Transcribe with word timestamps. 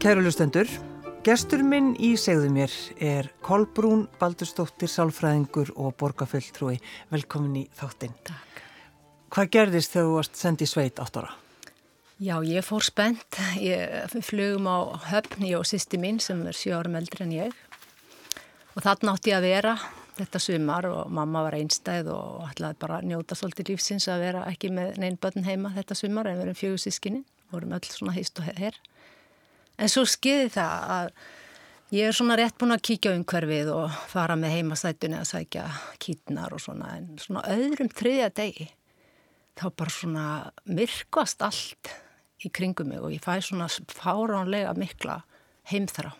Kæru 0.00 0.22
lustendur, 0.24 0.64
gestur 1.20 1.60
minn 1.60 1.90
í 2.00 2.14
segðu 2.16 2.46
mér 2.54 2.72
er 3.04 3.26
Kolbrún 3.44 4.06
Baldurstóttir, 4.16 4.88
sálfræðingur 4.88 5.74
og 5.76 5.92
borgarfulltrúi. 6.00 6.78
Velkomin 7.12 7.58
í 7.60 7.64
þáttinn. 7.76 8.14
Takk. 8.24 8.62
Hvað 9.28 9.50
gerðist 9.58 9.92
þegar 9.92 10.06
þú 10.08 10.14
varst 10.14 10.40
sendið 10.40 10.70
sveit 10.70 11.02
átt 11.04 11.18
ára? 11.20 11.34
Já, 12.16 12.32
ég 12.48 12.64
fór 12.64 12.86
spennt. 12.88 13.40
Ég 13.60 14.16
flugum 14.24 14.70
á 14.72 14.96
höfn, 15.10 15.44
ég 15.44 15.60
og 15.60 15.68
sýsti 15.68 16.00
mín 16.00 16.16
sem 16.24 16.40
er 16.48 16.56
sjö 16.56 16.80
árum 16.80 16.96
eldri 16.96 17.26
en 17.26 17.34
ég. 17.36 17.60
Og 18.72 18.80
þarna 18.80 19.18
átti 19.18 19.34
ég 19.34 19.36
að 19.36 19.48
vera 19.50 19.74
þetta 20.16 20.40
sumar 20.40 20.88
og 20.88 21.12
mamma 21.12 21.44
var 21.44 21.58
einstæð 21.60 22.08
og 22.14 22.46
ætlaði 22.48 22.80
bara 22.80 23.02
að 23.02 23.10
njóta 23.12 23.36
svolítið 23.36 23.74
lífsins 23.74 24.08
að 24.08 24.24
vera 24.24 24.48
ekki 24.48 24.72
með 24.72 24.96
neinn 25.04 25.20
börn 25.20 25.44
heima 25.44 25.76
þetta 25.76 26.00
sumar 26.00 26.32
en 26.32 26.40
við 26.40 26.48
erum 26.48 26.58
fjögur 26.62 26.82
sískinni, 26.88 27.26
vorum 27.52 27.76
öll 27.76 27.92
svona 27.92 28.16
hýst 28.16 28.40
og 28.40 28.48
herr. 28.48 28.80
En 29.80 29.88
svo 29.88 30.04
skiði 30.08 30.50
það 30.54 30.90
að 30.96 31.12
ég 31.96 32.10
er 32.10 32.16
svona 32.16 32.36
rétt 32.38 32.58
búin 32.60 32.74
að 32.76 32.84
kíkja 32.90 33.14
um 33.16 33.24
hverfið 33.24 33.72
og 33.74 33.96
fara 34.12 34.36
með 34.38 34.58
heimasætunni 34.58 35.18
að 35.18 35.30
sækja 35.32 35.64
kýtnar 36.02 36.54
og 36.54 36.62
svona 36.62 36.92
en 36.98 37.08
svona 37.22 37.46
öðrum 37.50 37.90
þriðja 37.96 38.30
degi 38.36 38.68
þá 39.60 39.66
bara 39.76 39.92
svona 39.94 40.26
myrkvast 40.68 41.42
allt 41.44 41.92
í 42.40 42.50
kringum 42.52 42.88
mig 42.92 43.02
og 43.02 43.12
ég 43.12 43.24
fæ 43.24 43.40
svona 43.44 43.68
fáránlega 43.68 44.72
mikla 44.78 45.20
heimþrá. 45.70 46.12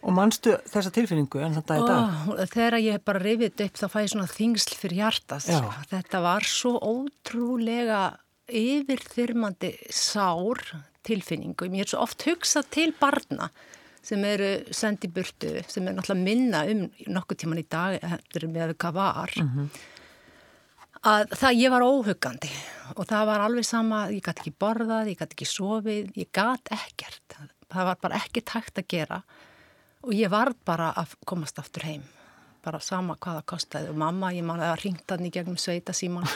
Og 0.00 0.14
mannstu 0.16 0.54
þessa 0.70 0.92
tilfinningu 0.96 1.42
en 1.44 1.58
þetta 1.58 1.76
er? 1.76 1.90
Og 2.32 2.38
þegar 2.48 2.78
ég 2.80 3.02
bara 3.04 3.20
rifið 3.20 3.66
upp 3.66 3.80
þá 3.82 3.86
fæ 3.92 3.98
ég 4.00 4.12
svona 4.14 4.30
þingsl 4.30 4.78
fyrir 4.80 5.02
hjartas. 5.02 5.48
Þetta 5.90 6.22
var 6.24 6.46
svo 6.48 6.78
ótrúlega 6.80 8.04
yfirþyrmandi 8.48 9.74
sár 9.92 10.62
tilfinningu. 11.06 11.68
Mér 11.72 11.86
er 11.86 11.92
svo 11.92 12.02
oft 12.04 12.24
hugsað 12.28 12.70
til 12.74 12.94
barna 13.00 13.50
sem 14.04 14.22
eru 14.24 14.50
sendið 14.72 15.12
burtu, 15.16 15.48
sem 15.68 15.88
er 15.88 15.96
náttúrulega 15.96 16.24
minna 16.24 16.62
um 16.72 16.86
nokkuð 17.12 17.42
tíman 17.42 17.60
í 17.60 17.66
dag 17.68 17.98
eftir 18.00 18.46
með 18.48 18.74
hvað 18.80 18.96
var. 18.96 19.34
Mm 19.36 19.48
-hmm. 19.48 19.68
Að 21.00 21.32
það 21.40 21.60
ég 21.60 21.70
var 21.70 21.82
óhugandi 21.82 22.50
og 22.96 23.06
það 23.06 23.26
var 23.26 23.40
alveg 23.40 23.64
sama, 23.64 24.08
ég 24.10 24.22
gæti 24.22 24.40
ekki 24.40 24.58
borðað, 24.58 25.08
ég 25.08 25.18
gæti 25.18 25.34
ekki 25.36 25.46
sofið, 25.46 26.10
ég 26.16 26.28
gæti 26.32 26.76
ekkert. 26.76 27.36
Það 27.70 27.84
var 27.84 27.96
bara 28.02 28.16
ekki 28.16 28.40
tækt 28.40 28.78
að 28.78 28.88
gera 28.88 29.22
og 30.02 30.12
ég 30.12 30.30
var 30.30 30.52
bara 30.64 30.92
að 30.96 31.14
komast 31.26 31.58
aftur 31.58 31.82
heim. 31.82 32.02
Bara 32.64 32.80
sama 32.80 33.16
hvaða 33.16 33.42
kostiði 33.42 33.88
og 33.88 33.96
mamma, 33.96 34.32
ég 34.32 34.44
man 34.44 34.60
að 34.60 34.84
ringt 34.84 35.10
hann 35.10 35.24
í 35.24 35.30
gegnum 35.30 35.56
sveita 35.56 35.92
síman 35.92 36.26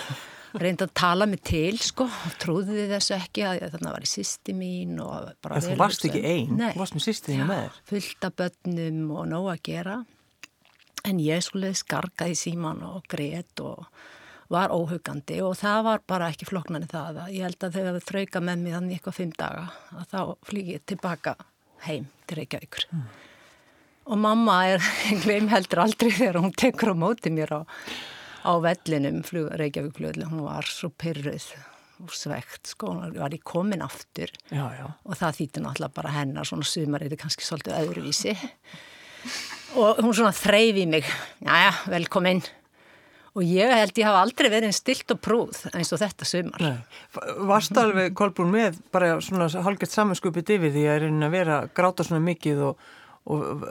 reyndi 0.61 0.87
að 0.87 0.93
tala 0.97 1.27
mig 1.27 1.43
til 1.47 1.77
sko, 1.83 2.07
trúði 2.43 2.87
þessu 2.91 3.17
ekki 3.17 3.45
að 3.47 3.63
þannig 3.65 3.79
að 3.79 3.87
það 3.87 3.95
var 3.97 4.07
í 4.07 4.11
sýsti 4.11 4.57
mín 4.57 4.99
og 5.03 5.31
bara 5.45 5.63
Þú 5.65 5.79
varst 5.81 6.09
ekki 6.09 6.23
einn, 6.31 6.59
þú 6.63 6.83
varst 6.83 6.97
með 6.97 7.07
sýsti 7.09 7.33
þínu 7.33 7.47
með 7.49 7.63
þér. 7.63 7.79
Fullt 7.91 8.29
af 8.29 8.37
börnum 8.41 9.01
og 9.15 9.31
nóg 9.33 9.49
að 9.55 9.63
gera. 9.71 9.97
En 11.05 11.21
ég 11.21 11.45
skulle 11.45 11.75
skarkaði 11.77 12.37
síman 12.39 12.85
og 12.87 13.03
greitt 13.11 13.61
og 13.61 13.89
var 14.53 14.73
óhugandi 14.75 15.41
og 15.45 15.57
það 15.59 15.83
var 15.89 16.03
bara 16.07 16.31
ekki 16.33 16.49
floknani 16.49 16.89
það 16.91 17.21
ég 17.33 17.47
held 17.47 17.67
að 17.67 17.79
þau 17.79 18.01
þrauka 18.11 18.43
með 18.45 18.63
mig 18.63 18.77
þannig 18.77 18.99
eitthvað 18.99 19.19
fimm 19.19 19.37
daga 19.39 19.69
að 19.95 20.09
þá 20.13 20.21
flýg 20.49 20.73
ég 20.75 20.85
tilbaka 20.91 21.37
heim 21.89 22.09
til 22.29 22.41
Reykjavíkur. 22.41 22.89
Mm. 22.93 23.07
og 24.05 24.21
mamma 24.21 24.59
er 24.75 24.85
gleym 25.25 25.49
heldur 25.53 25.85
aldrei 25.85 26.11
þegar 26.13 26.43
hún 26.43 26.53
tekur 26.53 26.93
á 26.93 26.97
móti 26.97 27.33
mér 27.33 27.57
og 27.61 27.79
á 28.45 28.53
vellinum 28.61 29.23
Reykjavík 29.25 29.97
fljóðlega, 29.97 30.31
hún 30.31 30.45
var 30.47 30.69
svo 30.69 30.91
pyrruð 30.93 31.49
og 32.03 32.11
svegt, 32.13 32.73
sko, 32.75 32.91
hún 32.93 33.15
var 33.17 33.35
í 33.35 33.41
komin 33.41 33.85
aftur. 33.85 34.33
Já, 34.51 34.67
já. 34.77 34.89
og 35.05 35.17
það 35.19 35.39
þýtti 35.39 35.63
náttúrulega 35.63 35.97
bara 35.97 36.17
hennar 36.17 36.49
svona 36.49 36.67
sumar 36.67 37.05
er 37.05 37.15
kannski 37.19 37.47
svolítið 37.47 37.79
öðruvísi. 37.79 38.35
Og 39.81 40.03
hún 40.03 40.13
svona 40.15 40.35
þreyfi 40.37 40.85
mig. 40.91 41.09
Jájá, 41.43 41.73
velkomin. 41.91 42.43
Og 43.35 43.43
ég 43.43 43.73
held 43.75 43.97
ég 43.99 44.07
hafa 44.07 44.21
aldrei 44.23 44.47
verið 44.47 44.69
einn 44.69 44.77
stilt 44.77 45.11
og 45.11 45.19
prúð 45.23 45.65
eins 45.75 45.91
og 45.95 45.99
þetta 46.03 46.27
sumar. 46.29 46.63
Nei. 46.63 46.77
Varst 47.49 47.81
alveg 47.81 48.15
Kolbrún 48.15 48.53
með 48.55 48.79
bara 48.95 49.17
svona 49.25 49.49
halgett 49.67 49.91
samanskupið 49.91 50.53
yfir 50.59 50.75
því 50.77 50.85
að 50.87 51.07
er 51.09 51.09
að 51.11 51.35
vera 51.35 51.57
gráta 51.75 52.07
svona 52.07 52.23
mikið 52.23 52.63
og, 52.69 52.85
og 53.27 53.67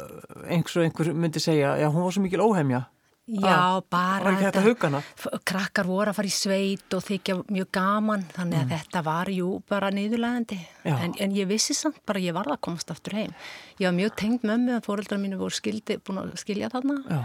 einhver, 0.51 0.83
einhver 0.83 1.13
myndi 1.15 1.43
segja, 1.43 1.77
já 1.79 1.87
hún 1.87 2.03
var 2.03 2.17
svo 2.17 2.25
mikil 2.25 2.43
óhemja 2.43 2.83
Já, 3.23 3.79
bara 3.87 4.33
þetta, 4.35 4.99
krakkar 5.47 5.87
voru 5.87 6.11
að 6.11 6.17
fara 6.17 6.27
í 6.27 6.33
sveit 6.35 6.95
og 6.97 7.05
þykja 7.05 7.37
mjög 7.55 7.69
gaman, 7.77 8.25
þannig 8.35 8.57
að 8.59 8.65
mm. 8.65 8.73
þetta 8.73 9.03
var 9.05 9.31
jú 9.31 9.51
bara 9.71 9.91
niðurlegandi, 9.95 10.57
en, 10.91 11.15
en 11.23 11.37
ég 11.37 11.47
vissi 11.47 11.71
samt 11.77 12.01
bara 12.03 12.19
ég 12.19 12.35
varða 12.35 12.57
að 12.57 12.65
komast 12.67 12.91
aftur 12.91 13.15
heim. 13.15 13.31
Ég 13.79 13.87
var 13.87 13.95
mjög 13.95 14.17
tengd 14.19 14.43
mömmu 14.49 14.75
að 14.75 14.89
fóreldrar 14.89 15.23
mínu 15.23 15.39
voru 15.39 15.55
skildi, 15.55 16.01
búin 16.03 16.19
að 16.19 16.35
skilja 16.43 16.67
þarna 16.73 16.99
Já. 17.07 17.21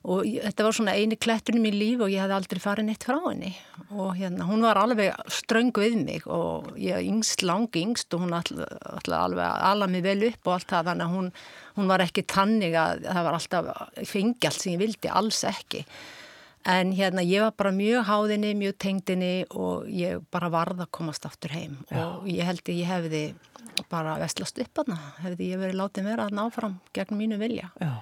Og 0.00 0.24
þetta 0.24 0.64
var 0.64 0.76
svona 0.76 0.94
eini 0.96 1.18
klettunum 1.20 1.66
í 1.68 1.72
líf 1.74 2.04
og 2.04 2.12
ég 2.12 2.22
hef 2.24 2.32
aldrei 2.32 2.60
farið 2.62 2.86
neitt 2.88 3.04
frá 3.04 3.18
henni. 3.26 3.50
Og 3.90 4.14
hérna, 4.16 4.46
hún 4.48 4.64
var 4.64 4.80
alveg 4.80 5.12
ströng 5.28 5.74
við 5.76 5.98
mig 6.00 6.28
og 6.30 6.70
ég 6.80 7.04
yngst, 7.04 7.44
langi 7.44 7.82
yngst 7.84 8.16
og 8.16 8.24
hún 8.24 8.36
alltaf 8.38 9.18
alveg 9.18 9.44
ala 9.44 9.90
mig 9.90 10.04
vel 10.06 10.22
upp 10.30 10.48
og 10.48 10.56
allt 10.56 10.70
það, 10.72 10.88
þannig 10.92 11.06
að 11.08 11.18
hún 11.18 11.34
hún 11.80 11.90
var 11.90 12.04
ekki 12.04 12.24
tannig 12.28 12.74
að 12.78 13.04
það 13.06 13.26
var 13.26 13.36
alltaf 13.38 14.08
fengi 14.08 14.48
allt 14.48 14.64
sem 14.64 14.74
ég 14.74 14.82
vildi, 14.82 15.12
alls 15.12 15.44
ekki. 15.48 15.84
En 16.68 16.92
hérna 16.92 17.22
ég 17.24 17.40
var 17.40 17.54
bara 17.56 17.72
mjög 17.72 18.04
háðinni, 18.04 18.52
mjög 18.58 18.76
tengdinni 18.84 19.34
og 19.56 19.88
ég 19.88 20.20
bara 20.32 20.50
varða 20.52 20.84
að 20.84 20.92
komast 20.98 21.24
aftur 21.24 21.54
heim. 21.56 21.78
Já. 21.88 22.04
og 22.18 22.28
ég 22.28 22.44
held 22.44 22.60
að 22.66 22.80
ég 22.82 22.90
hefði 22.90 23.22
bara 23.88 24.18
vestlast 24.20 24.60
upp 24.60 24.82
aðna, 24.82 24.98
hefði 25.24 25.54
ég 25.54 25.62
verið 25.62 25.80
látið 25.80 26.10
vera 26.10 26.28
að 26.28 26.36
náfram 26.36 26.76
gegn 26.96 27.16
mínu 27.16 27.40
vilja. 27.40 27.70
Já. 27.80 27.94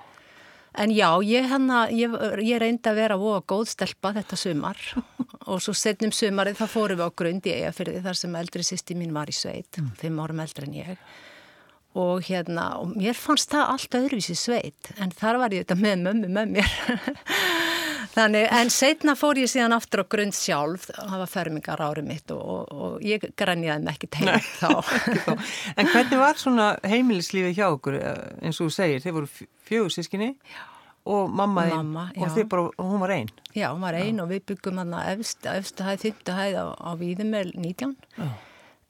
En 0.83 0.93
já, 0.95 1.09
ég, 1.27 1.49
hana, 1.51 1.87
ég, 1.95 2.13
ég 2.45 2.61
reyndi 2.63 2.91
að 2.91 3.01
vera 3.01 3.17
og 3.19 3.47
góð 3.51 3.73
stelpa 3.73 4.15
þetta 4.19 4.39
sumar. 4.39 4.83
Og 5.49 5.63
svo 5.65 5.73
setnum 5.73 6.13
sumarið 6.13 6.59
það 6.59 6.73
fórum 6.75 6.99
við 7.01 7.09
á 7.09 7.11
grund 7.17 7.47
í 7.49 7.53
eiga 7.55 7.73
fyrir 7.73 7.95
því 7.97 8.05
þar 8.05 8.19
sem 8.21 8.35
eldri 8.37 8.65
sýsti 8.69 8.97
mín 8.99 9.15
var 9.17 9.31
í 9.33 9.37
sveit, 9.37 9.79
mm. 9.81 9.95
fimm 9.97 10.19
árum 10.21 10.43
eldri 10.45 10.69
en 10.69 10.75
ég. 10.77 11.05
Og 11.99 12.27
hérna, 12.29 12.67
og 12.83 12.93
mér 12.93 13.17
fannst 13.17 13.55
það 13.55 13.73
allt 13.73 13.97
öðruvísi 13.97 14.37
sveit, 14.37 14.91
en 15.01 15.15
þar 15.17 15.41
var 15.41 15.57
ég 15.57 15.65
þetta 15.65 15.79
með 15.81 16.03
mömmu 16.05 16.33
með 16.37 16.53
mér 16.59 16.75
þannig, 18.19 18.47
en 18.61 18.73
setna 18.73 19.15
fór 19.19 19.41
ég 19.41 19.51
síðan 19.51 19.77
aftur 19.77 20.03
á 20.03 20.11
grund 20.11 20.37
sjálf, 20.37 20.89
það 20.95 21.19
var 21.23 21.31
fermingar 21.33 21.83
árið 21.85 22.09
mitt 22.09 22.35
og, 22.35 22.41
og, 22.43 22.73
og 22.73 23.05
ég 23.07 23.29
grænjaði 23.39 23.85
mig 23.85 23.97
ekkert 23.97 24.19
heim 24.21 24.49
þá. 24.59 24.73
En 25.79 25.93
hvernig 25.93 26.19
var 26.21 26.41
svona 26.41 26.73
heimilislífi 26.87 27.55
hjá 27.57 27.69
okkur 27.71 28.01
eins 28.01 28.59
og 28.59 28.69
þú 28.69 28.75
segir, 28.75 29.05
þeir 29.05 29.17
voru 29.21 29.31
fjögur 29.69 29.95
sískinni 29.95 30.33
og 31.09 31.31
mamma 31.33 31.65
þín 31.71 31.95
og 31.97 32.35
þið 32.35 32.51
bara, 32.53 32.67
og 32.69 32.91
hún 32.91 33.01
var 33.01 33.15
einn 33.15 33.31
Já, 33.55 33.71
hún 33.71 33.87
var 33.87 33.97
einn 33.97 34.21
og 34.21 34.29
við 34.33 34.45
byggum 34.53 34.83
hann 34.83 34.93
að 34.99 35.15
efstu, 35.15 35.55
hæð, 35.87 36.03
þymtu 36.05 36.37
hæð 36.37 36.61
á, 36.61 36.67
á 36.77 36.91
Víðumel 37.01 37.55
19 37.57 37.97
Já. 38.19 38.29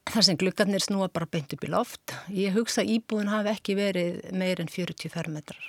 Þar 0.09 0.25
sem 0.25 0.39
gluggarnir 0.41 0.81
snúa 0.81 1.11
bara 1.13 1.29
beint 1.29 1.53
upp 1.53 1.65
í 1.67 1.69
loft. 1.69 2.15
Ég 2.33 2.55
hugsa 2.57 2.81
að 2.81 2.95
íbúðin 2.95 3.29
hafi 3.29 3.51
ekki 3.53 3.75
verið 3.77 4.15
meir 4.41 4.63
en 4.63 4.71
40 4.73 5.13
fermetrar. 5.13 5.67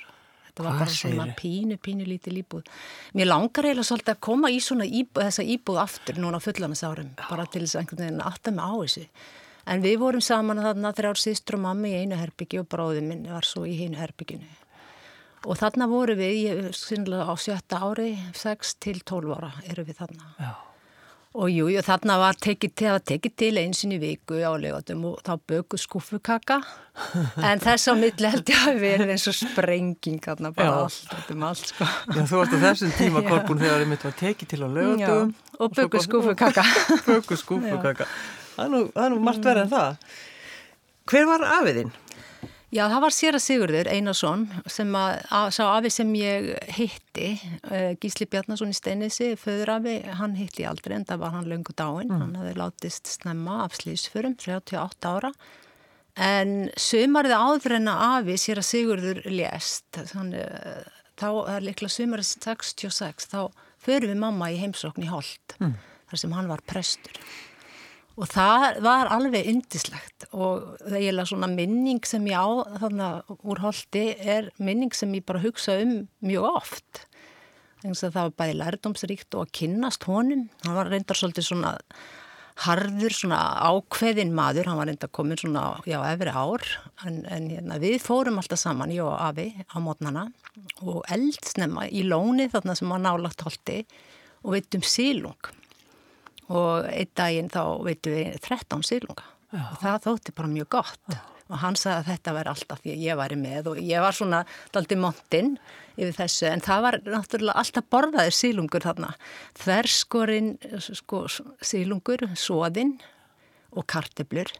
Þetta 0.60 0.68
var 0.68 0.76
Hvað 0.76 0.82
bara 0.84 0.92
svona 0.92 1.26
pínu, 1.40 1.76
pínu 1.80 2.04
lítið 2.04 2.40
íbúð. 2.42 2.66
Mér 3.16 3.30
langar 3.30 3.64
eiginlega 3.64 3.88
svolítið 3.88 4.12
að 4.12 4.18
koma 4.28 4.50
í 4.52 4.58
svona 4.60 4.84
íbúð, 4.84 5.22
þessa 5.30 5.46
íbúð 5.54 5.80
aftur 5.80 6.20
núna 6.20 6.42
á 6.44 6.44
fullanasárum, 6.44 7.14
bara 7.30 7.46
til 7.48 7.62
þess 7.64 7.78
einhvern 7.80 8.04
veginn 8.04 8.26
aðta 8.28 8.52
mig 8.52 8.68
á 8.68 8.76
þessu. 8.76 9.06
En 9.72 9.86
við 9.86 9.96
vorum 10.04 10.26
saman 10.26 10.60
þarna 10.60 10.92
þrjár 10.98 11.22
sýstur 11.24 11.56
og 11.56 11.64
mammi 11.64 11.94
í 11.94 12.02
einu 12.04 12.20
herbyggi 12.20 12.60
og 12.60 12.68
bróðið 12.76 13.08
minn 13.08 13.26
var 13.32 13.48
svo 13.48 13.64
í 13.64 13.78
hinu 13.80 14.02
herbygginu. 14.02 14.52
Og 15.48 15.56
þarna 15.64 15.88
voru 15.88 16.20
við, 16.20 16.36
ég 16.50 16.74
synilega 16.76 17.32
á 17.32 17.34
sjötta 17.40 17.80
ári, 17.80 18.18
6 18.36 18.76
til 18.84 19.00
12 19.00 19.38
ára 19.40 19.54
eru 19.64 19.88
við 19.88 20.04
þarna. 20.04 20.34
Já. 20.44 20.69
Og 21.38 21.46
jú, 21.54 21.68
jú, 21.70 21.82
þarna 21.86 22.16
var 22.18 22.38
tekið 22.42 22.72
til, 22.74 22.94
tekið 23.06 23.34
til 23.38 23.52
einsin 23.62 23.92
í 23.94 24.00
viku 24.02 24.40
á 24.42 24.50
legatum 24.58 25.04
og 25.12 25.20
þá 25.22 25.36
bökuð 25.52 25.82
skúfukaka 25.84 26.56
en 27.52 27.62
þess 27.62 27.86
á 27.86 27.94
milli 27.94 28.32
held 28.34 28.50
ég 28.50 28.64
að 28.66 28.80
verið 28.82 29.12
eins 29.14 29.28
og 29.30 29.38
sprenging 29.38 30.18
þarna 30.26 30.50
bara 30.58 30.80
allt, 30.88 30.98
þetta 31.12 31.36
er 31.36 31.46
allt 31.52 31.70
sko. 31.70 31.86
Já, 31.86 32.24
þú 32.32 32.40
varst 32.40 32.56
á 32.58 32.60
þessum 32.64 32.96
tíma 32.98 33.22
korpun 33.30 33.62
þegar 33.62 33.78
það 33.84 33.92
mitt 33.92 34.08
var 34.08 34.18
tekið 34.24 34.52
til 34.56 34.62
á 34.66 34.70
legatum 34.80 35.36
og 35.60 35.78
bökuð 35.78 36.06
skúfukaka. 36.08 36.66
Bökuð 37.12 37.42
skúfukaka. 37.44 38.10
Það 38.58 38.80
er 38.90 39.14
nú 39.14 39.22
margt 39.22 39.46
verið 39.46 39.68
en 39.68 39.74
það. 39.76 40.18
Hver 41.14 41.30
var 41.30 41.46
afiðinn? 41.60 41.94
Já, 42.70 42.84
það 42.86 43.02
var 43.02 43.14
Sera 43.16 43.40
Sigurður 43.42 43.88
Einarsson 43.90 44.44
sem 44.70 44.92
að, 44.94 45.24
að 45.34 45.48
sá 45.56 45.62
afi 45.72 45.90
sem 45.94 46.10
ég 46.20 46.50
hitti, 46.78 47.32
uh, 47.66 47.96
Gísli 47.98 48.28
Bjarnason 48.30 48.70
í 48.70 48.78
Steinissi, 48.78 49.32
föðurafi, 49.42 49.96
hann 50.20 50.36
hitti 50.38 50.68
aldrei 50.70 51.00
en 51.00 51.08
það 51.10 51.24
var 51.24 51.34
hann 51.34 51.50
löngu 51.50 51.74
dáin, 51.74 52.12
mm. 52.12 52.20
hann 52.22 52.38
hefði 52.38 52.54
látist 52.62 53.10
snemma 53.10 53.64
af 53.64 53.80
slísförum, 53.80 54.38
38 54.38 55.16
ára, 55.16 55.34
en 56.30 56.54
sömarið 56.78 57.34
áður 57.40 57.78
en 57.80 57.90
að 57.90 58.06
afi 58.12 58.38
Sera 58.46 58.66
Sigurður 58.66 59.24
lést, 59.34 59.90
þannig 60.14 60.46
uh, 60.46 60.86
þá 61.18 61.30
er 61.56 61.66
líklega 61.72 61.98
sömarið 61.98 62.34
66, 62.36 63.32
þá 63.34 63.42
förum 63.82 64.14
við 64.14 64.26
mamma 64.28 64.54
í 64.54 64.62
heimsókn 64.62 65.08
í 65.08 65.10
Holt, 65.10 65.58
mm. 65.58 65.74
þar 66.14 66.22
sem 66.22 66.38
hann 66.38 66.54
var 66.54 66.62
prestur 66.70 67.18
og 68.20 68.28
það 68.28 68.80
var 68.84 69.10
alveg 69.16 69.48
yndislegt. 69.48 70.28
Og 70.36 70.80
eiginlega 70.90 71.30
svona 71.32 71.50
minning 71.52 72.04
sem 72.08 72.26
ég 72.28 72.36
á 72.36 72.48
þannig 72.84 73.36
úr 73.40 73.62
holdi 73.64 74.06
er 74.20 74.50
minning 74.60 74.96
sem 74.96 75.14
ég 75.16 75.26
bara 75.28 75.44
hugsa 75.44 75.78
um 75.84 76.02
mjög 76.26 76.48
oft. 76.50 77.06
Það 77.84 78.18
var 78.18 78.34
bæði 78.42 78.58
lærdomsríkt 78.60 79.38
og 79.38 79.46
að 79.46 79.54
kynnast 79.62 80.04
honum. 80.10 80.50
Hann 80.66 80.76
var 80.76 80.92
reyndar 80.92 81.16
svolítið 81.16 81.48
svona 81.48 81.78
harður, 82.60 83.16
svona 83.16 83.40
ákveðin 83.70 84.34
maður. 84.36 84.68
Hann 84.68 84.82
var 84.82 84.92
reyndar 84.92 85.12
komin 85.16 85.40
svona 85.40 85.64
já, 85.88 86.02
efri 86.10 86.34
ár. 86.36 86.66
En, 87.08 87.22
en 87.32 87.48
hérna, 87.54 87.80
við 87.80 88.02
fórum 88.04 88.42
alltaf 88.42 88.60
saman, 88.60 88.92
ég 88.92 89.06
og 89.06 89.16
Afi 89.16 89.54
á 89.64 89.80
mótnana. 89.80 90.28
Og 90.84 91.06
eldsnemma 91.08 91.88
í 91.88 92.04
lóni 92.04 92.50
þarna 92.52 92.76
sem 92.76 92.92
var 92.92 93.00
nálagt 93.06 93.48
holdi 93.48 93.86
og 94.44 94.58
veitum 94.58 94.84
sílung 94.84 95.56
og 96.50 96.88
einn 96.90 97.12
daginn 97.18 97.52
þá 97.54 97.62
veitum 97.86 98.16
við 98.16 98.40
13 98.42 98.86
sílunga 98.88 99.26
Já. 99.54 99.64
og 99.66 99.76
það 99.82 100.00
þótti 100.08 100.36
bara 100.38 100.54
mjög 100.54 100.72
gott. 100.78 101.04
Já. 101.10 101.20
og 101.50 101.58
hann 101.64 101.78
sagði 101.82 101.98
að 101.98 102.10
þetta 102.12 102.34
væri 102.36 102.50
alltaf 102.52 102.82
því 102.84 102.92
að 102.94 103.04
ég 103.08 103.18
væri 103.18 103.38
með. 103.42 103.68
Og 103.72 103.80
ég 103.82 104.04
var 104.06 104.14
svona 104.14 104.44
daldi 104.76 104.98
montinn 105.02 105.56
yfir 105.98 106.14
þessu. 106.20 106.46
En 106.52 106.62
það 106.62 106.84
var 106.86 106.98
náttúrulega 107.10 107.64
alltaf 107.64 107.88
borðaðir 107.90 108.36
sílungur 108.38 108.86
þarna. 108.86 109.10
Þverskorinn 109.58 110.52
sko, 110.78 111.24
sílungur, 111.66 112.28
svoðinn 112.38 113.00
og 113.74 113.88
karteblur 113.90 114.54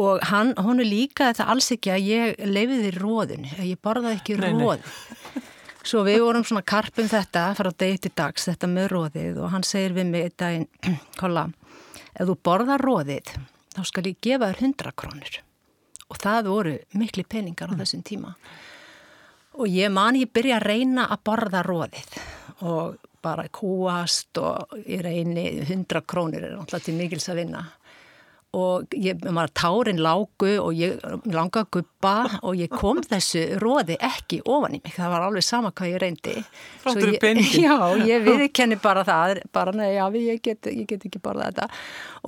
og 0.00 0.22
hann, 0.30 0.54
hún 0.56 0.80
er 0.80 0.88
líka 0.88 1.28
þetta 1.30 1.48
alls 1.52 1.68
ekki 1.74 1.92
að 1.92 2.06
ég 2.08 2.38
leifiði 2.48 2.92
róðin, 2.96 3.48
ég 3.60 3.80
borðaði 3.84 4.20
ekki 4.20 4.38
róð 4.40 4.86
Svo 5.82 6.04
við 6.06 6.20
vorum 6.22 6.44
svona 6.46 6.62
karpum 6.62 7.08
þetta 7.10 7.48
frá 7.58 7.70
degi 7.74 8.04
til 8.04 8.12
dags, 8.14 8.46
þetta 8.46 8.68
með 8.70 8.90
róðið 8.92 9.40
og 9.42 9.50
hann 9.50 9.64
segir 9.66 9.96
við 9.96 10.10
mig 10.12 10.26
einn 10.28 10.36
daginn, 10.38 10.68
kolla, 11.20 11.48
ef 12.14 12.28
þú 12.28 12.36
borðar 12.46 12.84
róðið 12.86 13.32
þá 13.72 13.80
skal 13.88 14.04
ég 14.06 14.20
gefa 14.22 14.52
þér 14.52 14.62
100 14.68 14.94
krónir 15.02 15.40
og 16.12 16.20
það 16.20 16.50
voru 16.52 16.74
miklu 17.00 17.24
peningar 17.24 17.72
á 17.72 17.74
mm. 17.74 17.80
þessum 17.82 18.04
tíma. 18.04 18.34
Og 19.56 19.68
ég 19.68 19.92
man 19.92 20.16
ég 20.16 20.30
byrja 20.32 20.58
að 20.60 20.66
reyna 20.68 21.06
að 21.12 21.24
borða 21.28 21.62
róðið 21.66 22.18
og 22.68 23.00
bara 23.22 23.46
kúast 23.52 24.38
og 24.42 24.76
ég 24.86 25.02
reyni 25.04 25.46
100 25.64 26.02
krónir 26.08 26.46
er 26.46 26.56
náttúrulega 26.56 26.86
til 26.86 26.98
mikils 26.98 27.28
að 27.32 27.42
vinna 27.42 27.62
og 28.52 28.92
ég 28.92 29.22
var 29.32 29.48
tárin 29.56 30.00
lágu 30.04 30.50
og 30.60 30.76
ég 30.76 31.00
langa 31.32 31.62
guppa 31.72 32.14
og 32.46 32.58
ég 32.60 32.72
kom 32.72 33.00
þessu 33.00 33.56
róði 33.62 33.96
ekki 33.96 34.42
ofan 34.44 34.76
í 34.76 34.80
mig, 34.82 34.92
það 34.92 35.12
var 35.14 35.26
alveg 35.26 35.46
sama 35.46 35.70
hvað 35.72 35.92
ég 35.94 36.02
reyndi. 36.02 36.34
Fráttur 36.82 37.14
í 37.14 37.20
peningin 37.22 37.64
Já, 37.66 37.76
ég 38.04 38.26
viðkenni 38.26 38.76
bara 38.82 39.04
það 39.08 39.40
bara 39.56 39.72
neði, 39.76 39.94
já, 39.96 40.04
ég 40.20 40.42
get, 40.44 40.68
ég 40.68 40.88
get 40.90 41.06
ekki 41.08 41.22
bara 41.24 41.48
þetta. 41.48 41.68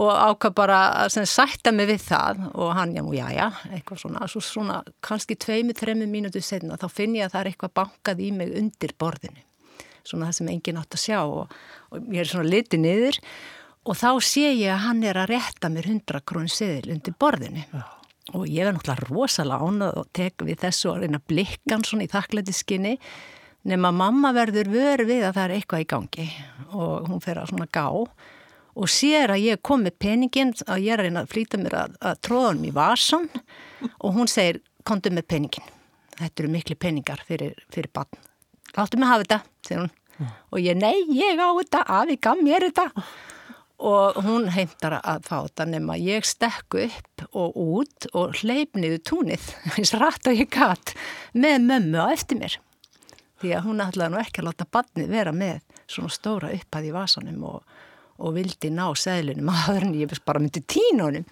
Og 0.01 0.13
ákvað 0.13 0.55
bara 0.63 0.79
að 1.05 1.19
sætta 1.29 1.75
mig 1.77 1.91
við 1.93 2.07
það 2.07 2.47
og 2.55 2.73
hann, 2.79 2.95
já, 2.97 3.05
já, 3.13 3.27
já 3.37 3.47
eitthvað 3.75 4.05
svona, 4.07 4.29
svo 4.33 4.43
svona 4.45 4.79
kannski 5.05 5.37
tveimu, 5.37 5.77
þremu 5.77 6.09
mínutu 6.09 6.41
senna, 6.45 6.81
þá 6.81 6.89
finn 6.89 7.19
ég 7.19 7.29
að 7.29 7.37
það 7.37 7.43
er 7.43 7.53
eitthvað 7.53 7.77
bankað 7.83 8.25
í 8.25 8.31
mig 8.33 8.57
undir 8.63 8.97
borðinu. 8.97 9.45
Svona 10.05 10.31
það 10.31 10.39
sem 10.39 10.49
enginn 10.53 10.81
átt 10.81 10.97
að 10.97 11.05
sjá 11.05 11.21
og, 11.25 11.53
og 11.93 12.09
ég 12.13 12.25
er 12.25 12.33
svona 12.33 12.49
litið 12.49 12.83
niður 12.83 13.21
og 13.85 13.99
þá 13.99 14.09
sé 14.25 14.49
ég 14.53 14.73
að 14.73 14.83
hann 14.87 15.05
er 15.07 15.21
að 15.21 15.31
rétta 15.35 15.71
mér 15.73 15.91
100 15.93 16.25
krón 16.29 16.51
seðil 16.53 16.95
undir 16.97 17.17
borðinu. 17.21 17.65
Já. 17.73 17.85
og 18.35 18.47
ég 18.49 18.65
er 18.65 18.73
náttúrulega 18.73 19.11
rosalega 19.11 19.67
ánað 19.69 19.99
og 20.01 20.07
tek 20.17 20.43
við 20.49 20.63
þessu 20.63 20.89
og 20.91 21.03
reyna 21.03 21.21
blikkan 21.29 21.85
svona 21.85 22.07
í 22.07 22.09
þakklæti 22.09 22.55
skinni 22.57 22.95
nema 23.69 23.91
mamma 23.93 24.33
verður 24.33 24.71
vör 24.73 25.05
við 25.05 25.27
að 25.29 25.37
það 25.37 25.45
er 25.45 25.55
eitthvað 25.59 25.85
í 25.85 25.89
gangi. 25.93 26.27
Og 26.73 27.11
hún 27.11 27.21
fer 27.21 27.39
að 27.41 27.53
svona 27.53 27.69
gá. 27.69 27.85
Og 28.75 28.91
sér 28.91 29.37
að 29.37 29.45
ég 29.45 29.63
kom 29.63 29.85
með 29.85 29.99
peningin 30.01 30.55
að 30.65 30.87
ég 30.87 30.97
er 30.97 31.03
að 31.05 31.11
reyna 31.11 31.23
að 31.23 31.33
flýta 31.37 31.61
mér 31.61 31.79
að, 31.85 31.97
að 32.01 32.21
tróða 32.27 32.51
hann 32.51 32.65
í 32.65 32.75
vasan 32.75 33.29
og 34.01 34.17
hún 34.17 34.31
segir 34.31 34.63
kontu 34.89 35.13
með 35.13 35.29
peningin 35.29 35.75
þetta 36.19 36.43
eru 36.43 36.53
miklu 36.53 36.77
peningar 36.79 37.23
fyrir, 37.27 37.55
fyrir 37.73 37.91
barn. 37.95 38.25
Láttu 38.75 38.99
mig 38.99 39.11
hafa 39.11 39.25
þetta, 39.25 39.39
segir 39.67 39.85
hún. 39.85 39.93
Og 40.55 40.61
ég, 40.63 40.79
nei, 40.79 41.05
ég 41.15 41.41
á 41.43 41.49
þetta, 41.59 41.85
afi 42.01 42.19
gaf 42.23 42.43
mér 42.43 42.69
þetta 42.69 43.05
og 43.83 44.19
hún 44.23 44.49
heimtar 44.55 45.01
að 45.01 45.25
fá 45.27 45.37
þetta 45.49 45.67
nema 45.67 45.97
ég 45.99 46.27
stekku 46.27 46.85
upp 46.87 47.25
og 47.35 47.57
út 47.59 48.07
og 48.15 48.37
hleyp 48.41 48.79
niður 48.79 49.03
túnið 49.11 49.49
eins 49.75 49.95
rætt 49.99 50.31
og 50.31 50.39
ég 50.39 50.51
gatt 50.55 50.95
með 51.35 51.67
mömmu 51.67 52.07
á 52.07 52.07
eftir 52.15 52.39
mér. 52.41 52.59
Því 53.43 53.55
að 53.57 53.67
hún 53.67 53.83
ætlaði 53.83 54.15
nú 54.15 54.21
ekki 54.23 54.41
að 54.41 54.49
láta 54.49 54.69
barnið 54.71 55.11
vera 55.11 55.35
með 55.35 55.63
svona 55.91 56.15
stóra 56.15 56.53
uppað 56.55 56.89
í 56.89 56.93
vasanum 56.95 57.47
og, 57.51 57.63
og 58.23 58.37
vildi 58.37 58.71
ná 58.73 58.87
seglunum 58.97 59.51
aður 59.53 59.85
en 59.89 59.97
ég 59.99 60.15
bara 60.25 60.43
myndi 60.43 60.63
tínunum 60.63 61.27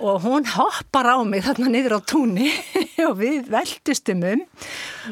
og 0.00 0.22
hún 0.24 0.46
hoppar 0.48 1.10
á 1.12 1.20
mig 1.28 1.44
þarna 1.44 1.68
niður 1.68 1.98
á 1.98 2.08
túnni 2.08 2.48
og 3.08 3.18
við 3.20 3.50
veldustum 3.52 4.24
um. 4.24 4.46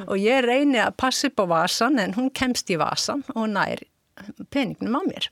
Og 0.08 0.16
ég 0.16 0.40
reyni 0.46 0.80
að 0.80 0.96
passa 0.96 1.28
upp 1.28 1.44
á 1.44 1.46
vasan 1.52 2.00
en 2.00 2.16
hún 2.16 2.32
kemst 2.32 2.72
í 2.72 2.78
vasan 2.80 3.20
og 3.36 3.50
nær 3.52 3.84
peningnum 4.48 4.96
á 4.96 5.02
mér 5.04 5.28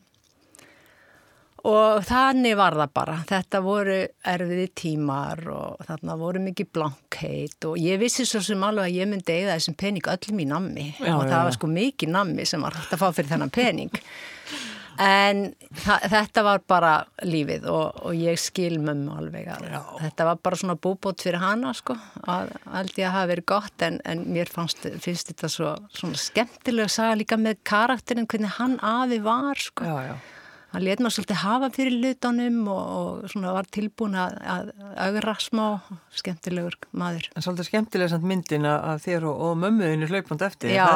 og 1.67 2.05
þannig 2.07 2.55
var 2.59 2.77
það 2.79 2.93
bara. 2.97 3.17
Þetta 3.27 3.63
voru 3.65 3.97
erfiði 4.35 4.69
tímar 4.79 5.43
og 5.53 5.83
þarna 5.89 6.19
voru 6.21 6.45
mikið 6.47 6.71
blankheit 6.79 7.69
og 7.69 7.81
ég 7.83 8.01
vissi 8.03 8.27
svo 8.29 8.43
sem 8.45 8.63
alveg 8.67 8.91
að 8.91 9.01
ég 9.01 9.11
myndi 9.11 9.35
eigða 9.35 9.59
þessum 9.59 9.81
pening 9.83 10.15
öllum 10.15 10.45
í 10.45 10.49
nammi 10.53 10.87
já, 10.95 11.13
og 11.17 11.27
það 11.27 11.37
já, 11.37 11.43
var 11.49 11.59
sko 11.59 11.75
mikið 11.75 12.15
nammi 12.15 12.49
sem 12.49 12.67
var 12.67 12.79
hægt 12.79 12.97
að 12.97 13.03
fá 13.03 13.07
fyrir 13.11 13.33
þennan 13.35 13.55
pening. 13.55 14.03
En 14.97 15.43
þetta 15.77 16.41
var 16.47 16.63
bara 16.65 16.93
lífið 17.27 17.67
og, 17.69 17.99
og 18.09 18.15
ég 18.17 18.39
skil 18.41 18.79
mömmu 18.81 19.19
alveg 19.19 19.51
að 19.53 19.67
já. 19.69 19.81
þetta 20.07 20.29
var 20.31 20.39
bara 20.49 20.61
svona 20.63 20.79
búbót 20.87 21.21
fyrir 21.21 21.43
hana 21.43 21.75
sko 21.77 21.99
að 22.25 22.55
held 22.73 22.95
ég 22.97 23.11
að 23.11 23.13
hafa 23.19 23.31
verið 23.35 23.49
gott 23.53 23.85
en, 23.85 23.99
en 24.09 24.25
mér 24.33 24.49
fannst, 24.49 24.89
finnst 25.05 25.35
þetta 25.35 25.53
svo 25.53 25.75
svona 25.99 26.17
skemmtilega 26.23 26.89
að 26.89 26.95
sagja 26.97 27.21
líka 27.21 27.37
með 27.37 27.61
karakterin 27.69 28.31
hvernig 28.31 28.57
hann 28.57 28.79
afi 28.81 29.21
var 29.27 29.61
sko. 29.67 29.85
Já, 29.85 30.15
já 30.15 30.17
hann 30.77 30.85
let 30.85 31.01
maður 31.01 31.15
svolítið 31.17 31.39
hafa 31.41 31.69
fyrir 31.73 31.95
lutanum 32.03 32.57
og, 32.69 32.81
og 32.97 33.31
svona 33.33 33.53
var 33.57 33.69
tilbúin 33.73 34.17
að, 34.21 34.35
að 34.53 34.73
augra 35.07 35.35
smá 35.41 35.65
skemmtilegur 36.21 36.77
maður. 36.97 37.31
En 37.33 37.47
svolítið 37.47 37.69
skemmtilega 37.71 38.13
samt 38.13 38.27
myndin 38.29 38.69
að 38.69 39.01
þér 39.07 39.29
og, 39.31 39.41
og 39.47 39.57
mömmuðinu 39.63 40.11
hlaupand 40.11 40.45
eftir. 40.45 40.75
Já. 40.77 40.87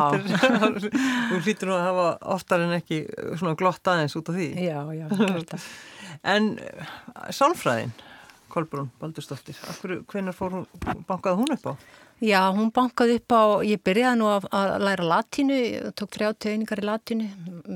Þú 1.30 1.40
hlýtur 1.46 1.70
nú 1.70 1.78
að 1.78 1.87
hafa 1.87 2.06
oftar 2.37 2.66
en 2.66 2.76
ekki 2.76 3.00
svona 3.40 3.56
glott 3.60 3.92
aðeins 3.92 4.18
út 4.20 4.28
af 4.32 4.37
því. 4.37 4.50
Já, 4.66 4.78
já, 4.99 5.06
þetta. 5.16 5.62
en 6.34 6.52
eh, 6.66 6.94
sálfræðin, 7.40 7.96
Kolbrún 8.50 8.92
Baldurstóttir, 9.00 9.58
hvernig 10.10 10.37
fór 10.37 10.60
hún, 10.60 10.70
bankaði 11.08 11.40
hún 11.40 11.56
upp 11.56 11.68
á? 11.70 11.75
Já, 12.20 12.50
hún 12.52 12.68
bankaði 12.68 13.16
upp 13.16 13.32
á, 13.32 13.42
ég 13.64 13.80
byrjaði 13.80 14.18
nú 14.20 14.26
að, 14.28 14.46
að 14.52 14.74
læra 14.84 15.04
latínu, 15.08 15.58
tók 15.96 16.10
þrjá 16.18 16.34
tegningar 16.44 16.82
í 16.82 16.84
latínu, 16.84 17.28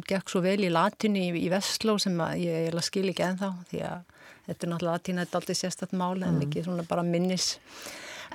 gekk 0.04 0.28
svo 0.28 0.42
vel 0.44 0.58
í 0.66 0.72
latínu 0.72 1.22
í, 1.22 1.28
í 1.40 1.48
Vestló 1.48 1.94
sem 2.02 2.18
ég, 2.36 2.66
ég 2.68 2.84
skil 2.84 3.06
ekki 3.08 3.24
ennþá 3.24 3.48
því 3.70 3.80
að 3.88 4.02
þetta 4.44 4.66
er 4.66 4.72
náttúrulega 4.74 4.98
latínu, 4.98 5.22
þetta 5.22 5.32
er 5.32 5.40
aldrei 5.40 5.56
sérstatt 5.56 5.94
mál 5.96 6.18
en 6.18 6.26
mm. 6.34 6.42
ekki 6.44 6.64
svona 6.66 6.84
bara 6.90 7.04
minnis. 7.08 7.54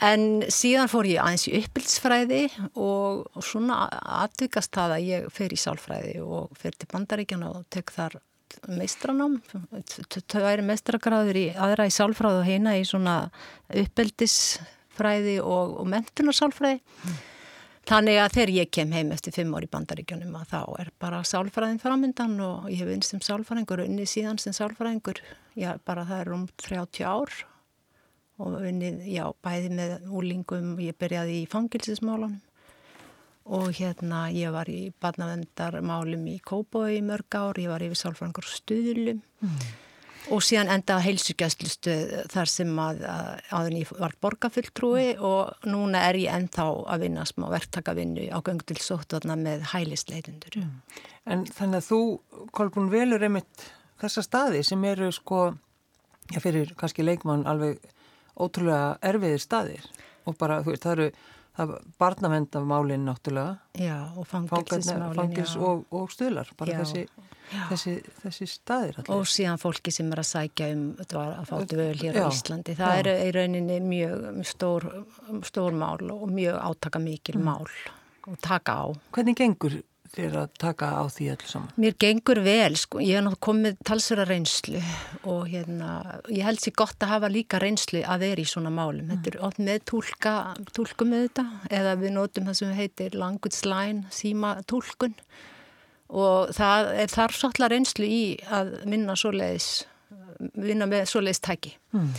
En 0.09 0.25
síðan 0.49 0.89
fór 0.89 1.11
ég 1.11 1.21
aðeins 1.21 1.45
í 1.45 1.53
uppbyldsfræði 1.59 2.41
og, 2.71 3.29
og 3.29 3.45
svona 3.45 3.83
aðvikast 4.23 4.73
það 4.73 4.95
að 4.95 5.05
ég 5.11 5.29
fer 5.35 5.53
í 5.53 5.61
sálfræði 5.61 6.17
og 6.25 6.57
fer 6.57 6.73
til 6.73 6.89
bandaríkjana 6.89 7.53
og 7.53 7.69
tek 7.69 7.93
þar 7.93 8.17
meistranám, 8.65 9.37
það 9.45 10.41
væri 10.47 10.65
meistragráður 10.65 11.37
í 11.37 11.47
aðra 11.53 11.85
í 11.85 11.93
sálfræði 11.93 12.41
og 12.41 12.49
heina 12.49 12.77
í 12.79 12.85
svona 12.87 13.19
uppbyldisfræði 13.69 14.77
sálfræði 14.99 15.39
og, 15.41 15.77
og 15.79 15.87
mentunarsálfræði 15.89 16.79
mm. 16.79 17.19
þannig 17.89 18.19
að 18.19 18.33
þegar 18.35 18.51
ég 18.57 18.71
kem 18.71 18.91
heim 18.91 19.13
eftir 19.15 19.33
fimm 19.35 19.53
ári 19.55 19.69
í 19.69 19.71
bandaríkjunum 19.71 20.35
að 20.35 20.51
þá 20.51 20.61
er 20.83 20.91
bara 20.99 21.21
sálfræðin 21.23 21.79
framöndan 21.79 22.35
og 22.43 22.67
ég 22.69 22.83
hef 22.83 22.91
vinst 22.91 23.13
sem 23.13 23.23
sálfræðingur 23.23 23.83
og 23.83 23.89
unni 23.89 24.05
síðan 24.05 24.39
sem 24.39 24.53
sálfræðingur. 24.53 25.21
Já, 25.55 25.77
bara 25.85 26.05
það 26.05 26.21
er 26.21 26.33
um 26.35 26.45
30 26.59 27.07
ár 27.07 27.31
og 28.39 28.61
unni, 28.61 28.93
já, 29.11 29.25
bæði 29.43 29.73
með 29.75 29.95
úlingum, 30.15 30.77
ég 30.79 30.95
byrjaði 30.99 31.41
í 31.41 31.49
fangilsismálunum 31.49 32.39
og 33.49 33.71
hérna 33.73 34.27
ég 34.29 34.51
var 34.53 34.69
í 34.69 34.91
badnavendarmálum 35.01 36.27
í 36.29 36.37
Kóboi 36.45 36.99
í 36.99 37.03
mörg 37.03 37.33
ár, 37.33 37.57
ég 37.57 37.71
var 37.71 37.81
yfir 37.81 37.97
sálfræðingur 38.03 38.45
stuðlum. 38.45 39.23
Mm 39.41 39.87
og 40.29 40.43
síðan 40.45 40.71
enda 40.74 41.00
heilsugjastlustuð 41.03 42.12
þar 42.31 42.51
sem 42.51 42.71
að 42.81 43.01
áðurinn 43.50 43.81
ég 43.81 43.93
var 44.00 44.15
borgarfulltrúi 44.21 45.07
og 45.25 45.67
núna 45.69 46.03
er 46.09 46.19
ég 46.21 46.36
ennþá 46.36 46.67
að 46.93 47.05
vinna 47.05 47.25
smá 47.29 47.48
verktakavinnu 47.53 48.27
á 48.29 48.39
gangu 48.45 48.65
til 48.67 48.77
sóttvarna 48.83 49.38
með 49.39 49.65
hælisleitundur. 49.74 50.59
Mm. 50.62 50.75
En 51.29 51.48
þannig 51.48 51.81
að 51.81 51.89
þú, 51.89 52.01
Kolbún, 52.55 52.91
velur 52.93 53.25
einmitt 53.25 53.65
þessa 54.01 54.24
staði 54.25 54.63
sem 54.67 54.86
eru 54.89 55.09
sko, 55.15 55.50
já 56.33 56.39
fyrir 56.43 56.75
kannski 56.79 57.05
leikmann 57.05 57.48
alveg 57.50 57.81
ótrúlega 58.39 58.95
erfiðir 59.05 59.43
staðir 59.43 59.89
og 60.29 60.38
bara, 60.39 60.62
þú 60.63 60.74
veist, 60.74 60.86
það 60.86 60.95
eru 60.98 61.12
það 61.59 61.74
barnavendamálinn 62.00 63.07
náttúrulega. 63.07 63.57
Já, 63.75 63.98
og 64.15 64.27
fangilsismálinn. 64.29 65.17
Fangils 65.17 65.55
og, 65.59 65.83
og 65.91 66.12
stuðlar, 66.13 66.51
bara 66.59 66.77
Já. 66.77 66.83
þessi, 66.83 67.05
þessi, 67.71 67.93
þessi 68.23 68.47
staðir 68.51 68.99
allir. 69.01 69.11
Og 69.15 69.25
síðan 69.29 69.59
fólki 69.61 69.91
sem 69.95 70.11
er 70.13 70.21
að 70.23 70.29
sækja 70.31 70.69
um 70.75 70.85
að 71.01 71.45
fá 71.49 71.55
dvöl 71.65 71.95
hér 72.03 72.13
Já. 72.19 72.23
á 72.25 72.29
Íslandi. 72.29 72.75
Það 72.79 72.95
Já. 72.95 73.03
er 73.03 73.11
í 73.27 73.29
rauninni 73.37 73.79
mjög 73.81 74.41
stór, 74.45 74.89
stór 75.49 75.77
mál 75.77 76.01
og 76.13 76.27
mjög 76.29 76.57
átaka 76.61 76.99
mikil 77.03 77.39
Mm. 77.39 77.43
mál 77.45 77.67
og 78.27 78.37
taka 78.41 78.71
á. 78.73 78.85
Hvernig 79.11 79.35
gengur 79.35 79.81
þér 80.09 80.33
að 80.41 80.49
taka 80.57 80.85
á 80.89 81.05
því 81.05 81.25
allir 81.33 81.47
saman? 81.49 81.69
Mér 81.77 81.93
gengur 82.01 82.39
vel, 82.43 82.75
sko. 82.75 82.97
Ég 82.97 83.13
hef 83.17 83.23
náttúrulega 83.23 83.45
komið 83.45 83.77
talsverða 83.85 84.25
reynslu 84.27 84.81
og 85.25 85.47
hérna, 85.47 86.21
ég 86.29 86.43
held 86.43 86.57
sér 86.59 86.73
gott 86.75 86.97
að 86.99 87.07
hafa 87.13 87.29
líka 87.29 87.59
reynslu 87.61 88.01
að 88.03 88.19
vera 88.19 88.41
í 88.41 88.45
svona 88.49 88.71
málum. 88.73 89.07
Þetta 89.09 89.27
er 89.35 89.43
oft 89.45 89.57
með 89.59 89.79
túlka, 89.85 90.33
túlkum 90.73 91.09
með 91.13 91.29
þetta 91.29 91.45
eða 91.69 91.95
við 92.01 92.11
notum 92.17 92.45
það 92.49 92.55
sem 92.55 92.73
heitir 92.73 93.13
language 93.13 93.65
line, 93.65 94.05
síma 94.09 94.63
túlkun 94.65 95.13
og 96.09 96.51
það 96.57 96.91
er 97.03 97.13
þar 97.13 97.37
svolítið 97.37 97.71
reynslu 97.73 98.09
í 98.09 98.23
að 98.49 98.75
vinna 98.89 99.15
svoleiðis, 99.19 99.69
vinna 100.57 100.89
með 100.89 101.07
svoleiðis 101.11 101.43
tæki. 101.45 101.75
Mm. 101.93 102.13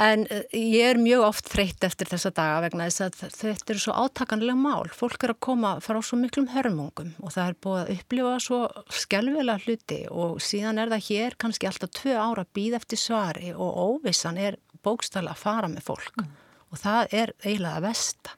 En 0.00 0.22
eh, 0.30 0.44
ég 0.54 0.92
er 0.92 1.00
mjög 1.02 1.24
oft 1.26 1.48
þreytt 1.50 1.84
eftir 1.84 2.08
þessa 2.08 2.30
daga 2.32 2.60
vegna 2.64 2.86
þess 2.86 3.02
að 3.04 3.38
þetta 3.40 3.74
er 3.74 3.80
svo 3.82 3.94
átakanlega 3.98 4.56
mál. 4.56 4.86
Fólk 4.94 5.26
er 5.26 5.34
að 5.34 5.40
koma 5.42 5.72
frá 5.82 5.98
svo 6.04 6.18
miklum 6.20 6.48
hörmungum 6.52 7.12
og 7.18 7.34
það 7.34 7.50
er 7.50 7.58
búið 7.66 7.80
að 7.80 7.92
upplifa 7.96 8.34
svo 8.44 8.60
skelvilega 9.02 9.64
hluti 9.66 10.00
og 10.14 10.38
síðan 10.46 10.78
er 10.80 10.92
það 10.94 11.06
hér 11.08 11.38
kannski 11.42 11.70
alltaf 11.70 11.92
tvö 11.98 12.14
ára 12.16 12.46
býð 12.54 12.78
eftir 12.78 13.02
svari 13.02 13.50
og 13.56 13.82
óvissan 13.90 14.38
er 14.38 14.60
bókstæðlega 14.86 15.34
að 15.34 15.42
fara 15.42 15.72
með 15.72 15.88
fólk 15.90 16.22
og 16.22 16.78
það 16.78 17.16
er 17.18 17.34
eiginlega 17.42 17.76
að 17.80 17.86
vesta. 17.90 18.36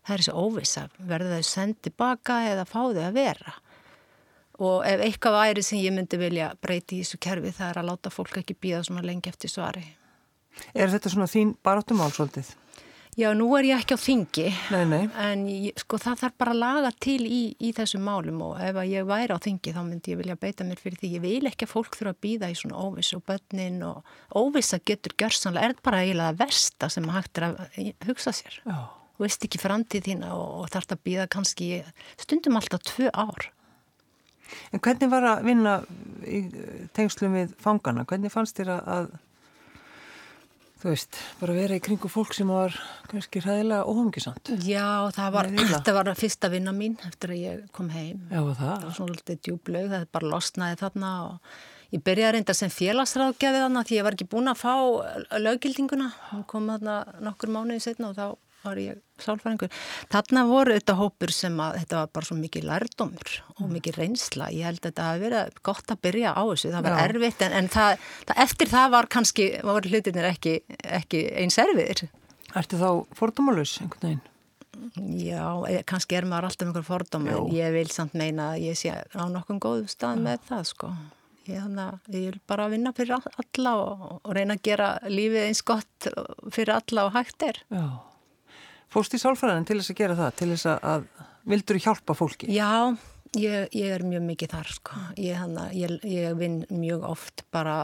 Það 0.00 0.14
er 0.14 0.22
þessi 0.24 0.38
óvissa, 0.42 0.86
verður 1.06 1.36
þau 1.36 1.46
sendið 1.46 1.82
tilbaka 1.86 2.38
eða 2.50 2.66
fá 2.66 2.80
þau 2.80 3.04
að 3.04 3.18
vera. 3.20 3.52
Og 4.60 4.82
ef 4.84 5.00
eitthvað 5.06 5.38
væri 5.38 5.64
sem 5.64 5.80
ég 5.80 5.94
myndi 5.96 6.18
vilja 6.20 6.50
breyti 6.60 6.98
í 6.98 7.04
þessu 7.04 7.20
kerfi 7.24 7.52
það 7.56 7.70
er 7.72 7.78
að 7.80 7.90
láta 7.90 8.12
fólk 8.12 8.42
ekki 8.42 8.58
býða 8.60 8.82
svona 8.84 9.04
lengi 9.06 9.32
eftir 9.32 9.52
svari. 9.52 9.86
Er 10.74 10.90
þetta 10.92 11.12
svona 11.12 11.30
þín 11.30 11.54
baráttumál 11.64 12.10
svolítið? 12.12 12.50
Já, 13.18 13.32
nú 13.34 13.48
er 13.58 13.66
ég 13.66 13.80
ekki 13.82 13.96
á 13.98 14.00
þingi, 14.00 14.44
Nei, 14.70 14.84
nei. 14.86 15.00
en 15.18 15.40
ég, 15.50 15.80
sko, 15.82 15.98
það 15.98 16.20
þarf 16.22 16.36
bara 16.38 16.52
að 16.54 16.60
laga 16.60 16.90
til 17.02 17.18
í, 17.26 17.40
í 17.58 17.72
þessum 17.74 18.04
málum 18.06 18.38
og 18.46 18.60
ef 18.62 18.78
ég 18.86 19.08
væri 19.08 19.34
á 19.34 19.38
þingi 19.42 19.74
þá 19.74 19.80
myndi 19.82 20.14
ég 20.14 20.20
vilja 20.20 20.36
beita 20.38 20.66
mér 20.68 20.78
fyrir 20.80 21.00
því. 21.00 21.10
Ég 21.16 21.24
vil 21.24 21.50
ekki 21.50 21.66
að 21.66 21.72
fólk 21.72 21.98
þurfa 21.98 22.14
að 22.14 22.20
býða 22.22 22.50
í 22.52 22.56
svona 22.60 22.84
óviss 22.86 23.16
og 23.18 23.24
börnin 23.26 23.82
og 23.88 24.14
óvissa 24.38 24.78
getur 24.78 25.16
gjörsanlega, 25.18 25.72
er 25.72 25.82
bara 25.82 26.04
eiginlega 26.04 26.38
versta 26.38 26.88
sem 26.92 27.10
hægt 27.10 27.40
er 27.42 27.48
að 27.48 27.58
hugsa 28.06 28.34
sér. 28.36 28.60
Já. 28.62 28.78
Þú 29.18 29.26
veist 29.26 29.48
ekki 29.50 29.60
framtíð 29.60 30.06
þína 30.06 30.30
og, 30.38 30.52
og 30.62 30.70
þarf 30.72 30.94
að 30.94 31.02
býða 31.10 31.26
kannski 31.34 31.72
stundum 32.22 32.60
alltaf 32.62 32.86
tvö 32.94 33.10
ár. 33.10 33.50
En 34.70 34.82
hvernig 34.82 35.10
var 35.12 35.26
að 35.34 35.42
vinna 35.48 35.74
í 36.26 36.44
tengslum 36.96 37.36
við 37.38 37.56
fangana? 37.62 38.06
Hvernig 38.08 38.32
fannst 38.32 38.58
þér 38.60 38.72
að, 38.76 38.88
að 38.94 39.10
þú 40.80 40.92
veist, 40.92 41.18
bara 41.40 41.56
vera 41.56 41.76
í 41.76 41.82
kringu 41.84 42.10
fólk 42.12 42.36
sem 42.36 42.48
var 42.50 42.76
kannski 43.10 43.42
hræðilega 43.44 43.88
óhangisamt? 43.90 44.52
Já, 44.64 45.10
það 45.16 45.34
var, 45.36 45.50
þetta 45.74 45.96
var 45.98 46.12
fyrsta 46.18 46.52
vinna 46.52 46.74
mín 46.76 46.96
eftir 47.08 47.34
að 47.34 47.42
ég 47.42 47.66
kom 47.76 47.90
heim. 47.92 48.22
Já, 48.30 48.40
það 48.40 48.54
það. 48.62 48.86
var 48.86 48.96
svona 48.96 49.18
lítið 49.18 49.42
djúblaug, 49.48 49.90
það 49.92 50.06
bara 50.16 50.32
losnaði 50.34 50.80
þarna 50.80 51.14
og 51.26 51.56
ég 51.90 52.04
byrjaði 52.06 52.36
reynda 52.36 52.56
sem 52.56 52.72
félagsráðgjafi 52.72 53.64
þarna 53.64 53.84
því 53.86 53.98
ég 53.98 54.06
var 54.06 54.16
ekki 54.16 54.30
búin 54.30 54.52
að 54.52 54.62
fá 54.62 54.74
löggildinguna, 55.42 56.12
hún 56.30 56.46
kom 56.48 56.70
þarna 56.70 57.00
nokkur 57.26 57.52
mánuði 57.52 57.82
setna 57.84 58.12
og 58.12 58.16
þá 58.16 58.26
var 58.64 58.80
ég 58.82 58.98
sálfæringur. 59.20 59.70
Þarna 60.12 60.42
voru 60.48 60.74
þetta 60.78 60.96
hópur 61.00 61.32
sem 61.34 61.58
að 61.60 61.78
þetta 61.82 61.98
var 62.00 62.10
bara 62.16 62.28
svo 62.30 62.36
mikið 62.40 62.66
lærdómur 62.70 63.34
og 63.56 63.68
mikið 63.74 63.98
reynsla. 64.00 64.48
Ég 64.52 64.64
held 64.68 64.80
að 64.80 64.88
þetta 64.90 65.08
hafi 65.10 65.22
verið 65.26 65.60
gott 65.70 65.92
að 65.94 66.00
byrja 66.06 66.32
á 66.36 66.42
þessu, 66.50 66.72
það 66.74 66.88
var 66.88 66.96
Já. 66.96 67.04
erfitt 67.08 67.44
en, 67.46 67.52
en 67.60 67.68
það, 67.76 68.06
það, 68.30 68.42
eftir 68.46 68.72
það 68.72 68.90
var 68.96 69.10
kannski, 69.16 69.46
voru 69.70 69.92
hlutinir 69.94 70.28
ekki, 70.32 70.56
ekki 71.00 71.22
eins 71.44 71.60
erfiðir. 71.62 72.04
Ertu 72.56 72.80
þá 72.80 72.90
fordómalus 73.16 73.76
einhvern 73.84 74.08
veginn? 74.08 74.26
Já, 75.20 75.44
eh, 75.68 75.82
kannski 75.84 76.16
er 76.16 76.24
maður 76.28 76.48
alltaf 76.48 76.68
einhver 76.70 76.84
fordóma 76.86 77.32
en 77.36 77.48
ég 77.52 77.72
vil 77.74 77.88
samt 77.92 78.14
meina 78.16 78.52
að 78.54 78.62
ég 78.70 78.78
sé 78.80 78.92
á 78.94 79.24
nokkuð 79.28 79.58
góðum 79.60 79.88
stað 79.92 80.22
með 80.24 80.44
það 80.48 80.62
sko. 80.70 80.90
Ég, 81.50 81.66
ég 82.14 82.30
vil 82.30 82.38
bara 82.48 82.68
vinna 82.70 82.92
fyrir 82.96 83.16
all- 83.16 83.34
alla 83.42 83.72
og, 83.82 84.20
og 84.24 84.34
reyna 84.36 84.54
að 84.56 84.62
gera 84.68 84.88
lífið 85.10 85.46
eins 85.48 85.62
gott 85.66 86.08
fyrir 86.54 86.72
alla 86.76 87.04
og 87.08 87.12
hægt 87.18 87.42
er. 87.42 87.58
Já. 87.74 87.84
Fórst 88.90 89.14
í 89.14 89.20
sálfræðin 89.22 89.68
til 89.68 89.78
þess 89.78 89.92
að 89.92 90.00
gera 90.00 90.18
það, 90.18 90.32
til 90.40 90.50
þess 90.54 90.70
að, 90.70 90.88
að 90.92 91.28
vildur 91.52 91.80
hjálpa 91.84 92.16
fólki? 92.18 92.48
Já, 92.50 92.70
ég, 93.38 93.68
ég 93.76 93.94
er 93.94 94.06
mjög 94.06 94.24
mikið 94.32 94.56
þar 94.56 94.72
sko. 94.74 95.04
Ég, 95.20 95.36
hana, 95.38 95.68
ég, 95.76 95.94
ég 96.06 96.34
vinn 96.40 96.64
mjög 96.72 97.06
oft 97.12 97.44
bara 97.54 97.78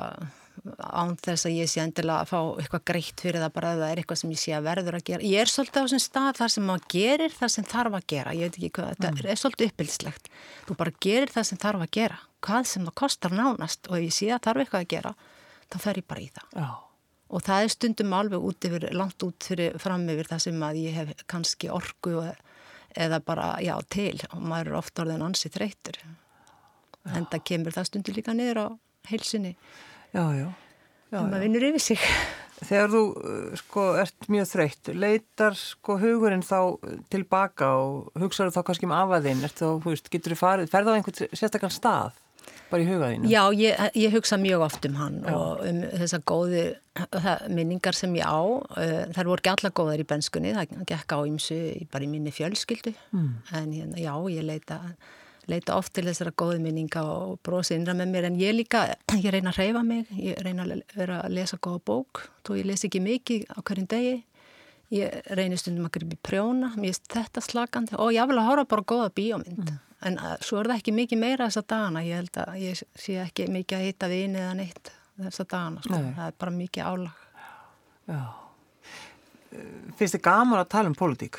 án 0.80 1.14
þess 1.20 1.46
að 1.46 1.58
ég 1.60 1.70
sé 1.70 1.82
endilega 1.82 2.24
að 2.24 2.30
fá 2.30 2.38
eitthvað 2.62 2.84
greitt 2.90 3.22
fyrir 3.22 3.42
það 3.42 3.52
bara 3.54 3.72
ef 3.74 3.80
það 3.80 3.92
er 3.92 4.00
eitthvað 4.00 4.20
sem 4.22 4.32
ég 4.32 4.40
sé 4.40 4.54
að 4.56 4.66
verður 4.66 4.98
að 4.98 5.04
gera. 5.10 5.28
Ég 5.30 5.42
er 5.42 5.52
svolítið 5.52 5.78
á 5.78 5.84
þessum 5.84 6.02
stað 6.02 6.40
þar 6.40 6.54
sem 6.54 6.66
maður 6.70 6.88
gerir 6.94 7.36
það 7.36 7.52
sem 7.54 7.68
þarf 7.72 7.98
að 7.98 8.08
gera. 8.14 8.34
Ég 8.36 8.48
veit 8.48 8.58
ekki 8.58 8.72
hvað, 8.78 8.90
þetta 8.96 9.30
er 9.34 9.42
svolítið 9.42 9.70
uppbyldslegt. 9.70 10.32
Þú 10.66 10.78
bara 10.80 10.96
gerir 11.06 11.34
það 11.36 11.48
sem 11.50 11.62
þarf 11.66 11.86
að 11.86 11.92
gera. 11.98 12.18
Hvað 12.46 12.68
sem 12.72 12.88
það 12.88 12.98
kostar 13.02 13.36
nánast 13.36 13.90
og 13.90 13.98
ef 14.00 14.08
ég 14.08 14.16
sé 14.16 14.32
að 14.32 14.42
þarf 14.48 14.64
eitthvað 14.64 14.86
að 14.86 14.90
gera, 14.96 15.14
þá 15.70 15.78
fer 15.86 16.02
ég 16.02 16.08
bara 16.10 16.24
í 16.24 16.28
það. 16.34 16.50
Já. 16.56 16.85
Og 17.34 17.42
það 17.42 17.64
er 17.64 17.72
stundum 17.74 18.12
alveg 18.14 18.44
út 18.50 18.68
yfir, 18.68 18.86
langt 18.94 19.22
út 19.26 19.48
fyrir, 19.48 19.74
fram 19.82 20.04
yfir 20.12 20.28
það 20.30 20.44
sem 20.44 20.62
að 20.62 20.78
ég 20.84 20.94
hef 21.00 21.24
kannski 21.26 21.70
orgu 21.74 22.20
eða 22.96 23.18
bara, 23.26 23.48
já, 23.64 23.74
til 23.90 24.14
og 24.30 24.40
maður 24.46 24.70
er 24.70 24.78
ofta 24.78 25.02
orðin 25.02 25.24
ansi 25.26 25.50
þreytur. 25.52 25.98
En 27.14 27.26
það 27.30 27.44
kemur 27.50 27.74
það 27.74 27.88
stundum 27.90 28.16
líka 28.16 28.34
niður 28.34 28.62
á 28.62 28.66
heilsinni 29.10 29.54
Já, 30.14 30.24
já. 30.34 30.48
já, 31.12 31.18
en 31.20 31.30
maður 31.30 31.44
vinnur 31.44 31.66
yfir 31.68 31.82
sig. 31.82 32.04
Þegar 32.56 32.92
þú 32.94 33.00
uh, 33.20 33.56
sko 33.60 33.82
ert 34.00 34.28
mjög 34.32 34.46
þreytt, 34.48 34.90
leitar 34.96 35.58
sko 35.60 35.98
hugurinn 36.00 36.44
þá 36.46 36.78
tilbaka 37.12 37.68
og 37.82 38.14
hugsaður 38.22 38.54
þá 38.54 38.62
kannski 38.70 38.88
um 38.88 38.94
afaðinn, 38.96 39.42
ertu 39.44 39.66
þá, 39.66 39.82
þú 39.84 39.92
veist, 39.92 40.08
getur 40.14 40.32
þú 40.32 40.38
farið, 40.40 40.70
ferð 40.72 40.88
á 40.88 40.94
einhvern 40.96 41.36
sérstakann 41.36 41.74
stað, 41.74 42.16
bara 42.70 42.82
í 42.82 42.88
hugaðinu? 42.88 43.30
Já, 43.30 43.42
ég, 43.56 43.84
ég 43.98 44.14
hugsa 44.14 44.38
mjög 44.40 44.64
oft 44.66 44.86
um 44.88 44.96
hann 45.00 45.20
Já. 45.22 45.34
og 45.34 45.62
um 45.66 45.82
þessar 46.00 46.24
það, 46.96 47.44
minningar 47.54 47.96
sem 47.96 48.16
ég 48.18 48.26
á. 48.26 48.40
Uh, 48.42 49.04
þær 49.14 49.30
voru 49.30 49.42
ekki 49.42 49.52
alla 49.52 49.72
góðar 49.80 50.02
í 50.02 50.08
benskunni, 50.08 50.54
það 50.56 50.82
gekk 50.88 51.14
á 51.14 51.18
ymsu 51.28 51.60
bara 51.92 52.06
í 52.06 52.10
minni 52.10 52.32
fjölskyldu. 52.34 52.94
Mm. 53.12 53.30
En 53.60 53.72
hérna, 53.74 54.00
já, 54.00 54.12
ég 54.32 54.46
leita, 54.46 54.80
leita 55.50 55.76
oft 55.78 55.94
til 55.96 56.06
þessara 56.08 56.34
góði 56.38 56.62
minninga 56.64 57.04
og 57.06 57.36
brosi 57.46 57.76
innra 57.76 57.96
með 57.98 58.14
mér. 58.14 58.30
En 58.30 58.40
ég 58.40 58.56
líka, 58.56 58.86
ég 59.24 59.28
reyna 59.34 59.52
að 59.54 59.62
reyfa 59.62 59.84
mig, 59.86 60.14
ég 60.20 60.40
reyna 60.46 60.66
að 60.66 60.80
vera 60.96 61.20
að 61.26 61.36
lesa 61.38 61.60
góða 61.60 61.84
bók, 61.92 62.26
þó 62.46 62.56
ég 62.58 62.70
les 62.70 62.86
ekki 62.88 63.04
mikið 63.04 63.46
á 63.52 63.58
hverjum 63.62 63.90
degi. 63.92 64.16
Ég 64.94 65.32
reynir 65.34 65.58
stundum 65.58 65.88
að 65.88 65.96
gripa 65.96 66.14
í 66.14 66.18
prjóna, 66.22 66.68
mér 66.78 66.92
finnst 66.92 67.08
þetta 67.10 67.42
slakandi 67.42 67.96
og 67.98 68.12
ég 68.14 68.28
vil 68.30 68.36
að 68.38 68.52
horfa 68.52 68.68
bara 68.70 68.84
góða 68.86 69.08
bíómynd. 69.16 69.72
En 70.04 70.18
uh, 70.20 70.34
svo 70.44 70.60
er 70.60 70.68
það 70.70 70.80
ekki 70.82 70.96
mikið 70.96 71.22
meira 71.22 71.48
þessa 71.48 71.64
dagana, 71.72 72.04
ég 72.04 72.20
held 72.20 72.40
að 72.42 72.56
ég 72.60 72.80
sé 73.00 73.18
ekki 73.22 73.48
mikið 73.52 73.78
að 73.78 73.86
hitta 73.88 74.10
vini 74.12 74.42
eða 74.42 74.54
neitt 74.58 74.92
þessa 75.16 75.46
dagana, 75.48 75.84
sko. 75.86 75.96
Nei. 75.96 76.14
það 76.18 76.30
er 76.30 76.38
bara 76.44 76.56
mikið 76.60 76.90
álag. 76.90 77.22
Já. 78.06 78.22
Finnst 79.96 80.18
þið 80.18 80.24
gaman 80.26 80.60
að 80.60 80.72
tala 80.74 80.92
um 80.92 80.98
pólitík? 80.98 81.38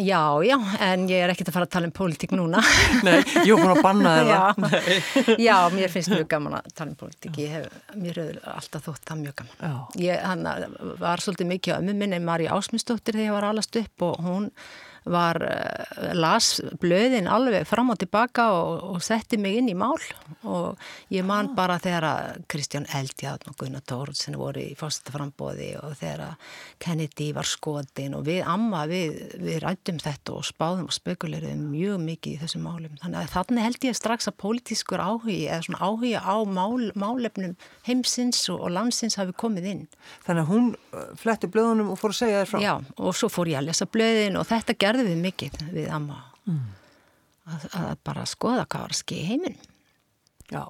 Já, 0.00 0.38
já, 0.46 0.54
en 0.86 1.08
ég 1.10 1.18
er 1.24 1.32
ekkert 1.32 1.48
að 1.50 1.56
fara 1.56 1.66
að 1.66 1.72
tala 1.74 1.88
um 1.88 1.94
pólitík 1.94 2.34
núna. 2.38 2.60
Nei, 3.06 3.18
var 3.20 3.58
búin 3.58 3.72
að 3.72 3.80
banna 3.84 4.12
þér 4.16 4.28
Já. 4.32 4.42
það. 4.60 5.32
Já, 5.42 5.56
mér 5.74 5.92
finnst 5.92 6.12
mjög 6.14 6.28
gaman 6.30 6.54
að 6.60 6.68
tala 6.78 6.92
um 6.92 6.98
pólitík. 7.00 7.40
Hef, 7.50 7.66
mér 7.98 8.20
hefur 8.22 8.38
alltaf 8.54 8.86
þótt 8.86 9.10
það 9.10 9.24
mjög 9.24 9.34
gaman. 9.40 9.80
Ég 10.00 10.22
hann, 10.30 10.46
var 11.02 11.24
svolítið 11.24 11.50
mikið 11.50 11.74
á 11.74 11.78
ömmu 11.80 11.96
minni, 12.04 12.22
Marja 12.22 12.54
Ásmundsdóttir, 12.54 13.18
þegar 13.18 13.26
ég 13.26 13.36
var 13.36 13.48
alast 13.50 13.80
upp 13.82 14.06
og 14.06 14.22
hún 14.24 14.48
var, 15.04 15.40
uh, 15.40 16.12
las 16.16 16.60
blöðin 16.82 17.30
alveg 17.30 17.66
fram 17.68 17.92
og 17.94 18.00
tilbaka 18.00 18.50
og, 18.56 18.84
og 18.94 19.04
setti 19.04 19.38
mig 19.40 19.60
inn 19.60 19.70
í 19.72 19.76
mál 19.78 19.96
og 20.44 20.78
ég 21.12 21.24
man 21.26 21.52
bara 21.56 21.78
þegar 21.82 22.06
að 22.06 22.42
Kristján 22.50 22.88
Eldjátt 22.96 23.46
og 23.48 23.56
Gunnar 23.60 23.84
Tóruðsen 23.88 24.38
voru 24.40 24.62
í 24.62 24.76
fórstaframbóði 24.78 25.72
og 25.80 25.96
þegar 26.00 26.24
að 26.30 26.54
Kennedy 26.80 27.30
var 27.36 27.48
skotin 27.48 28.16
og 28.16 28.24
við 28.28 28.44
amma, 28.48 28.84
við, 28.90 29.18
við 29.40 29.60
rættum 29.64 30.00
þetta 30.02 30.36
og 30.36 30.46
spáðum 30.48 30.88
og 30.88 30.96
spekuleruðum 30.96 31.66
mjög 31.72 32.00
mikið 32.04 32.36
í 32.36 32.40
þessum 32.40 32.64
málum. 32.66 32.96
Þannig 33.02 33.20
að 33.20 33.34
þannig 33.34 33.66
held 33.66 33.88
ég 33.88 33.98
strax 33.98 34.30
að 34.30 34.38
pólitískur 34.42 35.02
áhugi 35.02 35.38
eða 35.48 35.66
svona 35.66 35.82
áhugi 35.84 36.14
á 36.16 36.36
mál, 36.48 36.90
málefnum 36.98 37.56
heimsins 37.88 38.42
og, 38.52 38.62
og 38.66 38.74
landsins 38.74 39.18
hafi 39.20 39.34
komið 39.36 39.68
inn. 39.74 39.84
Þannig 40.26 40.44
að 40.44 40.50
hún 40.52 40.70
uh, 40.74 41.06
fletti 41.20 41.50
blöðunum 41.52 41.92
og 41.94 42.00
fór 42.00 42.14
að 42.14 42.20
segja 42.22 42.42
þér 42.42 42.50
frá. 42.52 42.60
Já, 42.64 42.74
og 42.96 43.18
svo 43.18 43.30
fór 43.32 43.52
ég 43.52 43.60
að 43.60 43.70
lesa 43.70 43.88
blöðin 43.90 44.38
og 44.40 44.48
þetta 44.50 44.76
gerði 44.80 44.89
við 44.96 45.16
mikið 45.20 45.60
við 45.72 45.90
amma. 45.90 46.24
Að, 47.50 47.66
að 47.74 47.92
bara 48.04 48.26
skoða 48.26 48.66
hvað 48.66 48.80
var 48.80 48.90
að 48.90 49.00
ski 49.00 49.22
heiminn. 49.26 49.56
Já. 50.50 50.64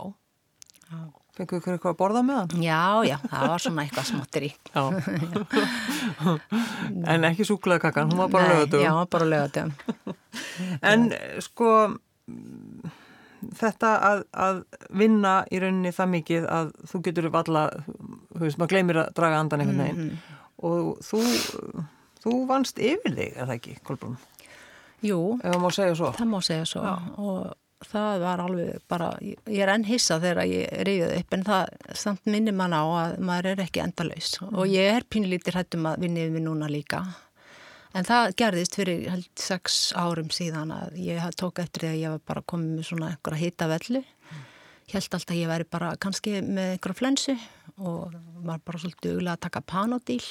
Já. 0.90 1.00
Fengur 1.40 1.60
ykkur 1.60 1.76
eitthvað 1.76 1.94
að 1.94 1.98
borða 2.00 2.20
með 2.26 2.38
hann? 2.40 2.62
Já, 2.64 2.80
já, 3.06 3.16
það 3.22 3.52
var 3.52 3.62
svona 3.64 3.84
eitthvað 3.86 4.06
smottir 4.08 4.44
í. 4.44 4.50
Já. 4.74 4.82
en 7.14 7.26
ekki 7.30 7.46
súklaði 7.48 7.84
kakkan, 7.86 8.10
hún 8.10 8.20
var 8.20 8.32
bara 8.34 8.48
lögatum. 8.50 8.82
Já, 8.82 8.92
bara 9.14 9.28
lögatum. 9.30 9.72
en 10.90 11.06
sko, 11.46 11.70
þetta 13.62 13.92
að, 14.10 14.24
að 14.34 14.60
vinna 15.00 15.36
í 15.48 15.62
rauninni 15.62 15.94
það 15.96 16.12
mikið 16.16 16.50
að 16.58 16.74
þú 16.90 17.02
getur 17.06 17.30
valla, 17.38 17.64
þú 17.86 18.44
veist, 18.44 18.60
maður 18.60 18.74
gleymir 18.74 19.00
að 19.04 19.14
draga 19.22 19.40
andan 19.40 19.64
einhvern 19.64 19.82
veginn. 19.84 20.02
Mm 20.02 20.10
-hmm. 20.10 20.36
Og 20.60 20.98
þú, 21.00 21.22
þú 22.24 22.36
vannst 22.50 22.78
yfir 22.78 23.16
þig, 23.16 23.32
er 23.34 23.48
það 23.48 23.56
ekki, 23.56 23.78
Kolbrún? 23.86 24.20
Jú. 25.04 25.20
Ef 25.40 25.48
það 25.48 25.62
má 25.62 25.70
segja 25.72 25.96
svo. 25.96 26.12
Það 26.18 26.30
má 26.30 26.38
segja 26.44 26.68
svo. 26.68 26.84
Já. 26.84 26.94
Og 27.20 27.58
það 27.88 28.20
var 28.20 28.42
alveg 28.44 28.82
bara, 28.90 29.08
ég 29.22 29.62
er 29.64 29.72
enn 29.72 29.86
hissa 29.88 30.18
þegar 30.20 30.48
ég 30.48 30.84
reyðið 30.84 31.14
upp 31.16 31.34
en 31.36 31.44
það 31.46 31.96
samt 32.02 32.28
minnir 32.28 32.56
mann 32.56 32.76
á 32.76 32.84
að 32.84 33.16
maður 33.24 33.54
er 33.54 33.64
ekki 33.64 33.82
endalaus 33.84 34.34
mm. 34.36 34.52
og 34.52 34.68
ég 34.68 34.98
er 34.98 35.06
pínlítir 35.08 35.56
hættum 35.56 35.88
að 35.88 36.04
vinniði 36.04 36.34
við 36.36 36.44
núna 36.44 36.68
líka 36.70 37.00
en 37.96 38.06
það 38.06 38.34
gerðist 38.42 38.76
fyrir 38.76 39.08
held 39.10 39.30
sex 39.40 39.80
árum 39.96 40.28
síðan 40.34 40.74
að 40.76 41.00
ég 41.00 41.24
tók 41.40 41.62
eftir 41.64 41.86
því 41.86 41.92
að 41.94 42.02
ég 42.02 42.14
var 42.14 42.24
bara 42.34 42.46
komið 42.52 42.76
með 42.76 42.88
svona 42.90 43.12
einhverja 43.14 43.44
hita 43.46 43.70
vellu 43.72 44.04
mm. 44.04 44.44
held 44.92 45.08
alltaf 45.08 45.32
að 45.32 45.40
ég 45.40 45.52
væri 45.54 45.70
bara 45.78 45.94
kannski 46.04 46.36
með 46.44 46.74
einhverja 46.74 47.00
flensu 47.00 47.38
og 47.80 48.16
var 48.44 48.60
bara 48.60 48.82
svolítið 48.82 49.16
auðvitað 49.16 49.32
að 49.38 49.44
taka 49.48 49.64
panodíl 49.72 50.22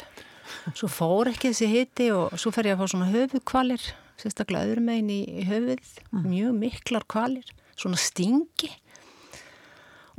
svo 0.73 0.89
fór 0.91 1.31
ekki 1.33 1.51
þessi 1.51 1.71
hiti 1.71 2.11
og 2.15 2.37
svo 2.39 2.53
fer 2.55 2.69
ég 2.69 2.77
að 2.77 2.83
fá 2.83 2.93
svona 2.93 3.09
höfukvalir 3.13 3.89
sérstaklega 4.19 4.67
öðrum 4.67 4.89
meginn 4.89 5.11
í, 5.13 5.19
í 5.41 5.45
höfuð, 5.47 5.91
mm. 6.11 6.23
mjög 6.27 6.55
miklar 6.59 7.05
kvalir, 7.09 7.51
svona 7.79 7.99
stingi 7.99 8.71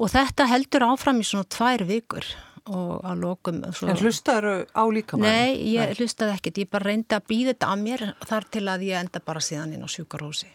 og 0.00 0.12
þetta 0.12 0.46
heldur 0.48 0.86
áfram 0.88 1.20
í 1.20 1.26
svona 1.28 1.48
tvær 1.52 1.84
vikur 1.88 2.28
og 2.70 3.02
að 3.08 3.24
lokum 3.24 3.60
svo... 3.74 3.88
En 3.90 3.98
hlustaður 3.98 4.64
á 4.72 4.84
líkamann? 4.92 5.26
Nei, 5.26 5.74
ég 5.74 5.90
Nei. 5.90 5.98
hlustaði 5.98 6.36
ekkert, 6.36 6.62
ég 6.62 6.70
bara 6.72 6.90
reyndi 6.90 7.16
að 7.16 7.28
býða 7.28 7.54
þetta 7.54 7.70
að 7.74 7.84
mér 7.84 8.06
þar 8.28 8.48
til 8.56 8.64
að 8.70 8.86
ég 8.88 9.04
enda 9.04 9.22
bara 9.24 9.44
síðan 9.44 9.76
inn 9.76 9.84
á 9.84 9.88
sjúkarósi 9.90 10.50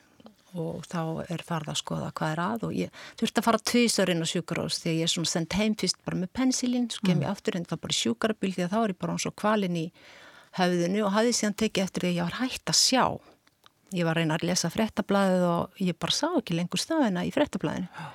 og 0.62 0.88
þá 0.90 1.02
er 1.32 1.44
farið 1.46 1.72
að 1.74 1.80
skoða 1.82 2.12
hvað 2.18 2.34
er 2.34 2.42
að 2.44 2.66
og 2.68 2.76
ég 2.76 3.00
þurfti 3.20 3.42
að 3.42 3.48
fara 3.48 3.62
tvísar 3.72 4.12
inn 4.14 4.26
á 4.26 4.28
sjúkarós 4.32 4.82
því 4.82 4.92
að 4.92 5.00
ég 5.00 5.08
er 5.08 5.14
svona 5.14 5.32
sendt 5.32 5.58
heim 5.60 5.78
fyrst 5.80 6.02
bara 6.06 6.20
með 6.22 6.34
pensilinn, 6.40 6.90
svo 6.92 7.06
kem 7.06 7.20
ég 7.20 7.28
mm. 7.28 7.32
aftur 7.32 7.60
inn 7.60 7.68
þá 7.70 7.76
bara 7.76 7.96
í 7.96 8.00
sjúkarabíl 8.02 8.54
því 8.56 8.66
að 8.66 8.76
þá 8.76 8.78
er 8.82 8.94
ég 8.94 9.00
bara 9.04 9.16
eins 9.16 9.30
og 9.30 9.38
kvalin 9.42 9.80
í 9.80 9.86
höfðinu 10.60 11.06
og 11.06 11.16
hafði 11.16 11.34
síðan 11.40 11.58
tekið 11.62 11.88
eftir 11.88 12.06
því 12.06 12.12
að 12.12 12.20
ég 12.20 12.30
var 12.30 12.38
hægt 12.42 12.72
að 12.72 12.80
sjá. 12.80 13.06
Ég 13.96 14.08
var 14.08 14.16
að 14.16 14.24
reyna 14.24 14.38
að 14.40 14.46
lesa 14.50 14.72
frettablaðið 14.74 15.48
og 15.50 15.82
ég 15.84 15.98
bara 16.00 16.16
sá 16.16 16.28
ekki 16.32 16.56
lengur 16.58 16.82
stafina 16.82 17.26
í 17.28 17.34
frettablaðinu 17.36 18.06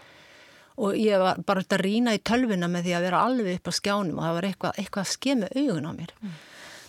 og 0.81 0.97
ég 0.97 1.21
var 1.21 1.41
bara 1.47 1.63
að 1.65 1.83
rýna 1.85 2.15
í 2.17 2.23
tölvuna 2.25 2.69
með 2.71 2.89
því 2.89 2.95
að 2.97 3.05
vera 3.05 3.25
alveg 3.27 3.59
upp 3.59 3.69
á 3.69 3.73
skjánum 3.77 4.17
og 4.19 4.25
það 4.25 4.37
var 4.37 4.47
eitthvað, 4.49 4.79
eitthvað 4.81 5.11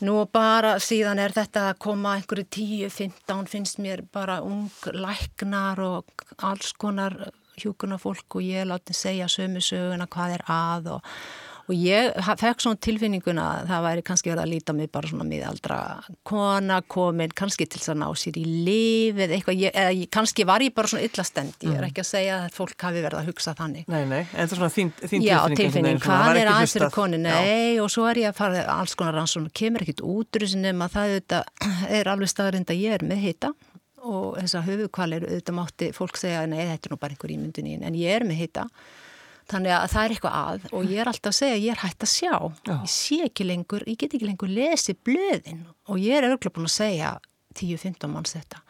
nú 0.06 0.18
bara 0.34 0.78
síðan 0.82 1.22
er 1.22 1.34
þetta 1.36 1.68
að 1.72 1.80
koma 1.86 2.16
einhverju 2.18 2.48
10-15 2.56 3.48
finnst 3.52 3.82
mér 3.84 4.04
bara 4.14 4.40
ung 4.46 4.72
læknar 4.94 5.82
og 5.86 6.26
alls 6.42 6.74
konar 6.74 7.18
hjúkunarfólk 7.62 8.40
og 8.40 8.46
ég 8.46 8.68
láti 8.70 8.96
segja 8.98 9.30
sömu 9.30 9.62
söguna 9.64 10.10
hvað 10.10 10.38
er 10.40 10.46
að 10.50 10.92
og 10.98 11.10
og 11.72 11.78
ég 11.80 12.12
fekk 12.42 12.64
svona 12.64 12.80
tilfinninguna 12.84 13.44
að 13.48 13.70
það 13.70 13.86
væri 13.86 14.04
kannski 14.08 14.32
verið 14.32 14.44
að 14.44 14.52
líta 14.52 14.74
mig 14.76 14.90
bara 14.92 15.08
svona 15.08 15.28
miðaldra 15.28 15.78
kona 16.28 16.80
komin 16.92 17.32
kannski 17.38 17.68
til 17.70 17.80
þess 17.80 17.94
að 17.94 18.00
ná 18.02 18.08
sér 18.20 18.40
í 18.42 18.44
lif 18.68 19.22
eða 19.22 19.38
eitthvað, 19.38 19.62
ég, 19.62 19.78
eða 19.84 20.10
kannski 20.18 20.46
var 20.50 20.66
ég 20.66 20.76
bara 20.76 20.92
svona 20.92 21.08
illastend, 21.08 21.56
ég 21.64 21.72
er 21.72 21.80
mm. 21.80 21.88
ekki 21.88 22.04
að 22.04 22.10
segja 22.10 22.38
að 22.42 22.58
fólk 22.58 22.88
hafi 22.88 23.04
verið 23.06 23.20
að 23.22 23.32
hugsa 23.32 23.56
þannig. 23.58 23.88
Nei, 23.92 24.02
nei, 24.10 24.22
en 24.26 24.34
það 24.36 24.44
er 24.44 24.62
svona 24.62 24.72
þín, 24.76 24.94
þín 25.00 25.26
Já, 25.26 25.38
tilfinning, 25.56 26.02
hvað 26.04 26.42
er 26.42 26.52
aðeins 26.52 26.76
fyrir 26.78 26.96
koni, 26.96 27.20
nei, 27.22 27.76
Já. 27.78 27.84
og 27.86 27.92
svo 27.94 28.08
er 28.10 28.22
ég 28.26 28.32
að 28.32 28.40
fara 28.42 28.66
alls 28.76 28.96
konar 29.00 29.20
rannsókn, 29.20 29.52
kemur 29.62 29.86
ekkit 29.86 30.04
útrúsinum 30.04 30.84
að 30.88 30.98
það 30.98 31.16
er 32.02 32.12
alveg 32.12 32.32
staðarind 32.32 32.74
að 32.74 32.84
ég 32.84 32.98
er 32.98 33.06
með 33.08 33.24
hita. 33.30 33.54
Og 34.02 34.34
þess 34.40 34.58
að 34.58 34.70
höfukvalir 34.72 35.28
auðvitað 35.28 35.56
mátti 35.60 35.92
fólk 35.94 36.18
segja, 36.18 36.42
nei, 36.50 36.64
þetta 36.72 36.90
er 36.90 36.94
nú 36.96 37.00
bara 37.04 37.14
einhver 37.14 37.34
ímyndin 37.36 37.86
en 37.86 37.98
ég 38.00 38.16
er 38.18 38.26
með 38.26 38.40
hita 38.42 38.64
Þannig 39.52 39.74
að 39.76 39.88
það 39.92 40.04
er 40.04 40.14
eitthvað 40.16 40.36
að 40.40 40.66
og 40.72 40.92
ég 40.92 41.02
er 41.04 41.10
alltaf 41.12 41.32
að 41.34 41.38
segja 41.42 41.56
að 41.58 41.66
ég 41.66 41.74
er 41.74 41.82
hægt 41.82 42.06
að 42.06 42.12
sjá. 42.12 42.36
Já. 42.68 42.74
Ég 42.74 42.92
sé 42.94 43.18
ekki 43.26 43.48
lengur, 43.48 43.86
ég 43.90 44.00
get 44.00 44.16
ekki 44.16 44.30
lengur 44.30 44.52
lesið 44.52 45.00
blöðin 45.08 45.66
og 45.92 46.00
ég 46.00 46.18
er 46.18 46.28
örgulega 46.30 46.56
búin 46.56 46.70
að 46.70 46.76
segja 46.78 47.16
10-15 47.60 48.14
manns 48.14 48.36
þetta. 48.38 48.62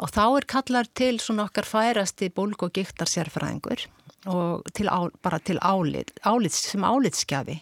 Og 0.00 0.12
þá 0.12 0.24
er 0.26 0.46
kallar 0.48 0.88
til 0.96 1.14
svona 1.20 1.46
okkar 1.48 1.68
færasti 1.68 2.28
bólk 2.36 2.66
og 2.66 2.72
giktar 2.76 3.08
sérfræðingur 3.08 3.86
og 4.26 4.66
til 4.74 4.88
á, 4.90 5.06
bara 5.22 5.38
til 5.38 5.58
álit, 5.62 6.10
álit 6.26 6.54
sem 6.54 6.84
álitskjafi. 6.84 7.60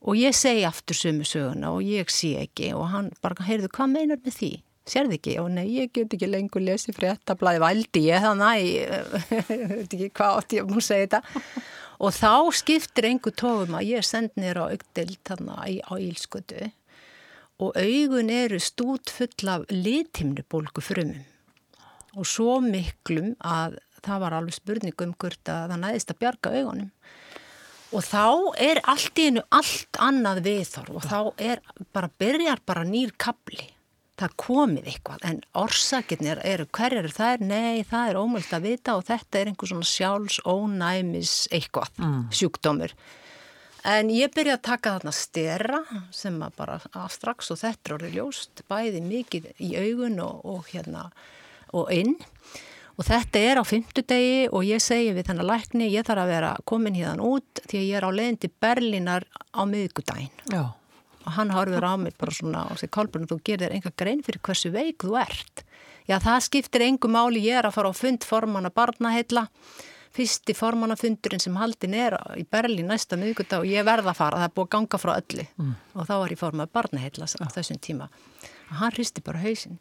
Og 0.00 0.16
ég 0.16 0.34
segi 0.36 0.64
aftur 0.68 0.96
sömu 0.96 1.26
söguna 1.28 1.74
og 1.74 1.84
ég 1.84 2.10
sé 2.12 2.34
ekki 2.42 2.72
og 2.76 2.88
hann 2.92 3.10
bara, 3.22 3.36
heyrðu, 3.44 3.70
hvað 3.76 3.94
meinar 3.94 4.20
með 4.24 4.36
því? 4.38 4.52
Sérði 4.88 5.18
ekki? 5.18 5.36
Og 5.42 5.50
nei, 5.54 5.66
ég 5.76 5.92
get 5.96 6.14
ekki 6.16 6.30
lengur 6.30 6.64
lesið 6.64 6.96
fréttablaði, 6.98 7.62
valdi 7.62 8.04
ég 8.06 8.24
þannig 8.24 8.70
veit 9.76 9.94
ekki 9.96 10.10
hvað 10.16 10.40
átt 10.40 10.56
ég 10.58 10.70
múið 10.70 10.86
segja 10.88 11.06
þetta. 11.08 11.46
Og 12.00 12.14
þá 12.16 12.32
skiptir 12.56 13.10
einhver 13.10 13.34
tófum 13.36 13.74
að 13.76 13.90
ég 13.90 14.06
send 14.08 14.32
nýra 14.40 14.64
á 14.64 14.72
augdild 14.72 15.18
þannig 15.28 15.82
á 15.84 15.92
ílskötu 16.00 16.70
og 17.60 17.76
augun 17.76 18.30
eru 18.32 18.56
stút 18.62 19.12
full 19.12 19.50
af 19.52 19.66
litimnubólku 19.68 20.80
frumum 20.80 21.26
og 22.16 22.26
svo 22.26 22.56
miklum 22.64 23.34
að 23.46 23.76
það 24.02 24.22
var 24.24 24.36
alveg 24.38 24.56
spurning 24.56 25.04
um 25.04 25.12
hvort 25.14 25.50
að 25.52 25.74
það 25.74 25.82
næðist 25.84 26.12
að 26.12 26.20
bjarga 26.22 26.54
augunum. 26.56 26.88
Og 27.90 28.06
þá 28.06 28.24
er 28.62 28.80
allt 28.90 29.18
í 29.18 29.26
hennu 29.28 29.42
allt 29.50 29.98
annað 30.02 30.42
viðþorf 30.46 30.96
og 30.96 31.06
þá 31.10 31.20
er 31.50 31.62
bara, 31.92 32.10
byrjar 32.22 32.62
bara 32.66 32.86
nýr 32.86 33.12
kabli 33.18 33.66
það 34.20 34.36
komið 34.40 34.90
eitthvað 34.90 35.24
en 35.30 35.40
orsakirnir 35.58 36.40
eru, 36.46 36.66
hver 36.76 36.96
eru 37.00 37.10
það? 37.14 37.44
Nei, 37.48 37.82
það 37.88 38.12
er 38.12 38.20
ómöld 38.20 38.54
að 38.56 38.66
vita 38.68 38.96
og 38.98 39.06
þetta 39.08 39.40
er 39.40 39.50
einhver 39.50 39.72
svona 39.72 39.88
sjálfs 39.88 40.40
ónæmis 40.44 41.34
eitthvað, 41.54 41.92
mm. 42.00 42.22
sjúkdómur. 42.36 42.94
En 43.90 44.10
ég 44.12 44.32
byrja 44.34 44.58
að 44.58 44.66
taka 44.68 44.96
þarna 44.98 45.12
stera 45.16 45.78
sem 46.12 46.34
að 46.44 46.56
bara 46.58 46.80
að 46.92 47.12
strax 47.14 47.52
og 47.54 47.60
þetta 47.62 47.88
er 47.88 47.94
orðið 47.96 48.18
ljóst, 48.18 48.64
bæði 48.68 49.04
mikið 49.06 49.46
í 49.56 49.70
augun 49.80 50.18
og, 50.24 50.42
og 50.44 50.68
hérna 50.72 51.06
og 51.72 51.88
inn 51.94 52.18
og 53.00 53.06
þetta 53.06 53.40
er 53.40 53.60
á 53.62 53.64
fymtudegi 53.64 54.50
og 54.50 54.66
ég 54.68 54.82
segi 54.84 55.14
við 55.16 55.30
þennan 55.30 55.48
lækni, 55.48 55.88
ég 55.88 56.04
þarf 56.04 56.26
að 56.26 56.34
vera 56.34 56.50
komin 56.68 56.98
hérna 56.98 57.24
út 57.24 57.62
því 57.64 57.80
að 57.80 57.88
ég 57.88 57.96
er 57.96 58.04
á 58.04 58.10
leiðin 58.12 58.42
til 58.42 58.52
Berlínar 58.60 59.24
á 59.56 59.62
miðgudaginn. 59.64 60.44
Já 60.52 60.76
og 61.30 61.36
hann 61.38 61.52
horfur 61.54 61.86
á 61.86 61.94
mig 61.94 62.16
bara 62.18 62.34
svona 62.34 62.64
og 62.72 62.80
segir 62.80 62.90
Kolbrun 62.96 63.28
þú 63.30 63.38
gerir 63.46 63.74
enga 63.76 63.92
grein 63.94 64.24
fyrir 64.26 64.42
hversu 64.42 64.72
veik 64.74 65.04
þú 65.04 65.14
ert. 65.22 65.62
Já 66.10 66.18
það 66.18 66.42
skiptir 66.48 66.84
engu 66.88 67.08
máli 67.08 67.44
ég 67.44 67.60
er 67.60 67.68
að 67.68 67.76
fara 67.78 67.92
á 67.92 67.94
fund 67.94 68.26
formanna 68.26 68.72
barnaheilla. 68.74 69.46
Fyrsti 70.10 70.56
formannafundurinn 70.58 71.38
sem 71.38 71.54
haldin 71.54 71.94
er 71.94 72.16
í 72.34 72.42
Berlín 72.42 72.90
næsta 72.90 73.14
miðgudag 73.14 73.62
og 73.62 73.68
ég 73.70 73.86
verða 73.86 74.10
að 74.10 74.18
fara, 74.18 74.40
það 74.40 74.48
er 74.48 74.56
búið 74.56 74.66
að 74.66 74.72
ganga 74.74 74.98
frá 74.98 75.12
öllu. 75.12 75.44
Mm. 75.54 75.76
og 75.94 76.08
þá 76.08 76.14
var 76.16 76.34
ég 76.34 76.40
formað 76.40 76.72
barnaheilla 76.74 77.28
á 77.30 77.46
þessum 77.54 77.78
tíma. 77.78 78.10
Og 78.72 78.74
hann 78.82 78.96
hristi 78.96 79.22
bara 79.22 79.44
hausin 79.44 79.78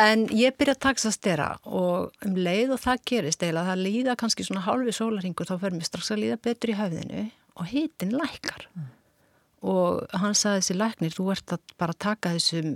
en 0.00 0.28
ég 0.32 0.54
byrja 0.56 0.76
að 0.76 0.84
taksa 0.84 1.10
stera 1.12 1.48
og 1.64 2.12
um 2.24 2.36
leið 2.36 2.76
og 2.76 2.80
það 2.80 3.02
gerist 3.10 3.42
eða 3.44 3.66
það 3.66 3.82
líða 3.84 4.14
kannski 4.20 4.44
svona 4.46 4.62
hálfi 4.64 4.94
sólaringur 4.96 5.48
þá 5.48 5.58
fer 5.60 5.76
mér 5.76 5.88
strax 5.88 6.12
að 6.14 6.22
líða 6.22 6.38
betur 6.40 6.72
í 6.72 6.76
höfðinu 6.78 7.26
og 7.60 7.68
hitin 7.68 8.16
lækar 8.16 8.64
mm 8.72 8.88
og 9.60 10.06
hann 10.16 10.36
saði 10.36 10.62
þessi 10.62 10.76
læknir, 10.78 11.16
þú 11.16 11.26
ert 11.34 11.56
að 11.56 11.74
bara 11.80 11.96
taka 12.06 12.32
þessum 12.36 12.70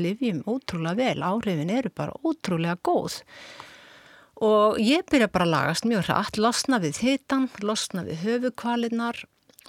livjum 0.00 0.40
ótrúlega 0.48 0.96
vel, 0.96 1.26
áhrifin 1.26 1.74
eru 1.74 1.92
bara 1.94 2.16
ótrúlega 2.24 2.78
góð. 2.80 3.20
Og 4.42 4.80
ég 4.82 5.04
byrja 5.12 5.28
bara 5.30 5.46
að 5.46 5.52
lagast 5.52 5.86
mjög 5.86 6.08
hratt, 6.08 6.40
losna 6.40 6.80
við 6.82 7.02
hitan, 7.04 7.50
losna 7.62 8.02
við 8.06 8.24
höfukvalinnar 8.24 9.20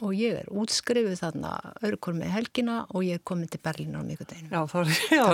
og 0.02 0.16
ég 0.18 0.40
er 0.40 0.48
útskrifuð 0.50 1.20
þarna 1.20 1.52
örkur 1.86 2.16
með 2.18 2.32
helgina 2.34 2.80
og 2.90 3.04
ég 3.06 3.20
er 3.20 3.26
komin 3.28 3.52
til 3.52 3.60
Berlín 3.62 3.94
á 3.94 4.02
mjög 4.02 4.24
deginu. 4.26 4.50
Já, 4.56 4.64
það 4.72 4.80
var 4.80 4.90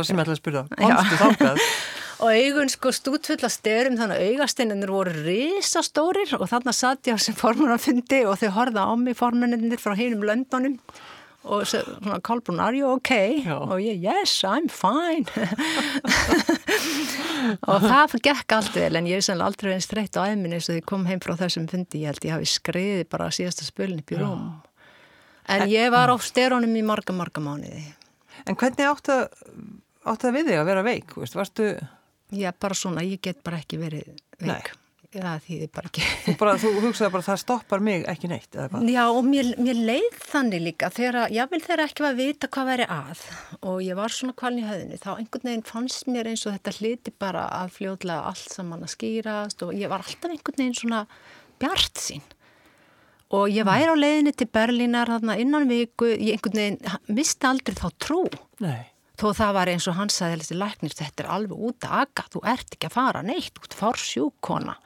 sem 0.10 0.20
ég 0.20 0.26
ætlaði 0.26 0.34
að 0.34 0.42
spyrja, 0.42 0.64
komstu 0.76 1.20
þákað? 1.22 1.62
og 2.26 2.34
augun 2.36 2.74
sko 2.74 2.92
stútfull 2.96 3.40
að 3.40 3.54
styrum 3.56 3.96
þannig 4.00 4.20
að 4.20 4.34
augasteininir 4.34 4.92
voru 4.92 5.14
risastórir 5.24 6.36
og 6.36 6.50
þannig 6.52 6.76
satt 6.76 7.08
ég 7.08 7.16
á 7.16 7.20
sem 7.24 7.38
formunafundi 7.38 8.26
og 8.28 8.42
þau 8.42 8.52
horða 8.58 8.90
á 8.92 8.94
mig 9.00 9.16
formuninir 9.20 9.80
frá 9.80 9.96
heinum 9.96 10.28
löndunum 10.28 10.76
og 11.44 11.68
svona 11.68 12.20
Kolbrún, 12.26 12.60
are 12.60 12.76
you 12.76 12.90
okay? 12.92 13.40
Já. 13.46 13.56
og 13.56 13.80
ég, 13.80 14.02
yes, 14.04 14.42
I'm 14.44 14.68
fine 14.68 15.30
og 17.70 17.86
það 17.86 18.18
gekk 18.26 18.56
allt 18.58 18.76
vel 18.76 19.00
en 19.00 19.08
ég 19.08 19.22
er 19.22 19.26
sannlega 19.26 19.54
aldrei 19.54 19.76
einn 19.76 19.86
streitt 19.86 20.20
á 20.20 20.28
æminni 20.28 20.60
eins 20.60 20.68
og 20.68 20.76
því 20.76 20.84
kom 20.92 21.06
heim 21.08 21.22
frá 21.24 21.38
þessum 21.40 21.70
fundi 21.72 22.04
ég 22.04 22.12
held 22.12 22.28
ég 22.28 22.36
hafi 22.36 22.52
skriði 22.52 23.08
bara 23.10 23.32
síðasta 23.32 23.68
spölin 23.68 24.04
upp 24.04 24.12
í 24.12 24.20
rúm 24.20 24.44
en, 25.48 25.66
ég 25.72 25.88
var 25.96 26.12
á 26.12 26.16
styrónum 26.20 26.76
í 26.76 26.84
marga, 26.86 27.16
marga 27.16 27.44
mánuði 27.44 27.88
En 28.48 28.56
hvernig 28.56 28.88
áttu 28.88 29.16
það 30.06 30.36
við 30.38 30.46
þig 30.48 30.60
að 30.62 30.70
vera 30.70 30.84
veik? 30.86 31.10
Varstu... 31.36 31.66
Já, 32.32 32.54
bara 32.56 32.78
svona, 32.78 33.04
ég 33.04 33.20
get 33.26 33.42
bara 33.44 33.60
ekki 33.60 33.76
verið 33.82 34.14
veik 34.40 34.48
Nei. 34.48 34.79
Það 35.14 35.44
þýðir 35.46 35.70
bara 35.74 35.90
ekki. 35.90 36.06
Þú, 36.26 36.34
bara, 36.40 36.54
þú 36.62 36.72
hugsaði 36.84 37.14
bara 37.16 37.26
það 37.26 37.40
stoppar 37.42 37.84
mig 37.86 38.06
ekki 38.12 38.30
neitt? 38.30 38.58
Já, 38.94 39.02
og 39.10 39.22
mér, 39.26 39.52
mér 39.58 39.82
leið 39.90 40.18
þannig 40.30 40.66
líka 40.68 40.90
þegar, 40.94 41.20
vil 41.54 41.62
þegar 41.66 41.84
ekki 41.86 42.06
var 42.06 42.14
að 42.14 42.22
vita 42.22 42.50
hvað 42.54 42.70
væri 42.70 42.88
að 42.94 43.24
og 43.60 43.78
ég 43.86 44.00
var 44.00 44.16
svona 44.16 44.38
kvalin 44.38 44.64
í 44.64 44.68
höfðinu, 44.68 45.00
þá 45.02 45.12
einhvern 45.16 45.50
veginn 45.50 45.68
fannst 45.70 46.12
mér 46.12 46.30
eins 46.32 46.46
og 46.46 46.58
þetta 46.58 46.76
hliti 46.78 47.16
bara 47.26 47.48
að 47.62 47.74
fljóðlega 47.80 48.34
allt 48.34 48.54
saman 48.54 48.86
að 48.86 48.94
skýrast 48.96 49.66
og 49.66 49.74
ég 49.78 49.92
var 49.92 50.06
alltaf 50.06 50.30
einhvern 50.30 50.62
veginn 50.62 50.78
svona 50.78 51.06
bjart 51.60 52.04
sín 52.04 52.26
og 53.36 53.50
ég 53.54 53.66
væri 53.68 53.90
á 53.90 53.96
leiðinni 53.98 54.34
til 54.34 54.50
Berlínar 54.50 55.12
innan 55.38 55.70
viku, 55.70 56.08
ég 56.10 56.38
einhvern 56.38 56.62
veginn 56.62 56.80
misti 57.14 57.50
aldrei 57.50 57.78
þá 57.78 57.90
trú. 58.02 58.24
Nei. 58.64 58.90
Þó 59.20 59.28
það 59.36 59.54
var 59.58 59.72
eins 59.74 59.88
og 59.92 59.98
hann 59.98 60.12
sagði 60.14 60.40
þessi 60.44 60.58
læknir, 60.60 60.96
þetta 60.96 61.24
er 61.26 61.30
alveg 61.36 61.64
út 61.70 61.88
að 61.88 61.96
aga, 62.06 62.26
þú 62.32 62.42
ert 62.54 62.76
ekki 62.76 62.88
að 62.88 62.96
fara 62.96 63.24
neitt, 63.26 63.60
út 63.60 63.76
fár 63.76 64.00
sjúkona. 64.00 64.78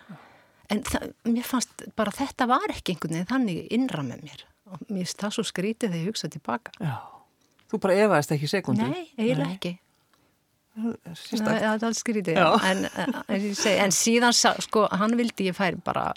En 0.74 0.82
það, 0.88 1.12
mér 1.30 1.46
fannst 1.46 1.84
bara 1.98 2.13
þetta 2.15 2.48
var 2.50 2.74
ekki 2.74 2.96
einhvern 2.96 3.19
veginn 3.19 3.30
þannig 3.30 3.74
innra 3.78 4.06
með 4.08 4.24
mér. 4.26 4.46
Og 4.74 4.86
mér 4.89 5.12
það 5.12 5.36
svo 5.36 5.46
skrítið 5.46 5.91
þegar 5.93 6.02
ég 6.02 6.10
hugsaði 6.10 6.38
tilbaka. 6.39 6.74
Já. 6.82 6.96
Þú 7.69 7.80
bara 7.84 7.98
efaðist 8.06 8.34
ekki 8.36 8.50
sekundu? 8.50 8.88
Nei, 8.89 9.04
eiginlega 9.19 9.52
ekki. 9.54 9.74
Það 10.74 11.52
er 11.54 11.67
alveg 11.67 12.00
skrítið. 12.00 12.39
En, 12.41 12.82
en, 12.89 13.46
segi, 13.54 13.76
en 13.84 13.93
síðan, 13.93 14.34
sko, 14.34 14.88
hann 14.89 15.13
vildi 15.19 15.52
ég 15.52 15.58
færi 15.58 15.78
bara 15.86 16.08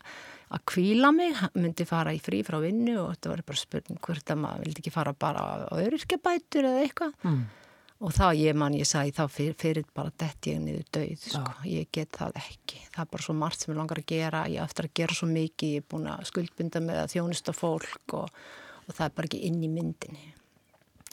að 0.46 0.62
kvíla 0.70 1.10
mig, 1.12 1.36
myndi 1.58 1.84
fara 1.88 2.14
í 2.14 2.20
frí 2.22 2.40
frá 2.46 2.56
vinnu 2.62 2.94
og 3.02 3.14
þetta 3.16 3.32
var 3.32 3.44
bara 3.48 3.60
spurning 3.60 4.00
hvort 4.06 4.32
að 4.32 4.42
maður 4.44 4.64
vildi 4.64 4.82
ekki 4.84 4.94
fara 4.94 5.12
bara 5.12 5.46
á 5.66 5.74
öryskjabætur 5.82 6.68
eða 6.70 6.84
eitthvað. 6.84 7.16
Mm. 7.26 7.40
Og 8.04 8.12
þá 8.12 8.26
ég 8.36 8.56
mann, 8.58 8.74
ég 8.76 8.84
sagði 8.88 9.14
þá 9.16 9.22
fyrir, 9.32 9.54
fyrir 9.56 9.86
bara 9.96 10.12
dett 10.20 10.46
ég 10.50 10.58
niður 10.60 10.84
döið, 10.92 11.22
sko. 11.32 11.54
Ég 11.64 11.88
get 11.96 12.12
það 12.12 12.36
ekki. 12.42 12.82
Það 12.92 13.02
er 13.06 13.10
bara 13.14 13.24
svo 13.24 13.34
margt 13.40 13.62
sem 13.62 13.72
ég 13.72 13.78
langar 13.80 14.00
að 14.02 14.08
gera. 14.12 14.42
Ég 14.52 14.60
eftir 14.66 14.88
að 14.88 14.96
gera 15.00 15.16
svo 15.16 15.28
mikið, 15.30 15.72
ég 15.72 15.84
er 15.84 15.86
búin 15.94 16.10
að 16.12 16.26
skuldbunda 16.28 16.82
með 16.84 17.00
að 17.02 17.14
þjónusta 17.14 17.54
fólk 17.56 18.16
og, 18.18 18.42
og 18.84 18.90
það 18.92 19.06
er 19.06 19.16
bara 19.16 19.30
ekki 19.30 19.42
inn 19.48 19.64
í 19.64 19.72
myndinni. 19.72 20.28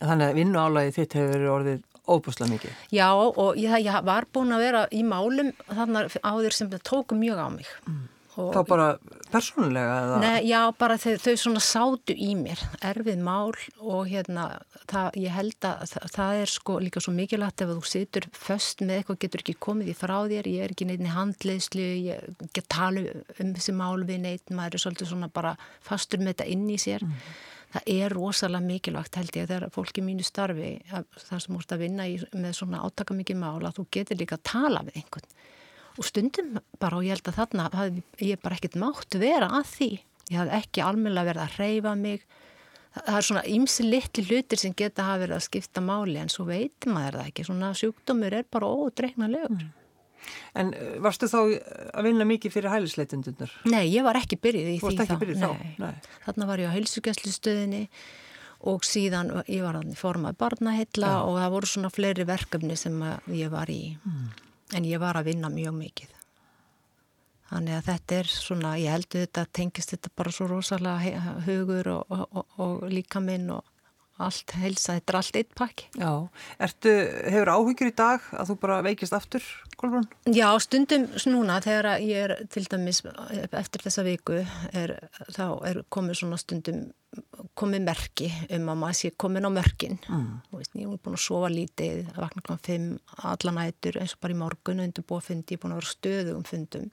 Þannig 0.02 0.28
að 0.28 0.40
vinnu 0.42 0.60
álæði 0.60 0.96
þitt 0.98 1.18
hefur 1.22 1.48
orðið 1.54 1.84
óbúslega 2.04 2.52
mikið. 2.52 2.82
Já 2.92 3.08
og 3.16 3.60
ég, 3.62 3.78
ég 3.86 4.00
var 4.04 4.28
búin 4.36 4.52
að 4.52 4.66
vera 4.66 4.84
í 4.92 5.06
málum 5.08 5.54
þannig 5.70 6.18
áður 6.20 6.58
sem 6.58 6.72
það 6.74 6.84
tóku 6.90 7.16
mjög 7.16 7.40
á 7.40 7.48
mig. 7.54 7.70
Mm. 7.88 8.04
Þá 8.34 8.60
bara 8.66 8.88
persónulega? 9.30 9.94
Eða? 10.04 10.18
Nei, 10.24 10.48
já, 10.50 10.60
bara 10.80 10.98
þau, 11.02 11.14
þau 11.22 11.34
svona 11.40 11.62
sátu 11.64 12.16
í 12.18 12.32
mér, 12.38 12.62
erfið 12.86 13.22
mál 13.26 13.54
og 13.80 14.10
hérna, 14.10 14.48
það, 14.90 15.20
ég 15.22 15.36
held 15.36 15.68
að 15.70 15.86
það, 15.92 16.08
það 16.16 16.42
er 16.42 16.54
sko 16.54 16.78
líka 16.82 17.04
svo 17.04 17.14
mikilvægt 17.14 17.66
ef 17.66 17.74
þú 17.74 17.86
situr 17.92 18.28
föst 18.38 18.84
með 18.84 19.00
eitthvað, 19.00 19.22
getur 19.26 19.46
ekki 19.46 19.58
komið 19.68 19.94
í 19.94 19.98
frá 19.98 20.16
þér, 20.32 20.50
ég 20.50 20.66
er 20.66 20.76
ekki 20.76 20.90
neitt 20.90 21.06
í 21.06 21.14
handleyslu, 21.14 21.88
ég 22.10 22.46
get 22.58 22.70
tala 22.74 23.06
um 23.38 23.56
þessi 23.56 23.78
mál 23.78 24.06
við 24.08 24.24
neitt, 24.26 24.54
maður 24.54 24.80
er 24.80 24.86
svolítið 24.88 25.14
svona 25.14 25.32
bara 25.34 25.56
fastur 25.86 26.24
með 26.24 26.34
þetta 26.34 26.52
inn 26.56 26.70
í 26.74 26.80
sér. 26.82 27.06
Mm. 27.06 27.18
Það 27.74 27.88
er 27.90 28.14
rosalega 28.14 28.68
mikilvægt 28.68 29.16
held 29.18 29.38
ég 29.38 29.48
þegar 29.50 29.72
fólki 29.74 30.04
mínu 30.06 30.26
starfi, 30.26 30.76
þar 30.90 31.42
sem 31.42 31.56
múst 31.56 31.74
að 31.74 31.88
vinna 31.88 32.06
í, 32.06 32.20
með 32.38 32.60
svona 32.60 32.84
átaka 32.86 33.16
mikið 33.18 33.40
mál, 33.42 33.64
að 33.66 33.80
þú 33.80 33.88
getur 33.98 34.20
líka 34.20 34.38
að 34.38 34.46
tala 34.52 34.84
við 34.86 35.02
einhvern 35.02 35.32
og 35.98 36.08
stundum 36.08 36.58
bara 36.82 36.98
og 36.98 37.06
ég 37.06 37.16
held 37.16 37.30
að 37.30 37.38
þarna 37.42 37.68
hafði 37.74 38.04
ég 38.30 38.42
bara 38.42 38.58
ekkert 38.58 38.80
mátt 38.82 39.20
vera 39.22 39.52
að 39.60 39.70
því 39.74 39.92
ég 40.32 40.40
hafði 40.40 40.58
ekki 40.60 40.84
almennilega 40.86 41.30
verið 41.32 41.44
að 41.46 41.60
reyfa 41.62 41.94
mig 42.00 42.26
það 42.94 43.16
er 43.18 43.28
svona 43.28 43.46
ymsi 43.50 43.86
litli 43.88 44.26
hlutir 44.28 44.62
sem 44.62 44.76
geta 44.78 45.06
hafa 45.08 45.24
verið 45.26 45.38
að 45.38 45.48
skipta 45.48 45.84
máli 45.86 46.20
en 46.22 46.34
svo 46.34 46.48
veitum 46.50 46.98
maður 46.98 47.20
það 47.20 47.32
ekki 47.32 47.48
svona 47.48 47.72
sjúkdómur 47.78 48.38
er 48.40 48.50
bara 48.50 48.74
ódreiknalegur 48.74 49.56
mm. 49.62 49.72
En 50.56 50.70
varstu 51.04 51.28
þá 51.28 51.40
að 51.44 52.06
vinna 52.06 52.24
mikið 52.24 52.54
fyrir 52.54 52.72
hælisleitundunar? 52.72 53.52
Nei, 53.68 53.90
ég 53.92 54.06
var 54.06 54.16
ekki 54.16 54.38
byrjuð 54.40 54.70
í 54.72 54.78
því 54.80 54.92
þá. 55.02 55.18
Byrjuð 55.20 55.42
Nei. 55.42 55.74
Nei. 55.82 56.14
Þarna 56.24 56.48
var 56.48 56.64
ég 56.64 56.72
á 56.72 56.76
heilsugjastlustöðinni 56.78 57.82
og 58.72 58.88
síðan 58.88 59.34
ég 59.52 59.66
var 59.66 59.82
að 59.82 59.92
formað 60.00 60.38
barnaheilla 60.40 61.12
ja. 61.18 61.26
og 61.28 61.42
það 61.42 61.54
voru 61.58 61.72
svona 61.74 61.92
fleiri 61.92 62.28
verkefni 62.30 62.80
sem 62.80 63.04
ég 63.36 63.52
var 63.52 63.68
í 63.68 63.82
mm 64.00 64.53
en 64.78 64.88
ég 64.88 65.02
var 65.02 65.20
að 65.20 65.32
vinna 65.32 65.52
mjög 65.54 65.76
mikið. 65.78 66.14
Þannig 67.50 67.76
að 67.78 67.88
þetta 67.90 68.16
er 68.18 68.32
svona 68.32 68.72
ég 68.82 68.96
heldur 68.96 69.26
þetta, 69.26 69.46
tengist 69.54 69.94
þetta 69.94 70.12
bara 70.18 70.32
svo 70.34 70.48
rosalega 70.50 71.36
hugur 71.46 71.90
og, 71.94 72.14
og, 72.16 72.58
og 72.64 72.86
líka 72.90 73.22
minn 73.22 73.52
og 73.54 73.73
allt 74.26 74.56
helsa, 74.62 74.98
þetta 74.98 75.14
er 75.14 75.20
allt 75.20 75.40
eitt 75.40 75.54
pakki 75.58 75.90
Já, 76.00 76.12
Ertu, 76.68 76.96
hefur 77.36 77.54
áhyggjur 77.58 77.92
í 77.92 77.96
dag 78.00 78.32
að 78.32 78.52
þú 78.52 78.58
bara 78.64 78.80
veikist 78.86 79.16
aftur, 79.18 79.46
Kolbrún? 79.80 80.08
Já, 80.30 80.48
stundum 80.64 81.08
snúna 81.20 81.60
þegar 81.64 82.02
ég 82.04 82.26
er 82.28 82.36
til 82.54 82.66
dæmis 82.72 83.04
eftir 83.52 83.86
þessa 83.86 84.06
viku 84.08 84.42
er, 84.72 84.98
þá 85.36 85.46
er 85.70 85.84
komið 85.94 86.22
svona 86.24 86.42
stundum 86.42 86.86
komið 87.58 87.84
merki 87.86 88.30
um 88.56 88.72
að 88.72 88.80
maður 88.82 88.98
sé 88.98 89.12
komin 89.22 89.46
á 89.46 89.52
mörkin 89.54 90.00
mm. 90.02 90.30
veist, 90.56 90.74
ég 90.80 90.90
hef 90.90 91.04
búin 91.04 91.18
að 91.18 91.26
sofa 91.26 91.52
lítið 91.54 92.10
að 92.16 92.24
vakna 92.24 92.44
kl. 92.48 92.58
5 92.66 92.88
allan 93.34 93.62
ættur 93.68 94.00
eins 94.02 94.16
og 94.16 94.24
bara 94.24 94.34
í 94.34 94.40
morgun 94.40 94.82
undir 94.84 95.06
búið 95.06 95.22
að 95.22 95.28
fundi, 95.30 95.54
ég 95.54 95.60
er 95.60 95.64
búin 95.64 95.76
að 95.76 95.82
vera 95.82 95.92
stöðugum 95.92 96.48
fundum 96.50 96.90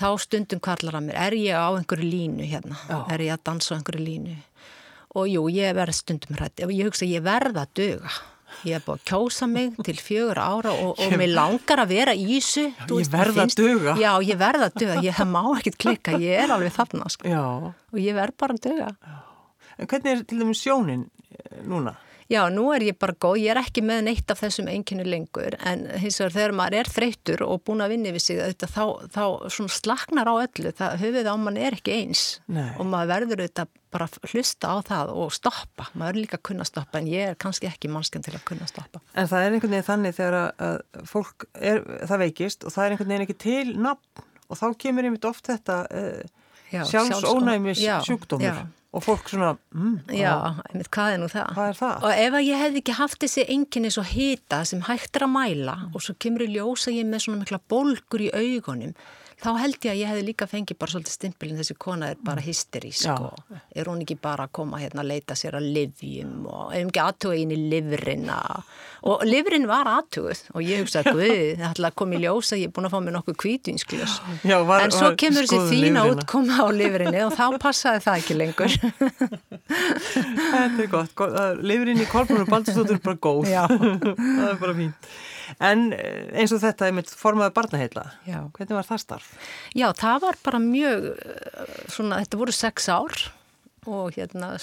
þá 0.00 0.08
stundum 0.24 0.62
kallar 0.64 0.98
að 0.98 1.08
mér 1.08 1.20
er 1.26 1.38
ég 1.38 1.56
á 1.56 1.68
einhverju 1.70 2.08
línu 2.08 2.48
hérna 2.48 2.78
Já. 2.88 2.98
er 3.14 3.26
ég 3.28 3.36
að 3.36 3.44
dansa 3.48 3.72
á 3.72 3.76
einhverju 3.78 4.04
línu 4.04 4.36
og 5.12 5.28
jú, 5.28 5.46
ég 5.52 5.74
verð 5.76 5.96
stundum 5.96 6.38
hrætt 6.38 6.62
ég 6.64 6.86
hugsa 6.86 7.08
ég 7.08 7.24
verða 7.24 7.66
að 7.66 7.74
döga 7.80 8.12
ég 8.66 8.76
hef 8.76 8.84
búin 8.86 9.00
að 9.00 9.06
kjósa 9.08 9.48
mig 9.50 9.80
til 9.86 9.96
fjögur 9.98 10.40
ára 10.40 10.72
og, 10.74 11.00
og 11.00 11.16
mér 11.18 11.32
langar 11.36 11.82
að 11.84 11.94
vera 11.94 12.14
í 12.14 12.26
þessu 12.36 12.68
ég 12.68 13.10
verða 13.12 13.46
að 13.46 13.56
döga 13.58 13.96
Já, 14.00 14.12
ég 14.24 14.40
verða 14.40 14.68
að 14.68 14.78
döga, 14.82 15.00
ég 15.06 15.20
má 15.32 15.42
ekkert 15.56 15.78
klikka. 15.80 16.16
Ég 16.20 16.44
er 16.44 16.52
alveg 16.54 16.74
þarna 16.76 17.08
sko. 17.12 17.28
og 17.92 18.00
ég 18.00 18.16
verð 18.16 18.38
bara 18.40 18.56
að 18.58 18.64
döga 18.68 18.90
Já. 18.92 19.18
En 19.80 19.88
hvernig 19.88 20.12
er 20.12 20.24
til 20.28 20.40
dæmis 20.42 20.60
sjónin 20.62 21.06
eh, 21.32 21.60
núna? 21.66 21.96
Já, 22.32 22.46
nú 22.48 22.70
er 22.72 22.86
ég 22.86 22.96
bara 22.96 23.12
góð, 23.20 23.42
ég 23.42 23.52
er 23.52 23.60
ekki 23.60 23.82
með 23.84 24.06
neitt 24.06 24.32
af 24.32 24.40
þessum 24.40 24.70
einnkynni 24.72 25.04
lengur 25.04 25.52
en 25.68 25.84
hins 26.00 26.16
vegar 26.20 26.32
þegar 26.38 26.54
maður 26.56 26.76
er 26.78 26.90
þreytur 26.94 27.44
og 27.44 27.60
búin 27.66 27.84
að 27.84 27.92
vinni 27.92 28.14
við 28.14 28.24
sig 28.24 28.40
þetta, 28.40 28.68
þá, 28.72 28.84
þá 29.12 29.68
slagnar 29.76 30.30
á 30.32 30.34
öllu, 30.40 30.72
það 30.78 30.96
höfuð 31.02 31.28
á 31.28 31.36
mann 31.42 31.60
er 31.60 31.76
ekki 31.76 31.98
eins 31.98 32.24
Nei. 32.48 32.70
og 32.78 32.88
maður 32.88 33.12
verður 33.12 33.44
þetta 33.44 33.68
bara 33.92 34.08
hlusta 34.32 34.72
á 34.72 34.76
það 34.88 35.14
og 35.20 35.32
stoppa, 35.36 35.90
maður 35.92 36.14
er 36.14 36.20
líka 36.22 36.38
að 36.38 36.44
kunna 36.48 36.64
stoppa 36.64 37.02
en 37.02 37.12
ég 37.12 37.34
er 37.34 37.40
kannski 37.44 37.68
ekki 37.68 37.92
mannskjönd 37.92 38.24
til 38.24 38.36
að 38.38 38.46
kunna 38.48 38.68
stoppa. 38.70 39.02
En 39.12 39.28
það 39.28 39.44
er 39.44 39.56
einhvern 39.56 39.76
veginn 39.76 39.90
þannig 39.90 40.16
þegar 40.16 40.38
að 40.40 40.78
fólk 41.12 41.48
er, 41.60 41.82
það 42.08 42.24
veikist 42.24 42.64
og 42.64 42.72
það 42.72 42.86
er 42.86 42.94
einhvern 42.94 43.12
veginn 43.12 43.26
ekki 43.26 43.40
til 43.44 43.74
nafn 43.76 44.24
og 44.48 44.60
þá 44.60 44.66
kemur 44.80 45.08
einmitt 45.08 45.28
oft 45.28 45.52
þetta 45.52 45.82
uh, 45.92 46.41
sjálfsónæmis 46.72 47.82
sjúkdómur. 48.06 48.62
Og 48.92 49.00
fólk 49.00 49.30
svona 49.32 49.54
mm, 49.72 50.12
Já, 50.12 50.34
einmitt, 50.68 50.90
hvað 50.92 51.14
er 51.14 51.20
nú 51.22 51.28
það? 51.32 51.60
Er 51.64 51.78
það? 51.78 52.02
Og 52.04 52.10
ef 52.12 52.34
ég 52.44 52.58
hefði 52.60 52.80
ekki 52.82 52.96
haft 52.98 53.22
þessi 53.24 53.46
enginni 53.54 53.92
svo 53.94 54.04
hita 54.04 54.58
sem 54.68 54.82
hægt 54.84 55.16
er 55.16 55.24
að 55.24 55.32
mæla 55.32 55.76
og 55.94 56.04
svo 56.04 56.16
kemur 56.20 56.44
ég 56.44 56.58
ljósa 56.58 56.92
ég 56.92 57.08
með 57.08 57.24
svona 57.24 57.40
mikla 57.40 57.60
bolgur 57.72 58.26
í 58.26 58.28
augunum 58.36 58.92
þá 59.42 59.50
held 59.58 59.78
ég 59.82 59.90
að 59.92 59.98
ég 60.00 60.10
hefði 60.12 60.24
líka 60.28 60.46
fengið 60.50 60.78
bara 60.78 60.94
svolítið 60.94 61.16
stimpilin 61.16 61.58
þessi 61.58 61.76
kona 61.82 62.12
er 62.12 62.20
bara 62.22 62.44
hysterísk 62.44 63.08
Já. 63.08 63.14
og 63.16 63.56
er 63.74 63.90
hún 63.90 64.02
ekki 64.04 64.16
bara 64.22 64.46
að 64.46 64.54
koma 64.58 64.80
hérna 64.82 65.02
að 65.02 65.10
leita 65.10 65.36
sér 65.38 65.58
að 65.58 65.68
livjum 65.74 66.46
og 66.46 66.74
ef 66.76 66.84
ekki 66.86 67.02
aðtuga 67.02 67.38
inn 67.42 67.54
í 67.54 67.58
livrina 67.72 68.38
og 69.08 69.24
livrin 69.26 69.66
var 69.70 69.90
aðtuguð 69.90 70.44
og 70.54 70.66
ég 70.66 70.84
hugsaði 70.84 71.10
að 71.10 71.22
það 71.24 71.66
ætla 71.72 71.90
að 71.90 71.98
koma 72.02 72.16
í 72.18 72.22
ljósa 72.22 72.60
ég 72.60 72.70
er 72.70 72.74
búin 72.76 72.88
að 72.88 72.94
fá 72.94 72.98
mér 73.02 73.16
nokkuð 73.18 73.38
kvítinsklus 73.42 74.16
en 74.46 74.94
svo 74.94 75.10
kemur 75.18 75.50
þessi 75.50 75.82
þína 75.82 76.06
útkoma 76.12 76.62
á 76.62 76.66
livrinni 76.70 77.24
og 77.26 77.34
þá 77.34 77.58
passaði 77.62 78.04
það 78.06 78.22
ekki 78.22 78.38
lengur. 78.38 78.78
Þetta 79.72 80.84
er 80.84 80.88
gott. 80.92 81.22
Livrin 81.62 82.00
í 82.02 82.06
kolbunum 82.10 82.48
baldurstóttur 82.50 82.98
er 82.98 83.04
bara 83.04 83.18
góð. 83.22 83.50
Það 84.22 84.48
er 84.48 84.58
bara 84.60 84.74
fínt 84.76 85.12
En 85.60 85.90
eh, 85.96 86.30
eins 86.40 86.54
og 86.54 86.62
þetta 86.62 86.88
er 86.88 86.96
mitt 86.96 87.12
formaði 87.12 87.54
barnaheila, 87.56 88.06
Já. 88.28 88.38
hvernig 88.56 88.78
var 88.78 88.88
það 88.88 89.04
starf? 89.04 89.30
Já, 89.76 89.88
það 89.98 90.24
var 90.26 90.40
bara 90.44 90.62
mjög, 90.62 91.08
eh, 91.12 91.76
svona, 91.92 92.22
þetta 92.22 92.42
voru 92.42 92.56
sex 92.56 92.88
ár 92.92 93.18
og 93.90 94.14
hérna 94.14 94.54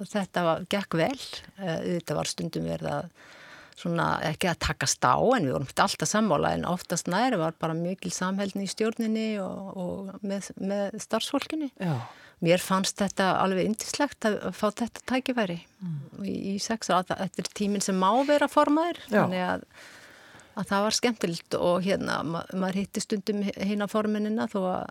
þetta 0.00 0.44
var, 0.46 0.66
gekk 0.72 0.98
vel, 0.98 1.22
eh, 1.60 1.80
þetta 1.98 2.18
var 2.18 2.30
stundum 2.30 2.68
verið 2.68 2.92
að 2.96 3.14
svona 3.74 4.08
ekki 4.22 4.48
að 4.50 4.60
takast 4.68 5.02
á 5.02 5.18
en 5.18 5.48
við 5.48 5.56
vorum 5.56 5.66
alltaf 5.66 6.08
sammála 6.08 6.52
en 6.54 6.66
oftast 6.70 7.08
næri 7.10 7.40
var 7.40 7.56
bara 7.58 7.74
mjög 7.74 8.06
samhældni 8.14 8.68
í 8.68 8.70
stjórninni 8.70 9.28
og, 9.42 9.72
og 9.74 10.22
með, 10.22 10.52
með 10.62 11.00
starfsfólkinni. 11.02 11.72
Já. 11.82 11.98
Mér 12.44 12.62
fannst 12.62 12.98
þetta 13.00 13.32
alveg 13.40 13.70
indislegt 13.70 14.26
að 14.28 14.38
fá 14.56 14.66
þetta 14.68 15.02
tækifæri 15.10 15.58
mm. 15.80 15.98
í, 16.26 16.34
í 16.52 16.54
sex 16.62 16.90
ára. 16.90 17.16
Þetta 17.24 17.44
er 17.44 17.50
tíminn 17.56 17.84
sem 17.84 17.98
má 17.98 18.10
vera 18.28 18.48
formaður, 18.50 19.00
þannig 19.08 19.44
að 19.46 19.66
að 20.54 20.68
það 20.70 20.84
var 20.86 20.96
skemmtilegt 20.98 21.56
og 21.58 21.84
hérna 21.84 22.20
ma 22.26 22.44
maður 22.52 22.80
hitti 22.82 23.02
stundum 23.02 23.42
á 23.44 23.86
forminina 23.90 24.46
þó 24.50 24.60
að 24.70 24.84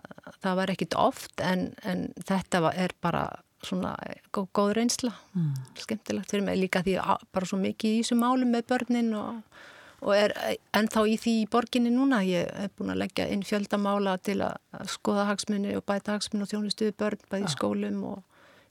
það 0.44 0.58
var 0.60 0.72
ekkit 0.74 0.96
oft 1.00 1.44
en, 1.44 1.70
en 1.82 2.06
þetta 2.20 2.62
var, 2.66 2.76
er 2.76 2.94
bara 3.04 3.24
svona 3.64 3.94
góð, 4.34 4.48
góð 4.56 4.72
reynsla 4.78 5.12
mm. 5.32 5.52
skemmtilegt 5.80 6.32
fyrir 6.32 6.44
mig 6.46 6.58
líka 6.60 6.82
því 6.84 6.98
bara 7.32 7.48
svo 7.48 7.58
mikið 7.60 7.98
í 7.98 8.02
þessu 8.02 8.18
málu 8.20 8.48
með 8.48 8.66
börnin 8.72 9.12
og, 9.18 9.62
og 10.04 10.12
er 10.16 10.34
ennþá 10.76 11.06
í 11.08 11.16
því 11.20 11.34
í 11.40 11.46
borginni 11.52 11.92
núna. 11.94 12.20
Ég 12.28 12.50
hef 12.60 12.74
búin 12.78 12.92
að 12.92 13.00
leggja 13.04 13.28
inn 13.32 13.44
fjöldamála 13.46 14.18
til 14.24 14.40
að 14.44 14.90
skoða 14.92 15.28
hagsmunni 15.30 15.76
og 15.78 15.86
bæta 15.88 16.18
hagsmunni 16.18 16.44
og 16.44 16.52
þjónustuði 16.52 16.96
börn 17.00 17.24
bæði 17.30 17.48
í 17.48 17.54
skólum 17.54 18.04
og 18.12 18.20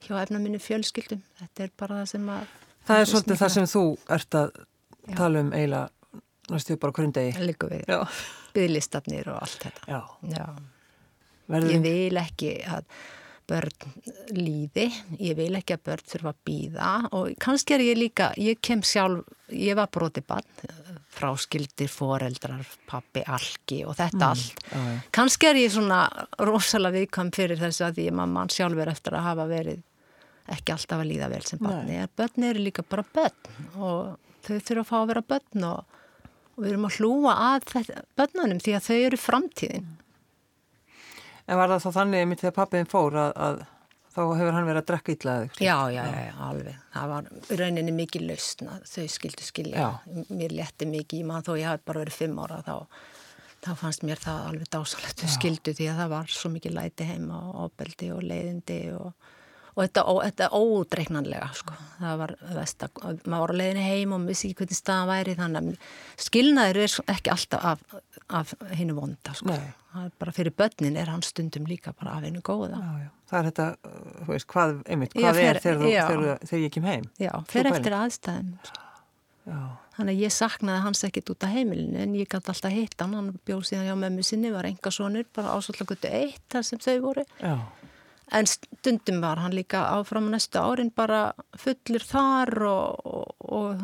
hjá 0.05 0.19
efnaminni 0.21 0.61
fjölskyldum. 0.61 1.23
Þetta 1.41 1.65
er 1.65 1.73
bara 1.79 2.03
það 2.03 2.13
sem 2.13 2.29
að... 2.35 2.53
Það 2.83 3.01
er 3.01 3.11
svolítið 3.11 3.41
það 3.41 3.53
sem 3.55 3.67
þú 3.71 3.83
ert 4.11 4.37
að 4.37 4.49
Já. 4.53 5.15
tala 5.17 5.43
um 5.43 5.53
eiginlega 5.55 6.02
næstu 6.51 6.77
bara 6.81 6.95
hverjum 6.95 7.15
degi. 7.15 7.33
Líku 7.47 7.71
við. 7.71 7.91
Byðlistafnir 8.53 9.33
og 9.33 9.41
allt 9.45 9.67
þetta. 9.67 9.83
Já. 9.89 10.01
Já. 10.33 10.47
Verður... 11.51 11.75
Ég 11.75 11.83
vil 11.83 12.23
ekki 12.23 12.55
að 12.67 12.87
börn 13.49 14.03
líði, 14.31 14.85
ég 15.19 15.35
vil 15.37 15.51
ekki 15.57 15.75
að 15.75 15.83
börn 15.89 16.05
þurfa 16.13 16.31
að 16.31 16.41
býða 16.47 16.91
og 17.17 17.33
kannski 17.43 17.75
er 17.75 17.83
ég 17.83 17.97
líka, 17.99 18.29
ég 18.39 18.61
kem 18.63 18.83
sjálf, 18.87 19.27
ég 19.51 19.75
var 19.77 19.89
broti 19.91 20.23
bann, 20.25 20.47
fráskildir, 21.13 21.91
foreldrar, 21.91 22.63
pappi, 22.89 23.23
algi 23.27 23.81
og 23.85 23.97
þetta 23.99 24.19
mm, 24.21 24.29
allt. 24.29 24.63
Ja. 24.71 24.83
Kannski 25.13 25.49
er 25.49 25.59
ég 25.59 25.73
svona 25.75 26.05
rosalega 26.39 27.01
viðkvæm 27.01 27.33
fyrir 27.35 27.59
þess 27.59 27.83
að 27.85 28.05
ég 28.05 28.15
mamma 28.15 28.47
sjálfur 28.51 28.93
eftir 28.93 29.19
að 29.19 29.27
hafa 29.27 29.49
verið 29.51 29.83
ekki 30.53 30.75
alltaf 30.75 31.03
að 31.03 31.09
líða 31.11 31.29
vel 31.31 31.43
sem 31.47 31.61
barni. 31.61 31.99
Börn 32.17 32.47
eru 32.49 32.63
líka 32.63 32.87
bara 32.87 33.05
börn 33.15 33.75
og 33.75 34.15
þau 34.43 34.55
þurfa 34.55 34.81
að 34.81 34.89
fá 34.89 34.97
að 35.01 35.09
vera 35.11 35.27
börn 35.33 35.67
og, 35.69 35.99
og 36.53 36.63
við 36.63 36.71
erum 36.71 36.87
að 36.87 36.97
hlúa 36.99 37.35
að 37.49 37.67
börnunum 38.19 38.61
því 38.63 38.77
að 38.77 38.87
þau 38.87 38.97
eru 38.97 39.19
framtíðin. 39.19 39.91
En 41.43 41.59
var 41.59 41.73
það 41.73 41.85
þá 41.85 41.97
þannig 41.97 42.27
mitt 42.29 42.43
þegar 42.43 42.57
pappiðin 42.61 42.91
fór 42.91 43.17
að, 43.19 43.31
að 43.45 43.63
þá 44.13 44.21
hefur 44.21 44.55
hann 44.55 44.69
verið 44.69 44.81
að 44.81 44.87
drekka 44.91 45.15
ítlaðið? 45.17 45.57
Já, 45.57 45.75
já, 45.91 46.03
já, 46.05 46.21
já, 46.27 46.33
alveg. 46.47 46.79
Það 46.93 47.11
var 47.13 47.27
rauninni 47.61 47.95
mikið 47.97 48.25
lausna, 48.29 48.77
þau 48.87 49.07
skildu 49.11 49.47
skilja. 49.47 49.83
Já. 49.83 50.23
Mér 50.29 50.55
letti 50.59 50.87
mikið, 50.89 51.25
mann 51.27 51.45
þó 51.45 51.53
ég 51.57 51.69
hafi 51.71 51.85
bara 51.89 52.03
verið 52.05 52.19
fimm 52.21 52.39
ára 52.43 52.61
þá, 52.63 52.75
þá 53.65 53.71
fannst 53.81 54.05
mér 54.07 54.21
það 54.23 54.49
alveg 54.51 54.71
dásalegt. 54.77 55.23
Þau 55.23 55.35
skildu 55.35 55.75
því 55.75 55.89
að 55.91 56.01
það 56.03 56.13
var 56.15 56.35
svo 56.37 56.53
mikið 56.53 56.77
læti 56.77 57.09
heima 57.09 57.41
og 57.49 57.63
ábeldi 57.65 58.11
og 58.13 58.23
leiðindi 58.29 58.79
og 58.99 59.31
og 59.73 59.81
þetta, 59.81 60.03
og, 60.09 60.19
þetta 60.27 60.49
ódreiknanlega 60.53 61.47
sko. 61.57 61.75
það 61.97 62.19
var 62.21 62.33
vest 62.57 62.85
að 62.85 62.99
maður 63.01 63.43
voru 63.43 63.55
að 63.55 63.59
leiðinu 63.61 63.85
heim 63.87 64.15
og 64.15 64.27
vissi 64.29 64.49
ekki 64.49 64.61
hvernig 64.61 64.79
staðan 64.79 65.09
væri 65.09 65.35
þannig 65.39 65.69
að 65.71 66.27
skilnaður 66.27 66.81
er 66.83 66.97
ekki 67.15 67.33
alltaf 67.33 67.65
af, 67.71 67.95
af 68.41 68.53
hennu 68.77 68.97
vonda 68.97 69.35
sko. 69.39 69.57
bara 70.21 70.35
fyrir 70.35 70.55
börnin 70.57 70.97
er 70.99 71.09
hann 71.09 71.25
stundum 71.25 71.67
líka 71.69 71.95
bara 71.97 72.17
af 72.19 72.27
hennu 72.27 72.43
góða 72.45 72.77
já, 72.77 73.03
já. 73.05 73.09
það 73.31 73.39
er 73.39 73.49
þetta, 73.49 73.67
þú 74.21 74.31
veist, 74.31 74.49
hvað, 74.53 74.77
einmitt, 74.85 75.17
hvað 75.17 75.29
já, 75.29 75.39
fer, 75.39 75.49
er 75.55 75.63
þegar, 75.65 76.13
þegar, 76.13 76.47
þegar 76.47 76.65
ég 76.65 76.77
kem 76.77 76.89
heim 76.91 77.11
já, 77.21 77.31
fyrir 77.49 77.73
eftir 77.73 77.97
aðstæðum 77.97 78.55
sko. 78.69 78.81
þannig 79.97 80.13
að 80.13 80.21
ég 80.23 80.35
saknaði 80.37 80.83
hans 80.85 81.05
ekkit 81.09 81.33
út 81.33 81.45
af 81.47 81.55
heimilinu 81.57 82.03
en 82.05 82.13
ég 82.17 82.29
gæti 82.29 82.53
alltaf 82.53 82.73
hitt 82.73 83.01
hann 83.01 83.17
hann 83.17 83.33
bjóð 83.45 83.65
síðan 83.71 83.89
hjá 83.89 83.95
mömmu 84.05 84.25
sinni, 84.25 84.53
var 84.53 84.69
enga 84.69 84.93
sonur 84.93 85.25
bara 85.33 85.57
ásvöldlega 85.57 86.13
eitt 86.13 86.45
þar 86.53 86.69
sem 86.69 86.81
þau 86.81 86.99
voru 87.09 87.25
já 87.41 87.57
En 88.31 88.47
stundum 88.47 89.19
var 89.21 89.41
hann 89.43 89.55
líka 89.55 89.81
áfram 89.97 90.29
næstu 90.31 90.61
árin 90.61 90.93
bara 90.95 91.33
fullir 91.59 92.05
þar 92.07 92.53
og, 92.65 93.03
og, 93.03 93.43
og 93.43 93.83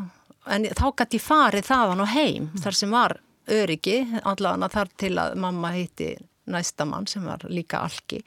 en 0.49 0.67
þá 0.77 0.85
gæti 1.01 1.19
farið 1.21 1.67
þaðan 1.69 2.03
og 2.03 2.11
heim 2.13 2.47
mm. 2.47 2.61
þar 2.63 2.77
sem 2.79 2.93
var 2.93 3.17
öryggi 3.49 3.97
allavega 4.23 4.69
þar 4.73 4.91
til 5.01 5.13
að 5.21 5.37
mamma 5.41 5.73
heiti 5.75 6.11
næsta 6.49 6.85
mann 6.89 7.07
sem 7.09 7.25
var 7.25 7.45
líka 7.49 7.83
algi 7.85 8.21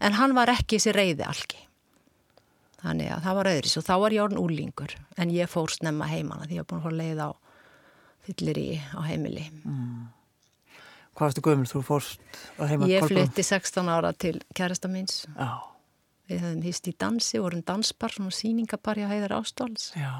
en 0.00 0.16
hann 0.18 0.34
var 0.34 0.50
ekki 0.52 0.78
þessi 0.78 0.94
reyði 0.96 1.26
algi 1.26 1.60
þannig 2.80 3.12
að 3.14 3.26
það 3.26 3.38
var 3.38 3.50
öðris 3.52 3.76
og 3.78 3.86
þá 3.86 3.94
var 4.04 4.16
ég 4.16 4.24
orðin 4.24 4.42
úlingur 4.42 4.96
en 5.20 5.34
ég 5.34 5.50
fór 5.52 5.74
snemma 5.74 6.08
heimana 6.10 6.48
því 6.48 6.58
ég 6.58 6.64
var 6.64 6.70
búin 6.70 6.80
að 6.80 6.86
fóra 6.88 7.00
leið 7.02 7.22
á 7.22 7.30
fyllir 8.26 8.60
í 8.60 8.70
á 8.80 9.00
heimili 9.06 9.46
mm. 9.62 10.00
Hvað 11.18 11.26
varstu 11.26 11.44
gömul 11.44 11.68
þú 11.68 11.82
fórst 11.84 12.38
að 12.56 12.72
heima? 12.72 12.88
Ég 12.90 13.04
flytti 13.10 13.44
16 13.44 13.90
ára 13.90 14.12
til 14.14 14.38
kærasta 14.56 14.90
minns. 14.90 15.24
Já. 15.34 15.50
Við 16.30 16.44
höfum 16.44 16.62
hýst 16.62 16.86
í 16.86 16.94
dansi, 16.94 17.40
vorum 17.42 17.62
danspar, 17.66 18.14
svona 18.14 18.34
síningapar 18.34 19.00
hjá 19.00 19.08
Heiðar 19.10 19.34
Ástóls. 19.40 19.90
Já. 19.98 20.14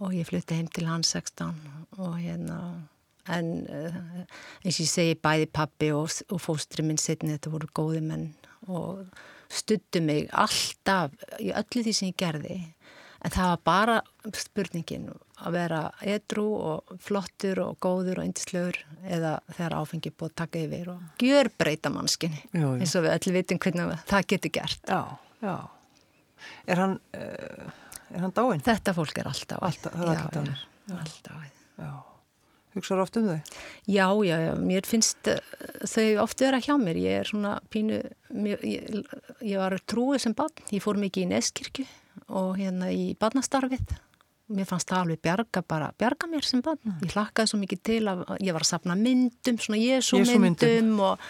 Og 0.00 0.12
ég 0.16 0.28
flytti 0.28 0.56
heim 0.56 0.68
til 0.72 0.88
hans 0.88 1.12
16 1.12 1.52
og 1.98 2.16
hérna, 2.16 2.58
en 3.32 3.52
uh, 3.68 4.00
eins 4.64 4.78
og 4.78 4.84
ég 4.84 4.90
segi 4.90 5.16
bæði 5.20 5.48
pappi 5.52 5.92
og, 5.96 6.08
og 6.32 6.40
fóstri 6.40 6.84
minn 6.84 7.00
setni, 7.00 7.34
þetta 7.36 7.52
voru 7.52 7.68
góði 7.76 8.02
menn 8.04 8.30
og 8.72 9.04
stuttu 9.52 10.00
mig 10.02 10.26
alltaf 10.34 11.14
í 11.38 11.52
öllu 11.54 11.84
því 11.84 11.94
sem 11.94 12.10
ég 12.10 12.18
gerði. 12.20 12.58
En 13.24 13.32
það 13.32 13.48
var 13.52 13.62
bara 13.66 13.96
spurningin 14.36 15.08
að 15.36 15.56
vera 15.56 15.80
edru 16.04 16.46
og 16.56 16.96
flottur 17.02 17.60
og 17.64 17.78
góður 17.82 18.22
og 18.22 18.28
indislögur 18.28 18.78
eða 19.04 19.36
þegar 19.52 19.76
áfengi 19.80 20.12
búið 20.12 20.32
að 20.32 20.36
taka 20.42 20.62
yfir 20.64 20.90
og 20.94 21.24
gjör 21.24 21.50
breyta 21.60 21.92
mannskinni 21.92 22.42
eins 22.56 22.94
og 22.96 23.06
við 23.06 23.14
öll 23.14 23.34
vitum 23.36 23.60
hvernig 23.62 23.96
það 24.08 24.28
getur 24.32 24.54
gert. 24.56 24.88
Já, 24.88 25.02
já. 25.44 25.56
Er 26.68 26.82
hann, 26.82 26.98
uh, 27.16 27.70
er 28.12 28.24
hann 28.24 28.34
dáinn? 28.36 28.64
Þetta 28.64 28.94
fólk 28.96 29.22
er 29.22 29.30
alltaf. 29.30 29.62
Alltaf, 29.64 29.96
er 29.96 30.12
alltaf. 30.12 30.52
Já, 30.86 30.98
alltaf. 31.00 31.48
Já. 31.80 31.90
Hugsaður 32.76 33.02
oft 33.06 33.16
um 33.16 33.28
þau? 33.30 33.54
Já, 33.88 34.06
já, 34.28 34.36
já. 34.44 34.50
Mér 34.60 34.88
finnst 34.88 35.30
uh, 35.32 35.38
þau 35.88 36.08
oft 36.26 36.44
vera 36.44 36.60
hjá 36.62 36.74
mér. 36.80 37.00
Ég 37.00 37.22
er 37.22 37.30
svona 37.30 37.56
pínu, 37.72 38.02
mér, 38.36 38.64
ég, 38.68 38.98
ég 39.40 39.62
var 39.62 39.76
trúið 39.88 40.26
sem 40.26 40.36
barn. 40.36 40.66
Ég 40.72 40.84
fór 40.84 41.00
mikið 41.00 41.26
í 41.26 41.30
Neskirkju 41.32 41.88
og 42.28 42.56
hérna 42.58 42.90
í 42.94 43.14
barnastarfið 43.20 43.96
mér 44.54 44.68
fannst 44.68 44.90
það 44.90 45.02
alveg 45.02 45.22
bjarga 45.26 45.62
bara, 45.66 45.90
bjarga 45.98 46.28
mér 46.30 46.46
sem 46.46 46.62
barn. 46.62 46.78
Mm. 46.84 47.02
Ég 47.02 47.14
hlakkaði 47.16 47.50
svo 47.50 47.60
mikið 47.62 47.82
til 47.88 48.00
að 48.12 48.24
ég 48.46 48.54
var 48.54 48.64
að 48.64 48.70
sapna 48.70 48.96
myndum, 48.98 49.60
svona 49.62 49.80
Jésu 49.80 50.22
myndum 50.38 50.92
og 51.02 51.22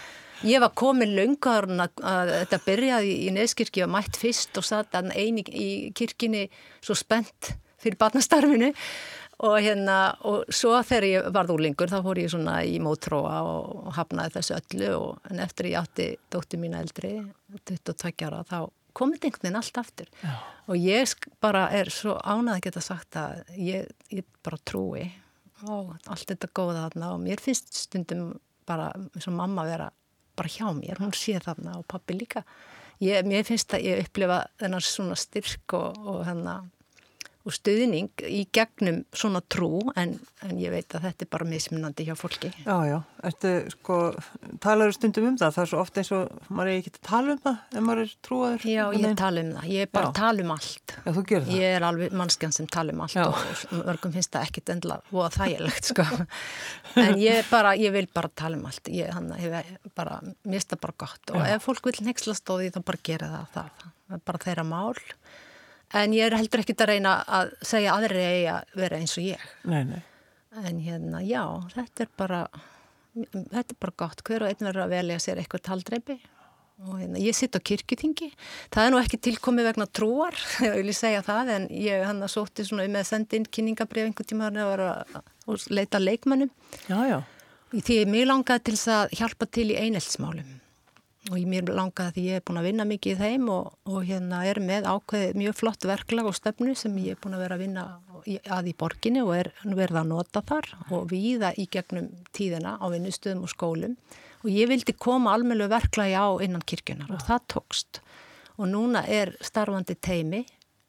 ég 0.44 0.60
var 0.60 0.74
komin 0.76 1.14
laungar 1.16 1.68
að, 1.70 2.00
að 2.04 2.32
þetta 2.34 2.62
byrjaði 2.66 3.12
í 3.24 3.28
neðskirkji 3.36 3.86
og 3.86 3.92
mætt 3.94 4.18
fyrst 4.20 4.60
og 4.60 4.66
satt 4.68 4.98
eini 5.16 5.46
í 5.48 5.68
kirkini 5.96 6.46
svo 6.84 6.96
spennt 6.98 7.54
fyrir 7.80 7.96
barnastarfinu 8.00 8.72
og 9.46 9.58
hérna 9.60 10.16
og 10.28 10.48
svo 10.52 10.76
þegar 10.84 11.06
ég 11.08 11.26
varð 11.32 11.52
úrlingur 11.56 11.92
þá 11.92 11.98
fór 12.04 12.20
ég 12.20 12.32
svona 12.32 12.58
í 12.64 12.78
mótróa 12.80 13.42
og 13.44 13.90
hafnaði 13.96 14.36
þessu 14.38 14.56
öllu 14.56 14.92
og 14.96 15.30
en 15.30 15.42
eftir 15.44 15.70
ég 15.72 15.80
átti 15.80 16.08
dótti 16.32 16.60
mín 16.60 16.76
eldri 16.76 17.18
22 17.68 18.28
ára 18.28 18.44
þá 18.48 18.60
komið 18.96 19.28
einhvern 19.28 19.46
veginn 19.46 19.60
allt 19.60 19.80
aftur. 19.82 20.10
Já. 20.22 20.32
og 20.66 20.80
ég 20.82 21.14
bara 21.44 21.68
er 21.76 21.92
svo 21.94 22.16
ánað 22.18 22.56
að 22.56 22.64
geta 22.66 22.82
sagt 22.84 23.18
að 23.20 23.44
ég, 23.60 23.92
ég 24.10 24.26
bara 24.42 24.58
trúi 24.64 25.06
á 25.62 25.72
allt 26.12 26.26
þetta 26.28 26.52
góða 26.52 26.86
þarna 26.86 27.12
og 27.14 27.22
mér 27.24 27.40
finnst 27.40 27.72
stundum 27.86 28.34
bara 28.66 28.90
eins 29.14 29.28
og 29.28 29.36
mamma 29.36 29.64
vera 29.68 29.90
bara 30.36 30.52
hjá 30.52 30.68
mér, 30.76 31.00
hún 31.00 31.14
sé 31.16 31.38
þarna 31.40 31.78
og 31.78 31.86
pappi 31.88 32.16
líka. 32.16 32.42
Ég, 33.00 33.24
mér 33.28 33.44
finnst 33.44 33.72
að 33.76 33.86
ég 33.88 34.02
upplifa 34.04 34.42
þennar 34.60 34.84
svona 34.84 35.16
styrk 35.16 35.76
og, 35.76 35.96
og 36.00 36.22
hennar 36.28 36.66
og 37.46 37.54
stuðning 37.54 38.24
í 38.26 38.40
gegnum 38.54 39.04
svona 39.14 39.40
trú 39.52 39.78
en, 39.98 40.16
en 40.42 40.58
ég 40.58 40.72
veit 40.74 40.96
að 40.96 41.06
þetta 41.06 41.26
er 41.26 41.30
bara 41.30 41.46
mismunandi 41.46 42.06
hjá 42.08 42.16
fólki. 42.18 42.50
Já, 42.64 42.74
já, 42.88 42.96
ertu 43.28 43.52
sko, 43.70 43.98
talar 44.62 44.90
þú 44.90 44.96
stundum 44.96 45.28
um 45.30 45.38
það? 45.38 45.54
Það 45.54 45.62
er 45.62 45.70
svo 45.70 45.82
ofta 45.84 46.02
eins 46.02 46.12
og 46.16 46.50
maður 46.50 46.72
er 46.72 46.80
ekki 46.80 46.92
að 46.94 47.00
tala 47.06 47.36
um 47.36 47.42
það 47.44 47.78
ef 47.78 47.86
maður 47.86 48.02
er 48.02 48.14
trúaður? 48.26 48.66
Já, 48.72 48.82
ég 48.96 49.16
tala 49.22 49.44
um 49.44 49.52
það, 49.54 49.68
ég 49.76 49.86
er 49.86 49.92
bara 49.94 50.10
að 50.10 50.18
tala 50.18 50.46
um 50.46 50.52
allt. 50.56 50.96
Já, 50.96 51.10
þú 51.12 51.24
gerir 51.30 51.46
það? 51.46 51.62
Ég 51.62 51.76
er 51.76 51.88
alveg 51.90 52.18
mannskjan 52.22 52.56
sem 52.56 52.70
tala 52.76 52.96
um 52.96 53.04
allt 53.06 53.16
já. 53.16 53.24
og 53.30 53.80
mörgum 53.86 54.16
finnst 54.16 54.34
það 54.34 54.50
ekkit 54.50 54.74
endla 54.76 55.00
og 55.14 55.38
þægilegt 55.38 55.92
sko. 55.92 56.08
en 57.06 57.22
ég, 57.22 57.42
bara, 57.52 57.76
ég 57.78 57.94
vil 57.94 58.10
bara 58.10 58.32
tala 58.34 58.58
um 58.58 58.66
allt, 58.66 58.90
ég 58.90 59.14
hann, 59.14 59.30
hef 59.38 59.74
bara, 59.94 60.18
mér 60.42 60.58
finnst 60.58 60.74
það 60.74 60.84
bara 60.88 61.00
gott 61.06 61.34
og 61.34 61.42
já. 61.42 61.48
ef 61.54 61.66
fólk 61.66 61.90
vil 61.92 62.06
nexlast 62.10 62.50
á 62.50 62.54
því 62.58 62.70
þá 62.74 62.80
bara 62.90 63.04
gera 63.06 63.32
það, 63.32 63.50
það, 63.54 63.90
það 64.06 64.16
er 64.16 64.24
bara 64.30 64.46
þeirra 64.46 64.66
mál 64.66 64.94
en 65.94 66.14
ég 66.16 66.26
er 66.26 66.36
heldur 66.38 66.62
ekkit 66.62 66.82
að 66.82 66.92
reyna 66.94 67.18
að 67.26 67.52
segja 67.66 67.96
aðri 67.96 68.22
eigi 68.22 68.46
að 68.52 68.78
vera 68.82 69.00
eins 69.00 69.16
og 69.18 69.26
ég. 69.26 69.50
Nei, 69.64 69.82
nei. 69.84 70.00
en 70.64 70.80
hérna, 70.80 71.20
já, 71.22 71.42
þetta 71.74 72.06
er 72.06 72.10
bara 72.16 72.46
þetta 73.16 73.68
er 73.72 73.78
bara 73.80 73.98
gott, 74.04 74.24
hver 74.26 74.44
og 74.44 74.50
einn 74.50 74.66
verður 74.66 74.86
að 74.86 74.96
velja 74.96 75.20
sér 75.22 75.40
eitthvað 75.40 75.64
taldreipi. 75.70 76.16
Og 76.84 76.98
hérna, 77.00 77.20
ég 77.22 77.32
sitt 77.32 77.56
á 77.56 77.60
kirkjutingi 77.64 78.26
það 78.74 78.82
er 78.82 78.90
nú 78.92 78.98
ekki 79.00 79.20
tilkomið 79.24 79.70
vegna 79.70 79.86
trúar 79.88 80.36
ég 80.66 80.74
vil 80.76 80.92
segja 80.96 81.22
það, 81.24 81.52
en 81.54 81.64
ég 81.72 82.04
hann 82.04 82.20
að 82.20 82.34
sóti 82.34 82.66
svona 82.68 82.84
um 82.84 82.98
að 83.00 83.08
senda 83.08 83.38
inn 83.38 83.48
kynningabref 83.48 84.10
einhvern 84.10 84.28
tíma 84.28 84.50
að 84.50 84.58
vera 84.74 84.90
að 85.16 85.64
leita 85.72 86.02
leikmannum 86.02 86.52
já, 86.84 86.98
já. 87.08 87.16
því 87.72 87.96
mér 88.12 88.28
langaði 88.28 88.66
til 88.68 88.76
að 88.92 89.16
hjálpa 89.16 89.48
til 89.56 89.70
í 89.70 89.78
eineltsmálum 89.86 90.55
og 91.30 91.38
ég 91.40 91.46
mér 91.50 91.70
langaði 91.74 92.14
því 92.14 92.24
ég 92.26 92.38
er 92.38 92.44
búin 92.46 92.60
að 92.60 92.68
vinna 92.68 92.86
mikið 92.88 93.14
í 93.14 93.18
þeim 93.20 93.48
og, 93.52 93.70
og 93.90 94.04
hérna 94.06 94.42
er 94.46 94.60
með 94.62 94.88
ákveð 94.90 95.38
mjög 95.40 95.56
flott 95.60 95.86
verklag 95.88 96.28
og 96.30 96.36
stefnu 96.38 96.74
sem 96.78 96.94
ég 97.02 97.16
er 97.16 97.22
búin 97.22 97.36
að 97.36 97.44
vera 97.44 97.58
að 97.58 97.64
vinna 97.64 97.86
að 98.56 98.70
í 98.70 98.74
borginni 98.78 99.22
og 99.22 99.32
er 99.36 99.50
verða 99.64 100.02
að 100.02 100.12
nota 100.12 100.42
þar 100.46 100.70
og 100.90 101.08
viða 101.10 101.52
í 101.58 101.66
gegnum 101.70 102.10
tíðina 102.36 102.76
á 102.78 102.86
vinnustöðum 102.92 103.44
og 103.46 103.52
skólum 103.52 103.96
og 104.42 104.50
ég 104.52 104.70
vildi 104.70 104.94
koma 104.98 105.34
almeinlega 105.34 105.76
verklagi 105.76 106.14
á 106.14 106.28
innan 106.44 106.64
kirkjunar 106.66 107.10
og 107.14 107.24
það 107.26 107.48
tókst 107.54 108.02
og 108.56 108.70
núna 108.70 109.04
er 109.06 109.34
starfandi 109.44 109.96
teimi 109.98 110.44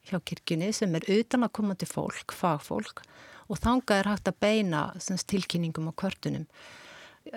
hjá 0.07 0.19
kirkjunni 0.23 0.71
sem 0.75 0.93
er 0.95 1.07
utan 1.17 1.45
að 1.47 1.55
koma 1.59 1.75
til 1.75 1.89
fólk, 1.89 2.35
fagfólk 2.35 3.03
og 3.47 3.59
þangað 3.63 4.01
er 4.01 4.09
hægt 4.11 4.29
að 4.31 4.39
beina 4.43 4.81
tilkynningum 4.99 5.89
og 5.91 5.95
kvörtunum. 5.99 6.47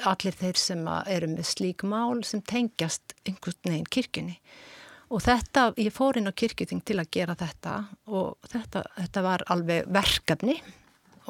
Allir 0.08 0.36
þeir 0.36 0.58
sem 0.60 0.82
eru 1.06 1.30
með 1.30 1.48
slík 1.50 1.84
mál 1.88 2.20
sem 2.26 2.42
tengjast 2.42 3.14
einhvern 3.24 3.62
veginn 3.66 3.88
kirkjunni. 3.90 4.36
Og 5.10 5.24
þetta, 5.24 5.70
ég 5.80 5.90
fór 5.94 6.20
inn 6.20 6.30
á 6.30 6.34
kirkjuting 6.34 6.84
til 6.86 7.00
að 7.02 7.10
gera 7.16 7.34
þetta 7.38 7.80
og 8.14 8.36
þetta, 8.52 8.84
þetta 8.94 9.24
var 9.26 9.44
alveg 9.50 9.88
verkefni 9.90 10.60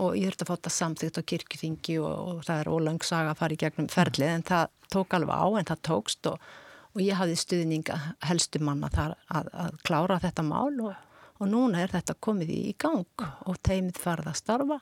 og 0.00 0.16
ég 0.16 0.30
þurfti 0.30 0.46
að 0.46 0.50
þetta 0.52 0.72
samþýtt 0.74 1.20
á 1.20 1.28
kirkjutingi 1.32 1.96
og, 2.00 2.16
og 2.32 2.42
það 2.46 2.60
er 2.60 2.70
ólöng 2.72 3.04
saga 3.04 3.32
að 3.32 3.40
fara 3.40 3.56
í 3.56 3.60
gegnum 3.60 3.88
ferlið 3.92 4.32
en 4.34 4.46
það 4.50 4.66
tók 4.92 5.16
alveg 5.16 5.40
á 5.40 5.46
en 5.60 5.70
það 5.70 5.82
tókst 5.88 6.30
og, 6.30 6.50
og 6.92 7.02
ég 7.04 7.18
hafði 7.18 7.38
stuðninga 7.40 7.98
helstu 8.28 8.62
manna 8.64 8.90
þar 8.92 9.16
að, 9.28 9.50
að 9.64 9.80
klára 9.88 10.20
þetta 10.22 10.46
mál 10.46 10.80
og, 10.84 10.94
og 11.40 11.50
núna 11.50 11.84
er 11.84 11.92
þetta 11.94 12.18
komið 12.20 12.54
í 12.54 12.62
gang 12.80 13.26
og 13.48 13.60
teimið 13.66 14.00
farið 14.00 14.32
að 14.32 14.40
starfa 14.40 14.80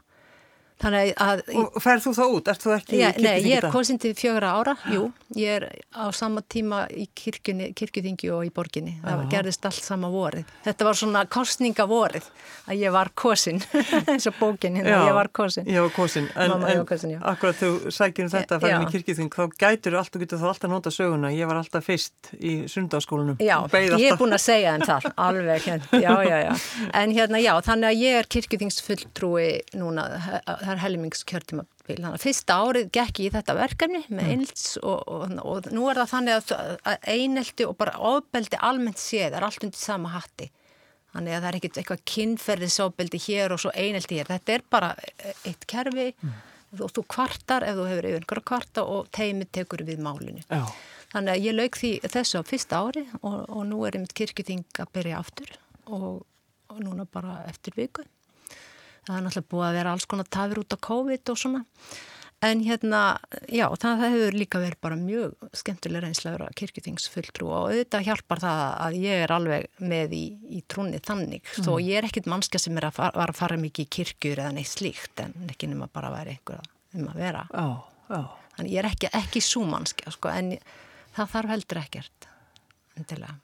Að, 0.79 1.41
og 1.59 1.81
færð 1.83 2.05
þú 2.07 2.11
þá 2.14 2.23
út? 2.31 2.49
Erst 2.53 2.62
þú 2.62 2.73
ekki 2.77 2.99
já, 3.01 3.09
nei, 3.19 3.33
ég 3.43 3.57
er 3.59 3.67
kosindi 3.73 4.12
fjögra 4.14 4.53
ára, 4.61 4.77
jú, 4.93 5.09
ég 5.35 5.57
er 5.57 5.64
á 5.91 6.07
sama 6.14 6.38
tíma 6.47 6.85
í 6.95 7.09
kirkjuþingi 7.19 8.31
og 8.31 8.45
í 8.47 8.53
borginni, 8.55 8.95
það 9.03 9.17
var, 9.19 9.27
gerðist 9.33 9.67
allt 9.67 9.83
sama 9.83 10.07
vorið. 10.12 10.47
Þetta 10.62 10.87
var 10.87 10.99
svona 11.01 11.25
kostningavorið 11.27 12.29
að 12.71 12.85
ég 12.85 12.95
var 12.95 13.11
kosin, 13.19 13.59
eins 14.12 14.29
og 14.31 14.38
bókinni, 14.38 14.85
hérna, 14.85 15.01
ég 15.09 15.17
var 15.19 15.33
kosin. 15.35 15.67
Ég 15.67 15.83
var 15.83 15.91
kosin, 15.97 16.29
en, 16.38 16.55
en 16.71 16.85
kosin, 16.87 17.17
akkurat 17.33 17.59
þú 17.59 17.73
sækir 17.99 18.29
um 18.29 18.33
þetta 18.37 18.61
að 18.61 18.62
fara 18.69 18.79
inn 18.79 18.87
í 18.87 18.95
kirkjuþing, 18.95 19.33
þá 19.35 19.59
gætur 19.59 19.97
þú 19.97 20.03
alltaf, 20.05 20.23
getur 20.23 20.43
þú 20.45 20.51
alltaf 20.53 20.73
nota 20.77 20.95
söguna, 20.95 21.33
ég 21.35 21.51
var 21.51 21.59
alltaf 21.59 21.88
fyrst 21.91 22.31
í 22.38 22.55
sundarskólanum. 22.71 23.43
Já, 23.43 23.57
ég 23.99 24.12
er 24.12 24.21
búin 24.21 24.37
að 24.38 24.45
segja 24.47 24.79
en 24.79 24.87
það, 24.87 25.11
alveg, 25.27 25.69
já, 25.99 26.14
já, 26.23 26.38
já, 26.47 26.55
en 27.03 27.19
hérna, 27.19 27.43
já, 27.43 27.55
það 30.69 30.75
er 30.75 30.83
helmingskjörtímabil. 30.85 31.97
Þannig 31.99 32.17
að 32.19 32.25
fyrsta 32.25 32.59
árið 32.61 32.91
gekk 32.95 33.21
ég 33.23 33.31
í 33.31 33.35
þetta 33.35 33.57
verkefni 33.57 34.03
með 34.09 34.21
mm. 34.25 34.33
eins 34.35 34.67
og, 34.83 35.01
og, 35.09 35.35
og 35.43 35.69
nú 35.75 35.87
er 35.89 36.01
það 36.03 36.13
þannig 36.13 36.37
að, 36.37 36.99
einelti 37.15 37.67
og 37.69 37.77
bara 37.81 37.97
ofbeldi 38.11 38.61
almennt 38.69 39.01
séð 39.03 39.39
er 39.39 39.47
allt 39.49 39.65
undir 39.65 39.81
sama 39.81 40.13
hatti. 40.13 40.51
Þannig 41.15 41.35
að 41.35 41.41
það 41.41 41.49
er 41.49 41.59
ekkert 41.59 41.81
eitthvað 41.81 42.05
kynferðisofbeldi 42.13 43.23
hér 43.25 43.55
og 43.57 43.63
svo 43.63 43.73
einelti 43.73 44.19
hér. 44.19 44.29
Þetta 44.29 44.55
er 44.55 44.67
bara 44.77 44.93
eitt 45.49 45.65
kerfi 45.71 46.11
mm. 46.13 46.37
og 46.85 46.93
þú 46.93 47.07
kvartar 47.17 47.67
ef 47.67 47.79
þú 47.79 47.89
hefur 47.89 48.11
yfir 48.11 48.21
einhverja 48.21 48.49
kvarta 48.53 48.85
og 48.85 49.09
teimið 49.17 49.53
tekur 49.59 49.87
við 49.89 50.05
málinu. 50.05 50.45
Já. 50.53 50.67
Þannig 51.09 51.33
að 51.33 51.47
ég 51.47 51.57
lauk 51.57 51.81
því 51.81 51.95
þessu 52.05 52.43
á 52.45 52.45
fyrsta 52.45 52.83
ári 52.85 53.07
og, 53.23 53.39
og 53.49 53.65
nú 53.71 53.81
er 53.89 53.97
einmitt 53.97 54.13
kirkjuþing 54.19 54.67
að 54.85 54.93
byrja 54.99 55.23
aftur 55.23 55.57
og 55.89 56.83
núna 56.85 57.09
bara 57.09 57.41
eftir 57.49 57.73
viku 57.79 58.05
það 59.09 59.18
er 59.18 59.27
náttúrulega 59.27 59.53
búið 59.55 59.66
að 59.68 59.81
vera 59.81 59.97
alls 59.97 60.07
konar 60.09 60.31
tafir 60.38 60.62
út 60.62 60.77
á 60.77 60.79
COVID 60.88 61.35
og 61.35 61.42
svona 61.42 61.64
en 62.44 62.61
hérna, 62.62 63.01
já, 63.51 63.66
það 63.83 64.03
hefur 64.05 64.37
líka 64.38 64.61
verið 64.62 64.81
bara 64.85 64.99
mjög 64.99 65.49
skemmtilega 65.59 66.05
reynslegur 66.05 66.44
að 66.47 66.55
kirkjuþingsfulltrú 66.61 67.49
og 67.51 67.73
auðvitað 67.73 68.07
hjálpar 68.07 68.42
það 68.44 68.62
að 68.85 68.99
ég 69.03 69.23
er 69.25 69.35
alveg 69.35 69.66
með 69.83 70.14
í, 70.14 70.23
í 70.59 70.62
trúni 70.71 71.01
þannig, 71.03 71.42
mm. 71.42 71.66
þó 71.66 71.73
ég 71.83 71.99
er 71.99 72.07
ekkit 72.07 72.31
mannska 72.31 72.61
sem 72.62 72.79
er 72.79 72.88
að 72.90 73.01
fara, 73.01 73.16
var 73.18 73.35
að 73.35 73.40
fara 73.40 73.59
mikið 73.59 73.88
í 73.88 73.92
kirkjur 73.99 74.42
eða 74.44 74.55
neitt 74.55 74.71
slíkt, 74.71 75.25
en 75.25 75.51
ekki 75.51 75.71
nema 75.73 75.90
bara 75.90 76.12
að 76.12 76.18
vera 76.21 76.37
einhver 76.37 76.71
um 76.94 77.11
að 77.11 77.21
vera 77.25 77.44
oh, 77.59 77.77
oh. 78.14 78.31
þannig 78.55 78.77
ég 78.77 78.83
er 78.85 78.90
ekki, 78.92 79.12
ekki 79.18 79.42
súmannska 79.42 80.14
sko, 80.14 80.31
en 80.31 80.55
það 81.18 81.35
þarf 81.35 81.55
heldur 81.57 81.83
ekkert 81.83 82.33
endilega 82.99 83.35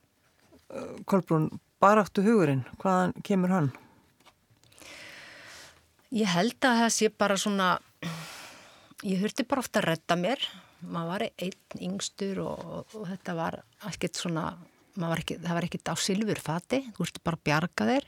Kolbrún, 1.06 1.50
baráttu 1.82 2.22
hugurinn, 2.24 2.64
hvaðan 2.82 3.12
kemur 3.26 3.52
hann? 3.52 3.74
Ég 6.14 6.30
held 6.30 6.62
að 6.62 6.76
það 6.78 6.92
sé 6.94 7.08
bara 7.10 7.36
svona, 7.40 7.68
ég 9.02 9.22
hurti 9.24 9.42
bara 9.50 9.64
ofta 9.64 9.80
að 9.80 9.88
redda 9.88 10.16
mér, 10.20 10.42
maður 10.86 11.08
var 11.10 11.24
einn 11.26 11.80
yngstur 11.88 12.38
og, 12.44 12.60
og, 12.84 13.00
þetta 13.08 13.34
var 13.34 13.56
ekkert 13.90 14.20
svona, 14.20 14.44
var 15.00 15.22
ekki, 15.24 15.40
það 15.42 15.58
var 15.58 15.66
ekkert 15.66 15.90
á 15.90 15.94
silfurfati, 15.98 16.80
þú 16.94 17.02
hurti 17.02 17.22
bara 17.26 17.40
að 17.40 17.48
bjarga 17.48 17.88
þér. 17.88 18.06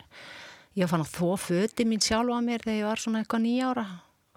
Ég 0.77 0.93
fann 0.93 1.03
að 1.03 1.17
þó 1.17 1.33
föti 1.41 1.87
mín 1.89 2.05
sjálfa 2.05 2.39
mér 2.47 2.63
þegar 2.63 2.79
ég 2.79 2.87
var 2.93 3.03
svona 3.03 3.25
eitthvað 3.25 3.45
nýjára, 3.49 3.85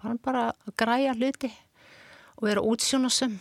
fann 0.02 0.20
bara 0.24 0.44
að 0.50 0.74
græja 0.82 1.14
hluti 1.20 1.52
og 2.40 2.48
vera 2.48 2.66
útsjónasum. 2.72 3.38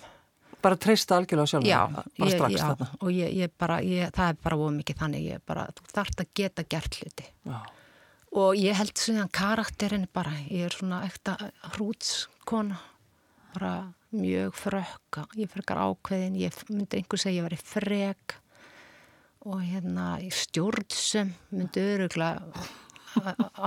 Bara 0.59 0.77
treysta 0.77 1.17
algjörlega 1.17 1.53
sjálf 1.55 1.65
já, 1.65 1.81
bara 1.89 2.31
strax 2.35 2.53
já, 2.53 2.63
þarna. 2.67 2.91
og 2.99 3.11
ég, 3.15 3.33
ég 3.39 3.57
bara, 3.57 3.81
ég, 3.81 4.13
það 4.13 4.35
er 4.35 4.39
bara 4.43 4.61
ómikið 4.61 4.79
mikið 4.83 5.01
þannig, 5.01 5.27
ég 5.31 5.45
bara, 5.47 5.67
þú 5.73 5.91
þarfst 5.95 6.25
að 6.25 6.33
geta 6.37 6.69
gert 6.69 7.01
hluti. 7.01 7.29
Já 7.47 7.59
og 8.35 8.57
ég 8.59 8.77
held 8.77 8.93
svona 8.97 9.27
karakterin 9.33 10.07
bara, 10.13 10.33
ég 10.49 10.67
er 10.67 10.75
svona 10.75 11.01
ekta 11.07 11.37
hrútskona 11.73 12.77
bara 13.53 13.73
mjög 14.13 14.53
frökk 14.57 15.23
ég 15.37 15.49
frekar 15.49 15.81
ákveðin, 15.85 16.37
ég 16.37 16.55
myndi 16.69 16.99
einhver 16.99 17.21
segja 17.21 17.41
ég 17.41 17.47
var 17.47 17.55
í 17.55 17.61
frek. 17.61 18.37
Og 19.47 19.61
hérna 19.63 20.17
stjórnsum 20.35 21.31
myndi 21.55 21.83
öruglega 21.95 22.65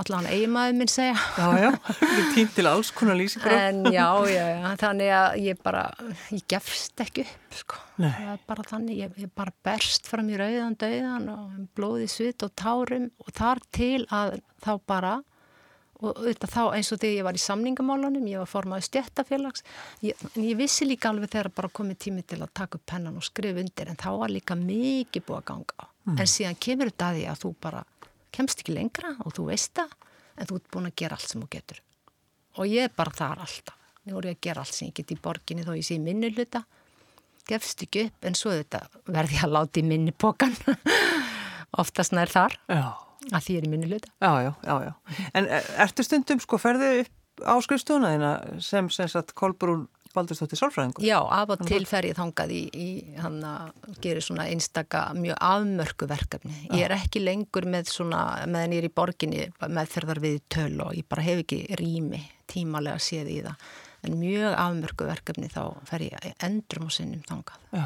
allan 0.01 0.29
eiginmaður 0.29 0.77
minn 0.79 0.91
segja 0.91 1.15
Já, 1.15 1.47
já, 1.61 1.69
það 1.87 2.13
er 2.19 2.29
tínt 2.35 2.53
til 2.57 2.67
alls 2.69 2.91
konar 2.95 3.19
lýsingur 3.19 3.55
En 3.55 3.83
já, 3.93 4.07
já, 4.31 4.45
já, 4.53 4.69
þannig 4.83 5.11
að 5.17 5.37
ég 5.47 5.61
bara, 5.65 5.83
ég 6.33 6.45
gefst 6.53 7.03
ekki 7.05 7.25
upp 7.27 7.59
sko, 7.59 7.81
Nei. 8.01 8.09
það 8.09 8.31
er 8.35 8.47
bara 8.49 8.65
þannig 8.69 9.03
ég, 9.03 9.19
ég 9.25 9.35
bara 9.37 9.53
berst 9.65 10.09
fram 10.09 10.31
í 10.33 10.39
rauðan 10.39 10.79
döðan 10.81 11.29
og 11.33 11.59
blóði 11.77 12.09
svit 12.11 12.45
og 12.45 12.55
tárum 12.59 13.11
og 13.21 13.35
þar 13.35 13.63
til 13.75 14.01
að 14.09 14.39
þá 14.63 14.73
bara 14.89 15.19
og 16.03 16.19
þetta 16.25 16.49
þá 16.51 16.61
eins 16.75 16.91
og 16.91 16.99
þegar 17.01 17.15
ég 17.15 17.27
var 17.27 17.37
í 17.37 17.41
samningamálunum 17.43 18.27
ég 18.27 18.41
var 18.41 18.49
formaði 18.49 18.87
stjættafélags 18.89 19.63
en 20.03 20.43
ég 20.43 20.57
vissi 20.59 20.87
líka 20.87 21.11
alveg 21.11 21.31
þegar 21.31 21.51
bara 21.55 21.71
komið 21.79 22.01
tími 22.07 22.25
til 22.27 22.41
að 22.41 22.53
taka 22.59 22.79
upp 22.79 22.85
pennan 22.91 23.19
og 23.19 23.25
skrifa 23.25 23.63
undir 23.63 23.91
en 23.91 23.99
þá 23.99 24.09
var 24.19 24.33
líka 24.33 24.57
mikið 24.59 25.27
búið 25.27 25.39
að 25.39 25.47
ganga 25.51 25.87
mm. 25.87 26.17
en 26.17 26.31
síðan 26.33 26.59
kemur 26.67 26.91
þetta 26.91 27.09
að 27.09 27.19
því 27.19 27.25
að 27.31 27.41
þú 27.43 27.53
bara 27.67 27.83
kemst 28.33 28.63
ekki 28.63 28.75
lengra 28.75 29.15
og 29.23 29.35
þú 29.37 29.47
veist 29.51 29.73
það 29.77 29.95
en 30.37 30.49
þú 30.49 30.59
ert 30.59 30.69
búin 30.73 30.89
að 30.89 30.97
gera 31.03 31.17
allt 31.17 31.29
sem 31.29 31.41
þú 31.43 31.49
getur. 31.53 31.81
Og 32.57 32.69
ég 32.69 32.89
er 32.89 32.93
bara 32.95 33.13
þar 33.13 33.43
alltaf. 33.45 33.79
Nú 34.03 34.17
er 34.19 34.33
ég 34.33 34.37
að 34.37 34.45
gera 34.49 34.63
allt 34.65 34.75
sem 34.75 34.89
ég 34.89 34.97
get 34.97 35.13
í 35.13 35.19
borginni 35.21 35.63
þó 35.63 35.75
ég 35.77 35.85
sé 35.87 35.99
minni 36.01 36.33
hluta 36.33 36.65
gefst 37.49 37.83
ekki 37.85 38.07
upp 38.07 38.27
en 38.27 38.37
svo 38.37 38.53
verði 39.11 39.37
ég 39.37 39.47
að 39.47 39.55
láta 39.57 39.81
í 39.81 39.85
minni 39.87 40.13
bókan 40.15 40.53
oftast 41.81 42.15
nær 42.15 42.31
þar 42.31 42.55
já. 42.71 42.85
að 43.31 43.47
því 43.47 43.57
er 43.57 43.67
í 43.67 43.71
minni 43.73 43.89
hluta 43.91 44.11
Já, 44.23 44.31
já, 44.45 44.51
já, 44.63 44.75
já. 44.87 44.93
En 45.33 45.49
eh, 45.49 45.73
ertu 45.83 46.05
stundum 46.07 46.43
sko 46.43 46.59
ferðu 46.61 46.91
upp 47.03 47.43
á 47.43 47.55
skrifstjónaðina 47.65 48.33
sem 48.63 48.89
sem 48.93 49.09
sagt 49.11 49.33
Kolbrún 49.37 49.87
Baldurstóttir 50.13 50.59
Sálfræðingur. 50.59 51.05
Já, 51.05 51.17
af 51.21 51.53
og 51.55 51.63
til 51.67 51.81
fer 51.89 52.07
ég 52.09 52.17
þangað 52.17 52.53
í, 52.53 52.61
í 52.73 52.89
hann 53.21 53.39
að 53.47 53.95
gera 54.03 54.21
svona 54.23 54.45
einstaka 54.51 55.05
mjög 55.17 55.39
afmörku 55.49 56.09
verkefni. 56.09 56.53
Já. 56.67 56.75
Ég 56.77 56.85
er 56.87 56.95
ekki 56.99 57.23
lengur 57.23 57.67
með 57.69 57.89
svona, 57.93 58.21
meðan 58.45 58.77
ég 58.77 58.83
er 58.83 58.89
í 58.89 58.93
borginni 58.93 59.49
meðferðar 59.63 60.21
við 60.23 60.39
töl 60.53 60.77
og 60.85 60.93
ég 60.97 61.09
bara 61.09 61.25
hef 61.25 61.43
ekki 61.43 61.63
rými 61.81 62.21
tímalega 62.51 63.01
séð 63.01 63.33
í 63.33 63.41
það. 63.47 63.67
En 64.03 64.17
mjög 64.19 64.55
afmörku 64.59 65.09
verkefni 65.09 65.51
þá 65.51 65.61
fer 65.89 66.07
ég 66.09 66.31
endrum 66.43 66.89
og 66.89 66.95
sinnum 66.95 67.23
þangað. 67.27 67.69
Já. 67.73 67.85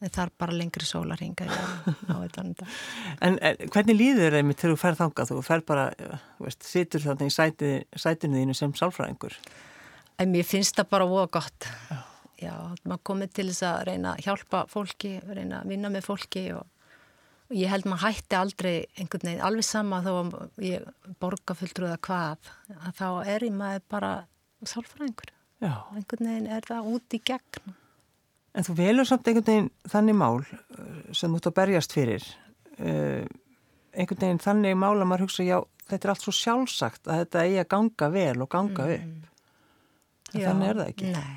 Það 0.00 0.20
er 0.22 0.30
bara 0.40 0.54
lengri 0.56 0.86
sólarhinga 0.88 1.44
á 1.44 2.16
þetta. 2.24 2.66
En, 3.26 3.34
en 3.44 3.58
hvernig 3.68 3.98
líður 3.98 4.38
þeim 4.38 4.52
til 4.56 4.70
þú 4.72 4.76
fer 4.80 4.96
þangað? 4.96 5.32
Þú 5.34 5.42
fer 5.44 5.64
bara, 5.68 5.82
veist, 6.40 6.64
situr 6.64 7.04
þannig 7.04 7.28
í 7.28 7.34
sæti, 7.34 7.72
sætinu 8.00 8.40
þínu 8.40 8.56
sem 8.56 8.72
sálfræðingur? 8.78 9.36
En 10.20 10.32
mér 10.32 10.44
finnst 10.44 10.76
það 10.76 10.90
bara 10.92 11.08
óa 11.08 11.26
gott. 11.32 11.68
Já. 11.88 12.00
Já, 12.40 12.54
maður 12.88 13.02
komið 13.04 13.32
til 13.36 13.48
þess 13.50 13.64
að 13.68 13.80
reyna 13.90 14.12
að 14.14 14.22
hjálpa 14.24 14.62
fólki, 14.70 15.10
reyna 15.28 15.60
að 15.60 15.72
vinna 15.74 15.90
með 15.92 16.06
fólki 16.06 16.44
og, 16.56 16.62
og 17.50 17.58
ég 17.58 17.68
held 17.68 17.88
maður 17.90 18.06
hætti 18.06 18.38
aldrei 18.38 18.72
einhvern 18.96 19.28
veginn, 19.28 19.42
alveg 19.44 19.66
sama 19.68 19.98
þó 20.06 20.10
að 20.14 20.64
ég 20.64 20.86
borga 21.20 21.56
fulltrúða 21.58 21.98
hvað, 22.06 22.48
að 22.78 22.94
þá 22.96 23.06
er 23.34 23.44
ég 23.44 23.58
maður 23.58 23.84
bara 23.92 24.12
sálfræðingur. 24.64 25.34
Já. 25.60 25.74
Einhvern 25.92 26.30
veginn 26.30 26.48
er 26.56 26.64
það 26.70 26.90
út 26.94 27.16
í 27.16 27.22
gegn. 27.28 27.76
En 28.56 28.66
þú 28.66 28.76
velur 28.80 29.08
samt 29.08 29.28
einhvern 29.28 29.50
veginn 29.50 29.70
þannig 29.92 30.18
mál 30.22 30.40
uh, 30.40 30.86
sem 31.12 31.34
þú 31.34 31.42
ætti 31.42 31.52
að 31.52 31.58
berjast 31.60 31.96
fyrir. 31.96 32.30
Uh, 32.80 33.26
einhvern 33.92 34.24
veginn 34.24 34.40
þannig 34.46 34.80
mál 34.80 34.94
að 34.96 35.10
maður 35.10 35.26
hugsa, 35.26 35.44
já, 35.44 35.58
þetta 35.90 36.08
er 36.08 36.14
allt 36.14 36.24
svo 36.24 36.34
sjálfsagt 36.40 37.04
að 37.04 37.26
þetta 37.26 37.44
eigi 37.44 37.60
að 37.60 37.70
ganga 37.76 38.10
vel 38.16 38.38
og 38.40 38.50
ganga 38.56 38.88
mm. 38.88 38.96
upp. 38.96 39.29
Þannig 40.34 40.70
er 40.70 40.80
það 40.80 40.92
ekki. 40.92 41.10
Nei, 41.16 41.36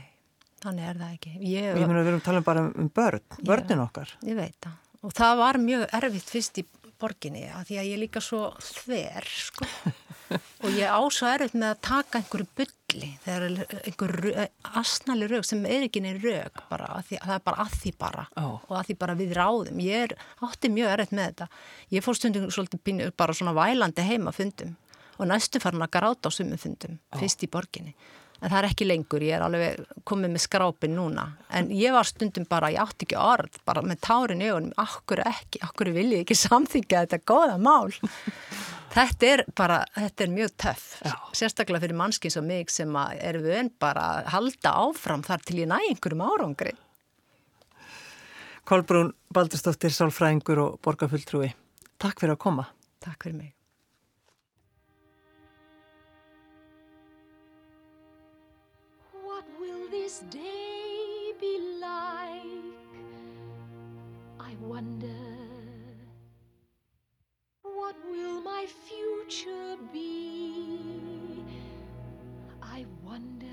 þannig 0.64 0.88
er 0.92 1.02
það 1.02 1.18
ekki. 1.18 1.34
Ég, 1.42 1.68
ég 1.72 1.90
meina 1.90 2.04
við 2.04 2.14
erum 2.14 2.24
talað 2.26 2.48
bara 2.48 2.64
um 2.70 2.94
börn, 2.94 3.28
börnin 3.44 3.84
okkar. 3.84 4.16
Ég 4.28 4.40
veit 4.40 4.58
það. 4.64 4.80
Og 5.04 5.18
það 5.18 5.36
var 5.42 5.60
mjög 5.60 5.86
erfitt 6.00 6.32
fyrst 6.32 6.62
í 6.62 6.66
borginni 7.04 7.44
að 7.52 7.70
því 7.70 7.80
að 7.82 7.90
ég 7.90 8.02
líka 8.06 8.22
svo 8.24 8.46
þver, 8.64 9.28
sko. 9.28 9.68
og 10.64 10.78
ég 10.78 10.88
ásá 10.88 11.34
erfitt 11.34 11.58
með 11.58 11.74
að 11.74 11.82
taka 11.88 12.22
einhverju 12.22 12.48
rugli, 12.94 13.10
þegar 13.26 13.46
einhver 13.84 14.14
asnali 14.80 15.28
rög 15.30 15.48
sem 15.48 15.66
er 15.68 15.88
ekki 15.88 16.04
neina 16.04 16.22
rög 16.24 16.64
bara, 16.70 17.02
því, 17.08 17.20
það 17.26 17.36
er 17.36 17.44
bara 17.50 17.66
að 17.66 17.76
því 17.82 17.94
bara 18.06 18.26
oh. 18.40 18.56
og 18.70 18.78
að 18.80 18.90
því 18.90 18.98
bara 19.04 19.18
við 19.20 19.36
ráðum, 19.38 19.84
ég 19.84 20.08
er 20.08 20.16
átti 20.48 20.72
mjög 20.74 20.94
erriðt 20.94 21.16
með 21.18 21.30
þetta, 21.32 21.50
ég 21.98 22.06
fór 22.06 22.20
stundum 22.20 22.50
svolítið 22.54 23.04
bara 23.20 23.38
svona 23.38 23.56
vælandi 23.58 24.08
heima 24.08 24.36
fundum 24.36 24.76
og 25.20 25.30
næstu 25.30 25.62
farin 25.62 25.86
að 25.86 25.94
gráta 25.94 26.30
á 26.30 26.32
sumum 26.34 26.62
fundum, 26.62 26.98
oh. 27.12 27.20
fyrst 27.22 27.46
í 27.46 27.52
borginni 27.52 27.96
en 28.44 28.52
það 28.52 28.60
er 28.60 28.68
ekki 28.68 28.88
lengur, 28.90 29.24
ég 29.24 29.38
er 29.38 29.46
alveg 29.46 30.04
komið 30.08 30.34
með 30.36 30.44
skrápin 30.44 30.96
núna, 30.98 31.26
en 31.56 31.72
ég 31.72 31.96
var 31.96 32.08
stundum 32.10 32.46
bara, 32.50 32.72
ég 32.74 32.84
átti 32.84 33.08
ekki 33.08 33.20
orð, 33.20 33.58
bara 33.68 33.84
með 33.86 34.02
tárin 34.04 34.44
í 34.44 34.52
ögunum, 34.52 34.76
akkur 34.84 35.24
ekki, 35.24 35.64
akkur 35.64 35.94
vil 35.96 36.10
ég 36.18 36.26
ekki 36.26 36.38
samþykja 36.46 37.06
þetta 37.06 37.24
góða 37.24 37.58
mál 37.62 37.92
Þetta 38.94 39.26
er 39.26 39.42
bara, 39.58 39.80
þetta 39.96 40.22
er 40.26 40.34
mjög 40.34 40.52
töff, 40.62 40.84
Já. 41.02 41.14
sérstaklega 41.34 41.82
fyrir 41.82 41.98
mannskins 41.98 42.38
og 42.38 42.46
mig 42.46 42.70
sem 42.70 42.94
er 42.94 43.40
vön 43.42 43.72
bara 43.82 44.04
að 44.20 44.30
halda 44.36 44.74
áfram 44.84 45.24
þar 45.26 45.42
til 45.48 45.64
ég 45.64 45.72
næ 45.72 45.80
einhverjum 45.80 46.22
árangri. 46.22 46.76
Kolbrún 48.70 49.10
Baldurstóttir, 49.34 49.92
Sálfræðingur 49.98 50.62
og 50.62 50.78
Borgarfulltrúi, 50.86 51.50
takk 51.98 52.22
fyrir 52.22 52.38
að 52.38 52.44
koma. 52.46 52.70
Takk 53.02 53.26
fyrir 53.26 53.40
mig. 53.42 53.52
This 60.04 60.20
day 60.30 61.32
be 61.40 61.60
like? 61.80 62.76
I 64.38 64.54
wonder 64.60 65.22
What 67.62 67.96
will 68.12 68.42
my 68.42 68.66
future 68.88 69.78
be? 69.94 71.46
I 72.62 72.86
wonder. 73.02 73.48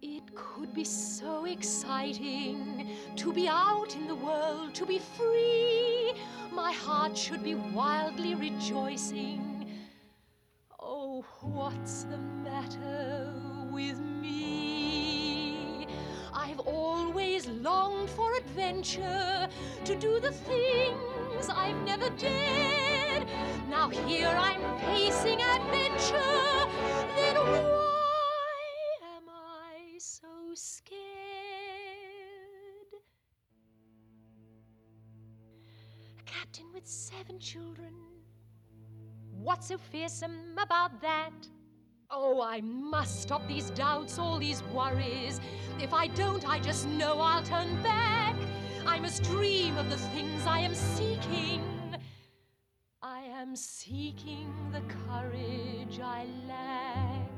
It 0.00 0.22
could 0.36 0.72
be 0.74 0.84
so 0.84 1.46
exciting 1.46 2.88
to 3.16 3.32
be 3.32 3.48
out 3.48 3.96
in 3.96 4.06
the 4.06 4.14
world, 4.14 4.74
to 4.76 4.86
be 4.86 5.00
free. 5.16 6.14
My 6.52 6.70
heart 6.70 7.18
should 7.18 7.42
be 7.42 7.56
wildly 7.56 8.36
rejoicing. 8.36 9.66
Oh, 10.78 11.24
what's 11.42 12.04
the 12.04 12.18
matter 12.18 13.49
with 13.80 13.98
me? 13.98 15.86
I've 16.34 16.60
always 16.60 17.48
longed 17.48 18.10
for 18.10 18.34
adventure, 18.34 19.48
to 19.84 19.94
do 19.94 20.20
the 20.20 20.32
things 20.32 21.48
I've 21.48 21.80
never 21.84 22.10
did. 22.10 23.26
Now 23.68 23.88
here 23.88 24.34
I'm 24.48 24.62
facing 24.88 25.40
adventure. 25.40 26.46
Then 27.16 27.36
why 27.36 28.58
am 29.16 29.26
I 29.28 29.98
so 29.98 30.32
scared? 30.54 31.00
A 36.18 36.22
captain 36.24 36.66
with 36.74 36.86
seven 36.86 37.38
children. 37.38 37.94
What's 39.30 39.68
so 39.68 39.78
fearsome 39.78 40.58
about 40.58 41.00
that? 41.00 41.32
Oh, 42.12 42.42
I 42.42 42.60
must 42.62 43.22
stop 43.22 43.46
these 43.46 43.70
doubts, 43.70 44.18
all 44.18 44.40
these 44.40 44.64
worries. 44.74 45.40
If 45.80 45.94
I 45.94 46.08
don't, 46.08 46.48
I 46.48 46.58
just 46.58 46.88
know 46.88 47.20
I'll 47.20 47.42
turn 47.44 47.80
back. 47.84 48.34
I 48.84 48.98
must 48.98 49.22
dream 49.22 49.78
of 49.78 49.88
the 49.88 49.96
things 49.96 50.44
I 50.44 50.58
am 50.58 50.74
seeking. 50.74 51.62
I 53.00 53.20
am 53.20 53.54
seeking 53.54 54.52
the 54.72 54.82
courage 55.06 56.00
I 56.02 56.26
lack. 56.48 57.30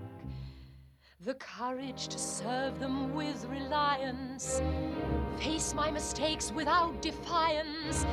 The 1.21 1.35
courage 1.35 2.09
to 2.09 2.19
serve 2.19 2.81
them 2.81 3.15
with 3.15 3.45
reliance. 3.51 4.63
Face 5.37 5.75
my 5.75 5.91
mistakes 5.91 6.51
without 6.51 7.03
defiance. 7.03 8.07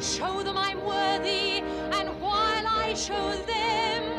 Show 0.00 0.44
them 0.44 0.56
I'm 0.56 0.82
worthy, 0.84 1.60
and 1.98 2.08
while 2.22 2.66
I 2.68 2.94
show 2.94 3.32
them, 3.46 4.13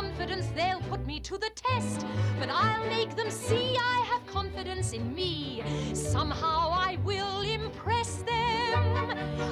confidence 0.00 0.46
they'll 0.54 0.80
put 0.82 1.04
me 1.06 1.18
to 1.18 1.36
the 1.36 1.50
test, 1.56 2.06
but 2.38 2.48
I'll 2.48 2.86
make 2.86 3.16
them 3.16 3.30
see 3.30 3.76
I 3.76 3.98
have 4.10 4.24
confidence 4.26 4.92
in 4.92 5.12
me. 5.12 5.60
Somehow 5.92 6.70
I 6.70 6.98
will 7.04 7.40
impress 7.40 8.10
them. 8.18 8.78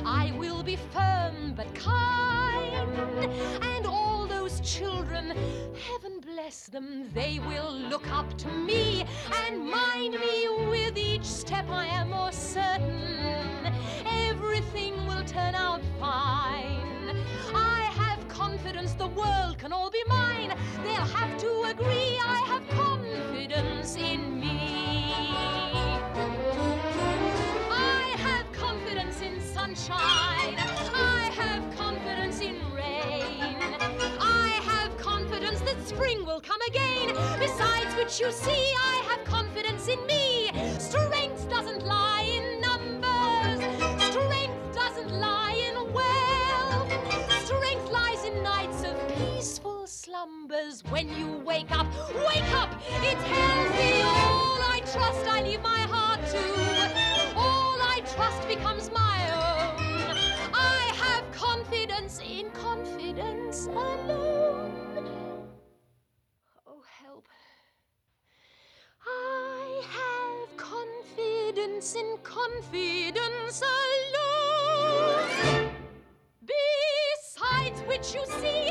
I 0.07 0.33
will 0.39 0.63
be 0.63 0.77
firm 0.95 1.55
but 1.57 1.69
kind, 1.75 3.25
and 3.73 3.87
all 3.87 4.29
those 4.29 4.61
children, 4.61 5.35
heaven 5.89 6.21
bless 6.21 6.67
them, 6.67 7.11
they 7.13 7.41
will 7.41 7.73
look 7.73 8.09
up 8.13 8.39
to 8.39 8.49
me 8.49 9.05
and 9.43 9.69
mind 9.69 10.15
me 10.15 10.49
with 10.71 10.97
each 10.97 11.25
step 11.25 11.69
I 11.71 11.87
am 11.87 12.11
more 12.11 12.31
certain. 12.31 13.75
Everything 14.29 14.95
will 15.09 15.25
turn 15.25 15.57
out 15.57 15.83
fine. 15.99 17.17
I 17.53 17.81
have 18.01 18.29
confidence 18.29 18.93
the 18.93 19.09
world 19.09 19.59
can 19.59 19.73
all 19.73 19.91
be 19.91 20.05
mine. 20.07 20.26
Agree 21.79 22.19
I 22.25 22.39
have 22.47 22.67
confidence 22.71 23.97
in 23.97 24.41
me. 24.41 25.13
I 27.71 28.15
have 28.17 28.51
confidence 28.53 29.21
in 29.21 29.39
sunshine. 29.43 29.99
I 29.99 31.31
have 31.37 31.77
confidence 31.77 32.41
in 32.41 32.57
rain. 32.73 33.59
I 34.19 34.59
have 34.65 34.97
confidence 34.97 35.61
that 35.61 35.87
spring 35.87 36.25
will 36.25 36.41
come 36.41 36.63
again. 36.69 37.15
Besides 37.39 37.95
which, 37.97 38.21
you 38.21 38.33
see, 38.33 38.73
I 38.93 39.03
have 39.09 39.23
confidence 39.27 39.87
in 39.89 39.99
me. 40.07 40.16
When 50.89 51.09
you 51.19 51.43
wake 51.45 51.73
up, 51.73 51.87
wake 52.15 52.53
up! 52.55 52.71
It 53.03 53.19
tells 53.19 53.71
me 53.77 54.03
all 54.03 54.61
I 54.63 54.81
trust, 54.93 55.27
I 55.27 55.43
leave 55.43 55.61
my 55.61 55.81
heart 55.81 56.21
to. 56.29 56.39
All 57.37 57.77
I 57.83 58.03
trust 58.15 58.47
becomes 58.47 58.93
my 58.93 59.19
own. 59.33 60.17
I 60.55 60.93
have 60.95 61.25
confidence 61.33 62.21
in 62.21 62.51
confidence 62.53 63.67
alone. 63.67 65.11
Oh, 66.69 66.83
help. 67.03 67.27
I 69.05 69.83
have 69.99 70.57
confidence 70.57 71.97
in 71.97 72.17
confidence 72.23 73.61
alone. 73.61 75.27
Besides 76.47 77.81
which, 77.89 78.15
you 78.15 78.25
see, 78.41 78.71